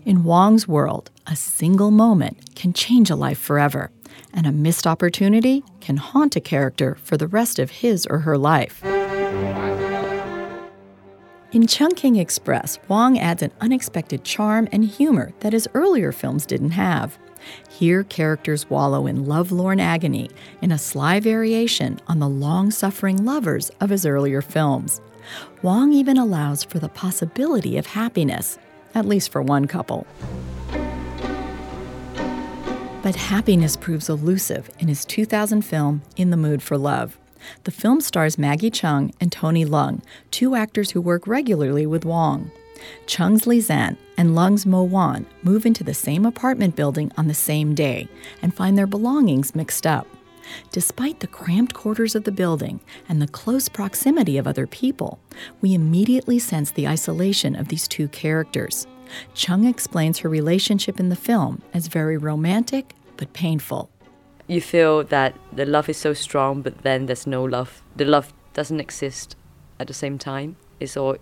In 0.04 0.24
Wong's 0.24 0.66
world, 0.66 1.10
a 1.26 1.36
single 1.36 1.90
moment 1.90 2.54
can 2.54 2.72
change 2.72 3.10
a 3.10 3.16
life 3.16 3.38
forever, 3.38 3.90
and 4.32 4.46
a 4.46 4.52
missed 4.52 4.86
opportunity 4.86 5.62
can 5.80 5.98
haunt 5.98 6.36
a 6.36 6.40
character 6.40 6.96
for 7.02 7.16
the 7.16 7.26
rest 7.26 7.58
of 7.58 7.70
his 7.70 8.06
or 8.06 8.20
her 8.20 8.38
life. 8.38 8.82
In 11.56 11.66
Chungking 11.66 12.16
Express, 12.16 12.78
Wong 12.86 13.18
adds 13.18 13.40
an 13.40 13.50
unexpected 13.62 14.24
charm 14.24 14.68
and 14.72 14.84
humor 14.84 15.32
that 15.40 15.54
his 15.54 15.66
earlier 15.72 16.12
films 16.12 16.44
didn't 16.44 16.72
have. 16.72 17.16
Here, 17.70 18.04
characters 18.04 18.68
wallow 18.68 19.06
in 19.06 19.24
lovelorn 19.24 19.80
agony 19.80 20.28
in 20.60 20.70
a 20.70 20.76
sly 20.76 21.18
variation 21.18 21.98
on 22.08 22.18
the 22.18 22.28
long 22.28 22.70
suffering 22.70 23.24
lovers 23.24 23.70
of 23.80 23.88
his 23.88 24.04
earlier 24.04 24.42
films. 24.42 25.00
Wong 25.62 25.94
even 25.94 26.18
allows 26.18 26.62
for 26.62 26.78
the 26.78 26.90
possibility 26.90 27.78
of 27.78 27.86
happiness, 27.86 28.58
at 28.94 29.06
least 29.06 29.32
for 29.32 29.40
one 29.40 29.66
couple. 29.66 30.06
But 33.02 33.16
happiness 33.16 33.78
proves 33.78 34.10
elusive 34.10 34.68
in 34.78 34.88
his 34.88 35.06
2000 35.06 35.62
film 35.62 36.02
In 36.16 36.28
the 36.28 36.36
Mood 36.36 36.62
for 36.62 36.76
Love. 36.76 37.16
The 37.64 37.70
film 37.70 38.00
stars 38.00 38.38
Maggie 38.38 38.70
Cheung 38.70 39.12
and 39.20 39.30
Tony 39.30 39.64
Leung, 39.64 40.02
two 40.30 40.54
actors 40.54 40.90
who 40.90 41.00
work 41.00 41.26
regularly 41.26 41.86
with 41.86 42.04
Wong. 42.04 42.50
Cheung's 43.06 43.46
Li 43.46 43.60
Zan 43.60 43.96
and 44.16 44.34
Leung's 44.34 44.66
Mo 44.66 44.82
Wan 44.82 45.26
move 45.42 45.66
into 45.66 45.84
the 45.84 45.94
same 45.94 46.26
apartment 46.26 46.76
building 46.76 47.10
on 47.16 47.28
the 47.28 47.34
same 47.34 47.74
day 47.74 48.08
and 48.42 48.54
find 48.54 48.76
their 48.76 48.86
belongings 48.86 49.54
mixed 49.54 49.86
up. 49.86 50.06
Despite 50.70 51.20
the 51.20 51.26
cramped 51.26 51.74
quarters 51.74 52.14
of 52.14 52.24
the 52.24 52.32
building 52.32 52.80
and 53.08 53.20
the 53.20 53.26
close 53.28 53.68
proximity 53.68 54.38
of 54.38 54.46
other 54.46 54.66
people, 54.66 55.18
we 55.60 55.74
immediately 55.74 56.38
sense 56.38 56.70
the 56.70 56.86
isolation 56.86 57.56
of 57.56 57.68
these 57.68 57.88
two 57.88 58.08
characters. 58.08 58.86
Chung 59.34 59.64
explains 59.64 60.18
her 60.18 60.28
relationship 60.28 61.00
in 61.00 61.08
the 61.08 61.16
film 61.16 61.62
as 61.74 61.88
very 61.88 62.16
romantic 62.16 62.94
but 63.16 63.32
painful. 63.32 63.90
You 64.48 64.60
feel 64.60 65.02
that 65.04 65.34
the 65.52 65.66
love 65.66 65.88
is 65.88 65.96
so 65.96 66.14
strong, 66.14 66.62
but 66.62 66.82
then 66.82 67.06
there's 67.06 67.26
no 67.26 67.42
love. 67.42 67.82
The 67.96 68.04
love 68.04 68.32
doesn't 68.54 68.78
exist 68.78 69.34
at 69.80 69.88
the 69.88 69.94
same 69.94 70.18
time. 70.18 70.56
It's 70.78 70.96
all 70.96 71.16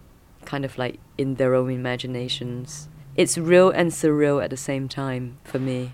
kind 0.44 0.64
of 0.64 0.76
like 0.76 1.00
in 1.16 1.36
their 1.36 1.54
own 1.54 1.70
imaginations. 1.70 2.88
It's 3.16 3.38
real 3.38 3.70
and 3.70 3.92
surreal 3.92 4.44
at 4.44 4.50
the 4.50 4.58
same 4.58 4.88
time 4.88 5.38
for 5.42 5.58
me. 5.58 5.92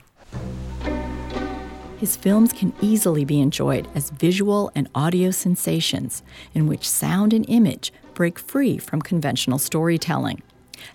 His 1.99 2.17
films 2.17 2.53
can 2.53 2.73
easily 2.81 3.25
be 3.25 3.41
enjoyed 3.41 3.87
as 3.95 4.11
visual 4.11 4.73
and 4.75 4.89
audio 4.95 5.31
sensations 5.31 6.25
in 6.53 6.67
which 6.67 6.89
sound 6.89 7.33
and 7.33 7.45
image 7.49 7.93
break 8.15 8.39
free 8.39 8.79
from 8.79 9.03
conventional 9.03 9.59
storytelling. 9.59 10.43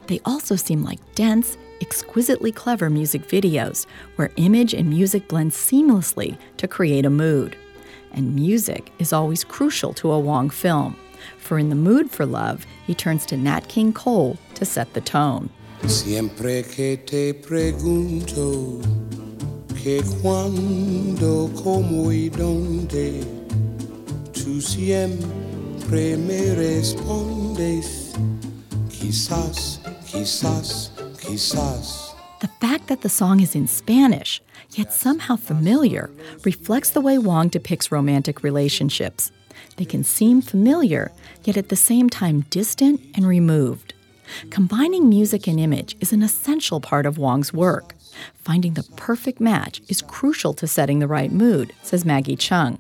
They 0.08 0.20
also 0.26 0.56
seem 0.56 0.84
like 0.84 1.00
dense, 1.16 1.58
exquisitely 1.86 2.52
clever 2.52 2.90
music 2.90 3.28
videos 3.28 3.86
where 4.16 4.32
image 4.38 4.74
and 4.74 4.90
music 4.90 5.28
blend 5.28 5.52
seamlessly 5.52 6.36
to 6.58 6.68
create 6.68 7.06
a 7.06 7.12
mood. 7.12 7.56
And 8.12 8.34
music 8.34 8.92
is 8.98 9.14
always 9.14 9.44
crucial 9.44 9.94
to 9.96 10.12
a 10.12 10.20
Wong 10.20 10.50
film, 10.50 10.96
for 11.38 11.60
in 11.60 11.70
the 11.70 11.76
mood 11.76 12.10
for 12.10 12.26
love, 12.26 12.66
he 12.88 12.96
turns 12.96 13.24
to 13.28 13.38
Nat 13.38 13.68
King 13.68 13.94
Cole 13.94 14.38
to 14.56 14.66
set 14.66 14.94
the 14.96 15.02
tone. 15.02 15.50
Siempre 15.86 16.64
que 16.64 16.98
te 16.98 17.34
pregunto 17.34 18.82
que 19.76 20.02
cuando, 20.24 21.52
como 21.62 22.10
y 22.12 22.30
dónde, 22.30 23.24
tú 24.34 24.60
siempre 24.60 26.18
me 26.18 26.56
respondes, 26.56 28.14
quizás, 28.90 29.82
quizás, 30.10 30.95
quizás. 31.26 32.14
The 32.42 32.48
fact 32.60 32.88
that 32.88 33.02
the 33.02 33.10
song 33.10 33.40
is 33.40 33.56
in 33.56 33.68
Spanish, 33.68 34.42
yet 34.72 34.94
somehow 34.94 35.36
familiar, 35.36 36.12
reflects 36.44 36.92
the 36.92 37.02
way 37.02 37.18
Wong 37.18 37.48
depicts 37.48 37.92
romantic 37.92 38.44
relationships. 38.44 39.32
They 39.78 39.86
can 39.86 40.04
seem 40.04 40.42
familiar, 40.42 41.12
yet 41.44 41.58
at 41.58 41.70
the 41.70 41.76
same 41.76 42.10
time 42.10 42.46
distant 42.50 43.02
and 43.16 43.28
removed. 43.28 43.94
Combining 44.50 45.10
music 45.10 45.48
and 45.48 45.60
image 45.60 45.96
is 46.00 46.14
an 46.14 46.22
essential 46.22 46.80
part 46.80 47.06
of 47.06 47.18
Wong's 47.18 47.54
work. 47.54 47.96
Finding 48.36 48.74
the 48.74 48.88
perfect 48.96 49.40
match 49.40 49.82
is 49.88 50.02
crucial 50.02 50.54
to 50.54 50.68
setting 50.68 51.00
the 51.00 51.08
right 51.08 51.32
mood, 51.32 51.74
says 51.82 52.06
Maggie 52.06 52.38
Cheung. 52.38 52.80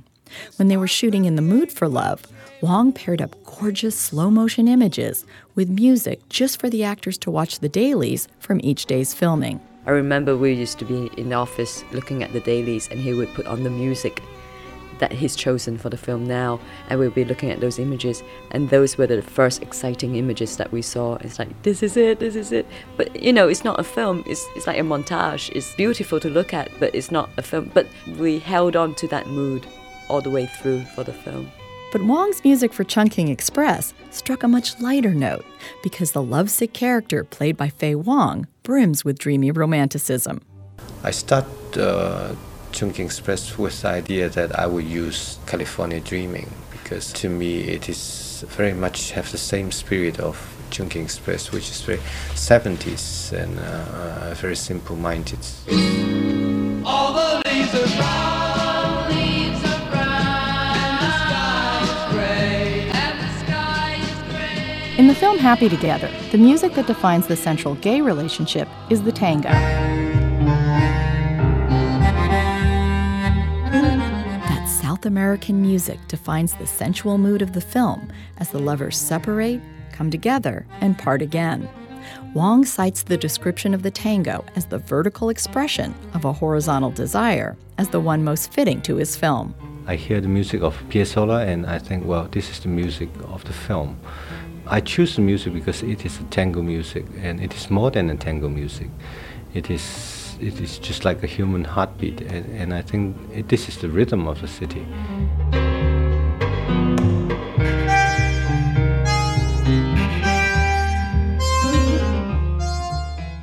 When 0.58 0.68
they 0.68 0.78
were 0.78 0.88
shooting 0.88 1.26
in 1.26 1.36
the 1.36 1.42
mood 1.42 1.72
for 1.72 1.88
love, 1.88 2.26
Wong 2.66 2.92
paired 2.92 3.22
up 3.22 3.36
gorgeous 3.44 3.96
slow 3.96 4.32
motion 4.32 4.68
images 4.68 5.24
with 5.54 5.70
music 5.70 6.28
just 6.30 6.60
for 6.60 6.68
the 6.68 6.84
actors 6.84 7.16
to 7.20 7.30
watch 7.30 7.60
the 7.60 7.70
dailies 7.70 8.28
from 8.40 8.60
each 8.64 8.88
day's 8.88 9.14
filming. 9.14 9.62
I 9.86 9.92
remember 9.92 10.36
we 10.36 10.54
used 10.54 10.80
to 10.80 10.86
be 10.86 11.12
in 11.16 11.30
the 11.30 11.36
office 11.36 11.84
looking 11.92 12.24
at 12.24 12.34
the 12.34 12.40
dailies, 12.40 12.88
and 12.90 13.00
he 13.00 13.14
would 13.14 13.32
put 13.36 13.46
on 13.46 13.62
the 13.62 13.70
music 13.70 14.20
that 14.98 15.12
he's 15.12 15.36
chosen 15.36 15.78
for 15.78 15.92
the 15.92 15.98
film 15.98 16.26
now, 16.26 16.60
and 16.90 16.98
we'll 16.98 17.12
be 17.12 17.24
looking 17.24 17.52
at 17.52 17.60
those 17.60 17.78
images, 17.78 18.24
and 18.50 18.72
those 18.72 18.98
were 18.98 19.06
the 19.06 19.22
first 19.22 19.62
exciting 19.62 20.16
images 20.16 20.58
that 20.58 20.72
we 20.72 20.82
saw. 20.82 21.18
It's 21.18 21.38
like 21.38 21.62
this 21.62 21.84
is 21.84 21.96
it, 21.96 22.18
this 22.18 22.36
is 22.36 22.52
it. 22.52 22.66
But 22.98 23.22
you 23.22 23.32
know, 23.32 23.48
it's 23.48 23.64
not 23.64 23.80
a 23.80 23.84
film. 23.84 24.24
It's 24.26 24.44
it's 24.56 24.66
like 24.66 24.80
a 24.80 24.82
montage. 24.82 25.52
It's 25.52 25.76
beautiful 25.76 26.20
to 26.20 26.30
look 26.32 26.52
at, 26.52 26.72
but 26.80 26.96
it's 26.96 27.12
not 27.12 27.30
a 27.38 27.44
film. 27.44 27.70
But 27.76 27.86
we 28.18 28.40
held 28.40 28.76
on 28.76 28.96
to 28.96 29.08
that 29.10 29.28
mood 29.28 29.68
all 30.10 30.22
the 30.22 30.32
way 30.32 30.48
through 30.48 30.82
for 30.96 31.04
the 31.04 31.14
film. 31.14 31.52
But 31.96 32.04
Wong's 32.04 32.44
music 32.44 32.74
for 32.74 32.84
Chungking 32.84 33.30
Express 33.30 33.94
struck 34.12 34.44
a 34.44 34.50
much 34.50 34.82
lighter 34.82 35.14
note 35.14 35.46
because 35.82 36.12
the 36.12 36.22
lovesick 36.22 36.74
character 36.74 37.24
played 37.24 37.56
by 37.56 37.70
Faye 37.70 37.96
Wong 37.96 38.48
brims 38.64 39.06
with 39.06 39.18
dreamy 39.18 39.50
romanticism. 39.50 40.42
I 41.06 41.12
start 41.12 41.46
uh, 41.78 42.36
Chungking 42.74 43.06
Express 43.06 43.58
with 43.58 43.82
the 43.82 43.88
idea 43.88 44.28
that 44.28 44.60
I 44.60 44.68
would 44.68 44.84
use 44.84 45.40
California 45.46 46.02
Dreaming 46.02 46.52
because 46.74 47.14
to 47.14 47.30
me 47.30 47.62
it 47.62 47.88
is 47.88 48.44
very 48.50 48.74
much 48.74 49.12
have 49.12 49.32
the 49.32 49.38
same 49.38 49.72
spirit 49.72 50.20
of 50.20 50.36
Chungking 50.72 51.04
Express, 51.04 51.54
which 51.54 51.70
is 51.70 51.82
very 51.82 52.00
70s 52.34 53.32
and 53.32 53.58
uh, 53.58 54.34
very 54.34 54.58
simple-minded. 54.58 55.40
In 64.98 65.08
the 65.08 65.14
film 65.14 65.38
Happy 65.38 65.68
Together, 65.68 66.10
the 66.32 66.38
music 66.38 66.74
that 66.76 66.88
defines 66.88 67.28
the 67.28 67.36
central 67.36 67.76
gay 67.76 68.00
relationship 68.00 68.70
is 68.90 69.04
the 69.04 69.12
tango. 69.12 69.50
That 74.40 74.66
South 74.82 75.06
American 75.06 75.62
music 75.62 76.00
defines 76.08 76.54
the 76.54 76.66
sensual 76.66 77.18
mood 77.18 77.42
of 77.42 77.52
the 77.52 77.60
film 77.60 78.10
as 78.38 78.52
the 78.52 78.60
lovers 78.60 78.96
separate, 78.98 79.60
come 79.92 80.10
together, 80.10 80.66
and 80.80 80.98
part 80.98 81.22
again. 81.22 81.68
Wong 82.34 82.64
cites 82.64 83.04
the 83.04 83.18
description 83.18 83.74
of 83.74 83.84
the 83.84 83.92
tango 83.92 84.46
as 84.56 84.68
the 84.68 84.78
vertical 84.78 85.28
expression 85.28 85.94
of 86.14 86.24
a 86.24 86.32
horizontal 86.32 86.92
desire 86.92 87.58
as 87.78 87.90
the 87.90 88.00
one 88.00 88.24
most 88.24 88.54
fitting 88.54 88.82
to 88.84 88.96
his 88.96 89.18
film. 89.18 89.54
I 89.88 89.98
hear 89.98 90.22
the 90.22 90.30
music 90.30 90.62
of 90.62 90.82
Piazzolla 90.90 91.46
and 91.46 91.66
I 91.66 91.80
think, 91.80 92.06
well, 92.06 92.30
this 92.32 92.50
is 92.50 92.62
the 92.62 92.70
music 92.70 93.10
of 93.28 93.44
the 93.44 93.54
film. 93.54 94.00
I 94.68 94.82
choose 94.82 95.16
the 95.16 95.22
music 95.22 95.54
because 95.54 95.84
it 95.84 96.06
is 96.06 96.20
a 96.20 96.24
tango 96.24 96.62
music 96.62 97.06
and 97.22 97.40
it 97.40 97.54
is 97.54 97.70
more 97.70 97.92
than 97.92 98.10
a 98.10 98.16
tango 98.16 98.50
music. 98.50 98.90
It 99.54 99.70
is, 99.70 100.38
it 100.42 100.60
is 100.60 100.80
just 100.80 101.06
like 101.06 101.22
a 101.24 101.28
human 101.28 101.64
heartbeat 101.64 102.22
and, 102.22 102.46
and 102.60 102.74
I 102.74 102.82
think 102.82 103.16
it, 103.32 103.50
this 103.50 103.70
is 103.70 103.78
the 103.78 103.90
rhythm 103.90 104.28
of 104.28 104.42
the 104.42 104.48
city. 104.48 104.86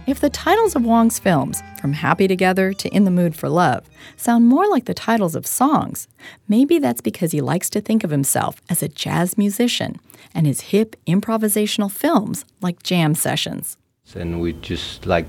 If 0.05 0.19
the 0.19 0.31
titles 0.31 0.75
of 0.75 0.85
Wong's 0.85 1.21
films, 1.21 1.63
from 1.81 1.93
Happy 1.93 2.27
Together 2.27 2.73
to 2.73 2.89
In 2.89 3.05
the 3.05 3.11
Mood 3.13 3.37
for 3.37 3.49
Love, 3.49 3.89
sound 4.17 4.47
more 4.47 4.67
like 4.67 4.87
the 4.87 4.95
titles 4.95 5.37
of 5.37 5.47
songs, 5.47 6.09
maybe 6.49 6.81
that's 6.81 7.01
because 7.01 7.31
he 7.31 7.41
likes 7.41 7.71
to 7.71 7.81
think 7.81 8.03
of 8.03 8.11
himself 8.11 8.61
as 8.69 8.83
a 8.83 8.89
jazz 8.89 9.39
musician 9.39 10.01
and 10.35 10.45
his 10.45 10.73
hip 10.73 10.97
improvisational 11.07 11.89
films 11.89 12.45
like 12.61 12.83
jam 12.83 13.15
sessions. 13.15 13.77
And 14.17 14.41
we 14.41 14.55
just 14.55 15.07
like 15.07 15.27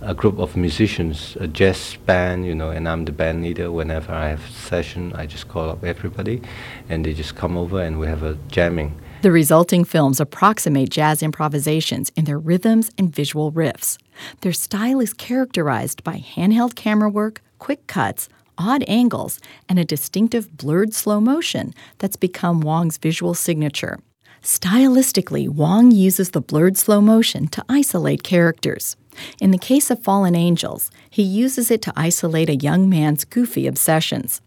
a 0.00 0.14
group 0.14 0.38
of 0.38 0.56
musicians, 0.56 1.36
a 1.40 1.48
jazz 1.48 1.96
band, 2.06 2.46
you 2.46 2.54
know, 2.54 2.70
and 2.70 2.88
I'm 2.88 3.06
the 3.06 3.12
band 3.12 3.42
leader. 3.42 3.72
Whenever 3.72 4.12
I 4.12 4.28
have 4.28 4.48
a 4.48 4.52
session, 4.52 5.14
I 5.14 5.26
just 5.26 5.48
call 5.48 5.68
up 5.68 5.82
everybody 5.82 6.42
and 6.88 7.04
they 7.04 7.12
just 7.12 7.34
come 7.34 7.56
over 7.56 7.82
and 7.82 7.98
we 7.98 8.06
have 8.06 8.22
a 8.22 8.38
jamming. 8.46 9.00
The 9.26 9.32
resulting 9.32 9.82
films 9.82 10.20
approximate 10.20 10.88
jazz 10.88 11.20
improvisations 11.20 12.12
in 12.14 12.26
their 12.26 12.38
rhythms 12.38 12.92
and 12.96 13.12
visual 13.12 13.50
riffs. 13.50 13.98
Their 14.42 14.52
style 14.52 15.00
is 15.00 15.12
characterized 15.12 16.04
by 16.04 16.18
handheld 16.18 16.76
camera 16.76 17.10
work, 17.10 17.42
quick 17.58 17.88
cuts, 17.88 18.28
odd 18.56 18.84
angles, 18.86 19.40
and 19.68 19.80
a 19.80 19.84
distinctive 19.84 20.56
blurred 20.56 20.94
slow 20.94 21.20
motion 21.20 21.74
that's 21.98 22.14
become 22.14 22.60
Wong's 22.60 22.98
visual 22.98 23.34
signature. 23.34 23.98
Stylistically, 24.44 25.48
Wong 25.48 25.90
uses 25.90 26.30
the 26.30 26.40
blurred 26.40 26.76
slow 26.76 27.00
motion 27.00 27.48
to 27.48 27.64
isolate 27.68 28.22
characters. 28.22 28.94
In 29.40 29.50
the 29.50 29.58
case 29.58 29.90
of 29.90 30.04
Fallen 30.04 30.36
Angels, 30.36 30.88
he 31.10 31.24
uses 31.24 31.72
it 31.72 31.82
to 31.82 31.92
isolate 31.96 32.48
a 32.48 32.54
young 32.54 32.88
man's 32.88 33.24
goofy 33.24 33.66
obsessions. 33.66 34.40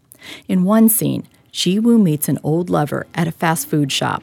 In 0.48 0.64
one 0.64 0.88
scene, 0.88 1.28
Ji 1.52 1.78
Woo 1.78 1.98
meets 1.98 2.30
an 2.30 2.38
old 2.42 2.70
lover 2.70 3.06
at 3.14 3.28
a 3.28 3.32
fast 3.32 3.68
food 3.68 3.92
shop. 3.92 4.22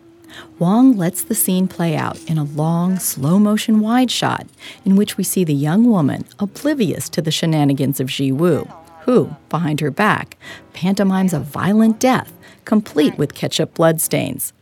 Wong 0.59 0.95
lets 0.97 1.23
the 1.23 1.35
scene 1.35 1.67
play 1.67 1.95
out 1.95 2.21
in 2.25 2.37
a 2.37 2.43
long, 2.43 2.99
slow 2.99 3.39
motion 3.39 3.79
wide 3.79 4.11
shot 4.11 4.47
in 4.85 4.95
which 4.95 5.17
we 5.17 5.23
see 5.23 5.43
the 5.43 5.53
young 5.53 5.85
woman 5.85 6.25
oblivious 6.39 7.09
to 7.09 7.21
the 7.21 7.31
shenanigans 7.31 7.99
of 7.99 8.07
Ji 8.07 8.31
Woo, 8.31 8.67
who, 9.01 9.35
behind 9.49 9.79
her 9.79 9.91
back, 9.91 10.37
pantomimes 10.73 11.33
a 11.33 11.39
violent 11.39 11.99
death 11.99 12.33
complete 12.65 13.17
with 13.17 13.33
ketchup 13.33 13.73
bloodstains. 13.73 14.53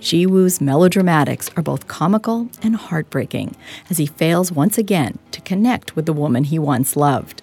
Ji 0.00 0.26
Woo's 0.26 0.58
melodramatics 0.58 1.56
are 1.56 1.62
both 1.62 1.86
comical 1.86 2.48
and 2.62 2.76
heartbreaking 2.76 3.56
as 3.88 3.98
he 3.98 4.06
fails 4.06 4.52
once 4.52 4.78
again 4.78 5.18
to 5.30 5.40
connect 5.42 5.96
with 5.96 6.06
the 6.06 6.12
woman 6.12 6.44
he 6.44 6.58
once 6.58 6.96
loved. 6.96 7.42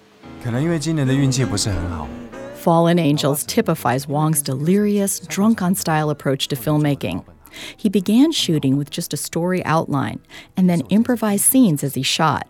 Fallen 2.54 2.98
Angels 2.98 3.44
typifies 3.44 4.06
Wong's 4.06 4.42
delirious, 4.42 5.20
drunk 5.20 5.62
on 5.62 5.74
style 5.74 6.10
approach 6.10 6.48
to 6.48 6.56
filmmaking. 6.56 7.24
He 7.76 7.88
began 7.88 8.32
shooting 8.32 8.76
with 8.76 8.90
just 8.90 9.12
a 9.12 9.16
story 9.16 9.64
outline 9.64 10.20
and 10.56 10.68
then 10.68 10.82
improvised 10.88 11.44
scenes 11.44 11.84
as 11.84 11.94
he 11.94 12.02
shot. 12.02 12.46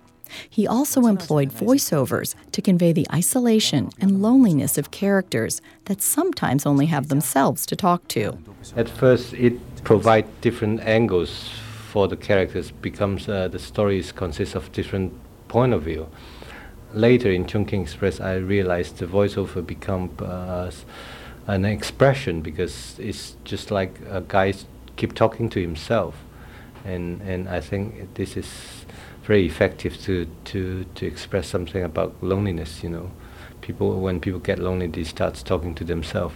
He 0.48 0.66
also 0.66 1.06
employed 1.06 1.50
voiceovers 1.50 2.34
to 2.52 2.62
convey 2.62 2.92
the 2.92 3.06
isolation 3.12 3.90
and 4.00 4.22
loneliness 4.22 4.78
of 4.78 4.90
characters 4.90 5.60
that 5.86 6.00
sometimes 6.00 6.66
only 6.66 6.86
have 6.86 7.08
themselves 7.08 7.66
to 7.66 7.76
talk 7.76 8.06
to. 8.08 8.38
At 8.76 8.88
first, 8.88 9.32
it 9.34 9.54
provides 9.84 10.28
different 10.40 10.80
angles 10.80 11.50
for 11.90 12.06
the 12.06 12.16
characters, 12.16 12.70
becomes 12.70 13.28
uh, 13.28 13.48
the 13.48 13.58
stories 13.58 14.12
consist 14.12 14.54
of 14.54 14.70
different 14.72 15.12
point 15.48 15.72
of 15.72 15.82
view. 15.82 16.06
Later 16.92 17.30
in 17.30 17.46
Chungking 17.46 17.82
Express, 17.82 18.20
I 18.20 18.34
realized 18.36 18.98
the 18.98 19.06
voiceover 19.06 19.64
become 19.66 20.10
uh, 20.20 20.70
an 21.46 21.64
expression 21.64 22.42
because 22.42 22.96
it's 22.98 23.36
just 23.44 23.70
like 23.70 23.98
a 24.08 24.20
guy 24.20 24.54
keep 25.00 25.14
talking 25.14 25.48
to 25.48 25.60
himself, 25.60 26.14
and 26.84 27.22
and 27.22 27.48
I 27.48 27.60
think 27.60 28.14
this 28.14 28.36
is 28.36 28.48
very 29.24 29.46
effective 29.46 29.96
to 30.06 30.26
to 30.50 30.84
to 30.96 31.06
express 31.06 31.46
something 31.48 31.82
about 31.82 32.12
loneliness. 32.20 32.82
You 32.84 32.90
know, 32.90 33.10
people 33.60 34.00
when 34.00 34.20
people 34.20 34.40
get 34.40 34.58
lonely, 34.58 34.88
they 34.88 35.04
start 35.04 35.34
talking 35.44 35.74
to 35.76 35.84
themselves. 35.84 36.34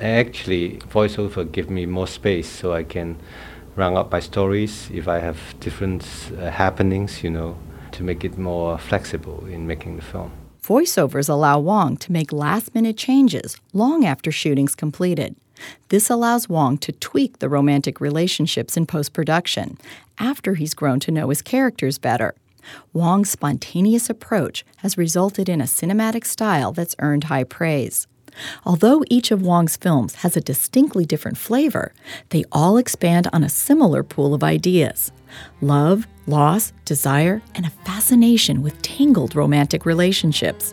Actually, 0.00 0.78
voiceover 0.94 1.44
give 1.52 1.70
me 1.70 1.86
more 1.86 2.08
space 2.08 2.48
so 2.48 2.72
I 2.72 2.84
can 2.84 3.16
round 3.76 3.96
up 3.96 4.10
my 4.10 4.20
stories 4.20 4.90
if 4.92 5.06
I 5.06 5.18
have 5.20 5.38
different 5.60 6.02
uh, 6.38 6.50
happenings. 6.50 7.22
You 7.22 7.30
know, 7.30 7.56
to 7.92 8.02
make 8.02 8.24
it 8.24 8.38
more 8.38 8.78
flexible 8.78 9.46
in 9.46 9.66
making 9.66 9.96
the 9.96 10.02
film. 10.02 10.30
Voiceovers 10.62 11.28
allow 11.28 11.60
Wong 11.60 11.96
to 11.96 12.10
make 12.10 12.32
last 12.32 12.74
minute 12.74 12.96
changes 12.96 13.60
long 13.72 14.04
after 14.04 14.32
shooting's 14.32 14.74
completed. 14.74 15.36
This 15.88 16.10
allows 16.10 16.48
Wong 16.48 16.78
to 16.78 16.92
tweak 16.92 17.38
the 17.38 17.48
romantic 17.48 18.00
relationships 18.00 18.76
in 18.76 18.86
post 18.86 19.12
production 19.12 19.78
after 20.18 20.54
he's 20.54 20.74
grown 20.74 21.00
to 21.00 21.10
know 21.10 21.28
his 21.28 21.42
characters 21.42 21.98
better. 21.98 22.34
Wong's 22.92 23.30
spontaneous 23.30 24.10
approach 24.10 24.64
has 24.78 24.98
resulted 24.98 25.48
in 25.48 25.60
a 25.60 25.64
cinematic 25.64 26.24
style 26.24 26.72
that's 26.72 26.96
earned 26.98 27.24
high 27.24 27.44
praise. 27.44 28.06
Although 28.64 29.02
each 29.08 29.30
of 29.30 29.42
Wong's 29.42 29.76
films 29.76 30.16
has 30.16 30.36
a 30.36 30.40
distinctly 30.40 31.06
different 31.06 31.38
flavor, 31.38 31.92
they 32.30 32.44
all 32.52 32.76
expand 32.76 33.28
on 33.32 33.42
a 33.42 33.48
similar 33.48 34.02
pool 34.02 34.34
of 34.34 34.44
ideas 34.44 35.12
love, 35.60 36.06
loss, 36.26 36.72
desire, 36.84 37.42
and 37.54 37.66
a 37.66 37.70
fascination 37.84 38.62
with 38.62 38.80
tangled 38.82 39.34
romantic 39.34 39.84
relationships. 39.84 40.72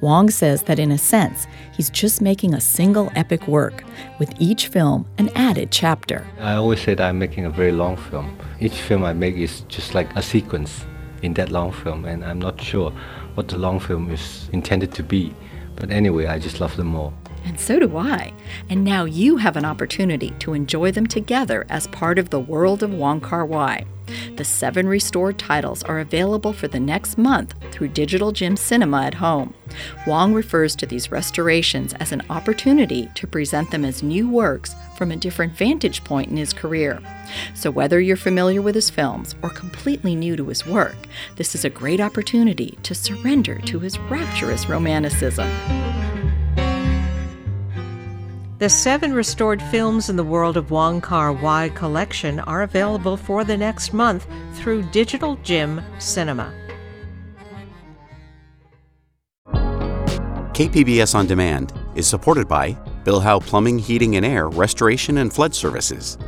Wong 0.00 0.30
says 0.30 0.62
that 0.64 0.78
in 0.78 0.90
a 0.90 0.98
sense, 0.98 1.46
he's 1.72 1.90
just 1.90 2.20
making 2.20 2.54
a 2.54 2.60
single 2.60 3.10
epic 3.14 3.48
work, 3.48 3.84
with 4.18 4.32
each 4.38 4.68
film 4.68 5.06
an 5.18 5.28
added 5.34 5.70
chapter. 5.70 6.26
I 6.40 6.54
always 6.54 6.80
said 6.80 7.00
I'm 7.00 7.18
making 7.18 7.44
a 7.44 7.50
very 7.50 7.72
long 7.72 7.96
film. 7.96 8.38
Each 8.60 8.80
film 8.80 9.04
I 9.04 9.12
make 9.12 9.36
is 9.36 9.62
just 9.62 9.94
like 9.94 10.14
a 10.16 10.22
sequence 10.22 10.84
in 11.22 11.34
that 11.34 11.50
long 11.50 11.72
film, 11.72 12.04
and 12.04 12.24
I'm 12.24 12.38
not 12.38 12.60
sure 12.60 12.92
what 13.34 13.48
the 13.48 13.58
long 13.58 13.80
film 13.80 14.10
is 14.10 14.48
intended 14.52 14.92
to 14.94 15.02
be. 15.02 15.34
But 15.76 15.90
anyway, 15.90 16.26
I 16.26 16.38
just 16.38 16.60
love 16.60 16.76
them 16.76 16.94
all. 16.96 17.14
And 17.44 17.58
so 17.58 17.78
do 17.78 17.96
I. 17.96 18.32
And 18.68 18.84
now 18.84 19.04
you 19.04 19.36
have 19.36 19.56
an 19.56 19.64
opportunity 19.64 20.30
to 20.40 20.54
enjoy 20.54 20.90
them 20.90 21.06
together 21.06 21.64
as 21.68 21.86
part 21.86 22.18
of 22.18 22.30
the 22.30 22.40
world 22.40 22.82
of 22.82 22.92
Wong 22.92 23.20
Kar 23.20 23.46
Wai. 23.46 23.86
The 24.36 24.44
seven 24.44 24.88
restored 24.88 25.38
titles 25.38 25.82
are 25.82 26.00
available 26.00 26.52
for 26.52 26.68
the 26.68 26.80
next 26.80 27.18
month 27.18 27.54
through 27.70 27.88
Digital 27.88 28.32
Gym 28.32 28.56
Cinema 28.56 29.02
at 29.02 29.14
home. 29.14 29.54
Wong 30.06 30.32
refers 30.32 30.74
to 30.76 30.86
these 30.86 31.10
restorations 31.10 31.92
as 31.94 32.12
an 32.12 32.22
opportunity 32.30 33.08
to 33.14 33.26
present 33.26 33.70
them 33.70 33.84
as 33.84 34.02
new 34.02 34.28
works 34.28 34.74
from 34.96 35.12
a 35.12 35.16
different 35.16 35.52
vantage 35.52 36.02
point 36.04 36.30
in 36.30 36.36
his 36.36 36.52
career. 36.52 37.00
So, 37.54 37.70
whether 37.70 38.00
you're 38.00 38.16
familiar 38.16 38.62
with 38.62 38.74
his 38.74 38.90
films 38.90 39.34
or 39.42 39.50
completely 39.50 40.14
new 40.14 40.36
to 40.36 40.48
his 40.48 40.66
work, 40.66 40.96
this 41.36 41.54
is 41.54 41.64
a 41.64 41.70
great 41.70 42.00
opportunity 42.00 42.78
to 42.82 42.94
surrender 42.94 43.58
to 43.58 43.78
his 43.78 43.98
rapturous 43.98 44.68
romanticism. 44.68 45.48
The 48.58 48.68
seven 48.68 49.14
restored 49.14 49.62
films 49.62 50.10
in 50.10 50.16
the 50.16 50.24
World 50.24 50.56
of 50.56 50.72
Wong 50.72 51.00
Kar 51.00 51.32
Wai 51.32 51.68
collection 51.68 52.40
are 52.40 52.62
available 52.62 53.16
for 53.16 53.44
the 53.44 53.56
next 53.56 53.92
month 53.92 54.26
through 54.54 54.82
Digital 54.90 55.36
Gym 55.44 55.80
Cinema. 56.00 56.52
KPBS 59.46 61.14
On 61.14 61.24
Demand 61.24 61.72
is 61.94 62.08
supported 62.08 62.48
by 62.48 62.72
Bill 63.04 63.20
Howe 63.20 63.38
Plumbing, 63.38 63.78
Heating 63.78 64.16
and 64.16 64.26
Air, 64.26 64.48
Restoration 64.48 65.18
and 65.18 65.32
Flood 65.32 65.54
Services. 65.54 66.18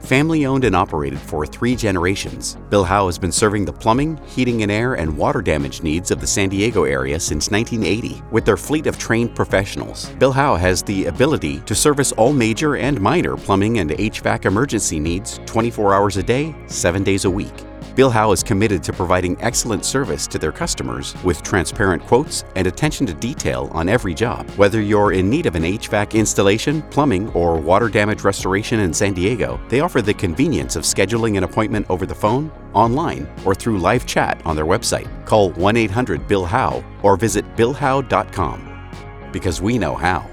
Family 0.00 0.46
owned 0.46 0.64
and 0.64 0.74
operated 0.74 1.18
for 1.18 1.44
three 1.44 1.76
generations, 1.76 2.56
Bill 2.70 2.84
Howe 2.84 3.06
has 3.06 3.18
been 3.18 3.32
serving 3.32 3.64
the 3.64 3.72
plumbing, 3.72 4.18
heating 4.26 4.62
and 4.62 4.72
air, 4.72 4.94
and 4.94 5.16
water 5.16 5.42
damage 5.42 5.82
needs 5.82 6.10
of 6.10 6.20
the 6.20 6.26
San 6.26 6.48
Diego 6.48 6.84
area 6.84 7.20
since 7.20 7.50
1980. 7.50 8.22
With 8.30 8.44
their 8.44 8.56
fleet 8.56 8.86
of 8.86 8.98
trained 8.98 9.34
professionals, 9.34 10.08
Bill 10.18 10.32
Howe 10.32 10.56
has 10.56 10.82
the 10.82 11.06
ability 11.06 11.60
to 11.60 11.74
service 11.74 12.12
all 12.12 12.32
major 12.32 12.76
and 12.76 13.00
minor 13.00 13.36
plumbing 13.36 13.80
and 13.80 13.90
HVAC 13.90 14.46
emergency 14.46 14.98
needs 14.98 15.40
24 15.46 15.94
hours 15.94 16.16
a 16.16 16.22
day, 16.22 16.54
7 16.66 17.02
days 17.02 17.24
a 17.24 17.30
week. 17.30 17.67
Bill 17.98 18.10
Howe 18.10 18.30
is 18.30 18.44
committed 18.44 18.84
to 18.84 18.92
providing 18.92 19.36
excellent 19.40 19.84
service 19.84 20.28
to 20.28 20.38
their 20.38 20.52
customers 20.52 21.20
with 21.24 21.42
transparent 21.42 22.00
quotes 22.04 22.44
and 22.54 22.68
attention 22.68 23.06
to 23.06 23.12
detail 23.12 23.68
on 23.72 23.88
every 23.88 24.14
job. 24.14 24.48
Whether 24.50 24.80
you're 24.80 25.12
in 25.12 25.28
need 25.28 25.46
of 25.46 25.56
an 25.56 25.64
HVAC 25.64 26.12
installation, 26.12 26.82
plumbing, 26.92 27.28
or 27.30 27.56
water 27.56 27.88
damage 27.88 28.22
restoration 28.22 28.78
in 28.78 28.94
San 28.94 29.14
Diego, 29.14 29.60
they 29.68 29.80
offer 29.80 30.00
the 30.00 30.14
convenience 30.14 30.76
of 30.76 30.84
scheduling 30.84 31.36
an 31.38 31.42
appointment 31.42 31.90
over 31.90 32.06
the 32.06 32.14
phone, 32.14 32.52
online, 32.72 33.28
or 33.44 33.52
through 33.52 33.80
live 33.80 34.06
chat 34.06 34.40
on 34.44 34.54
their 34.54 34.64
website. 34.64 35.08
Call 35.26 35.50
1 35.54 35.76
800 35.76 36.28
Bill 36.28 36.44
Howe 36.44 36.84
or 37.02 37.16
visit 37.16 37.44
BillHowe.com 37.56 38.90
because 39.32 39.60
we 39.60 39.76
know 39.76 39.96
how. 39.96 40.24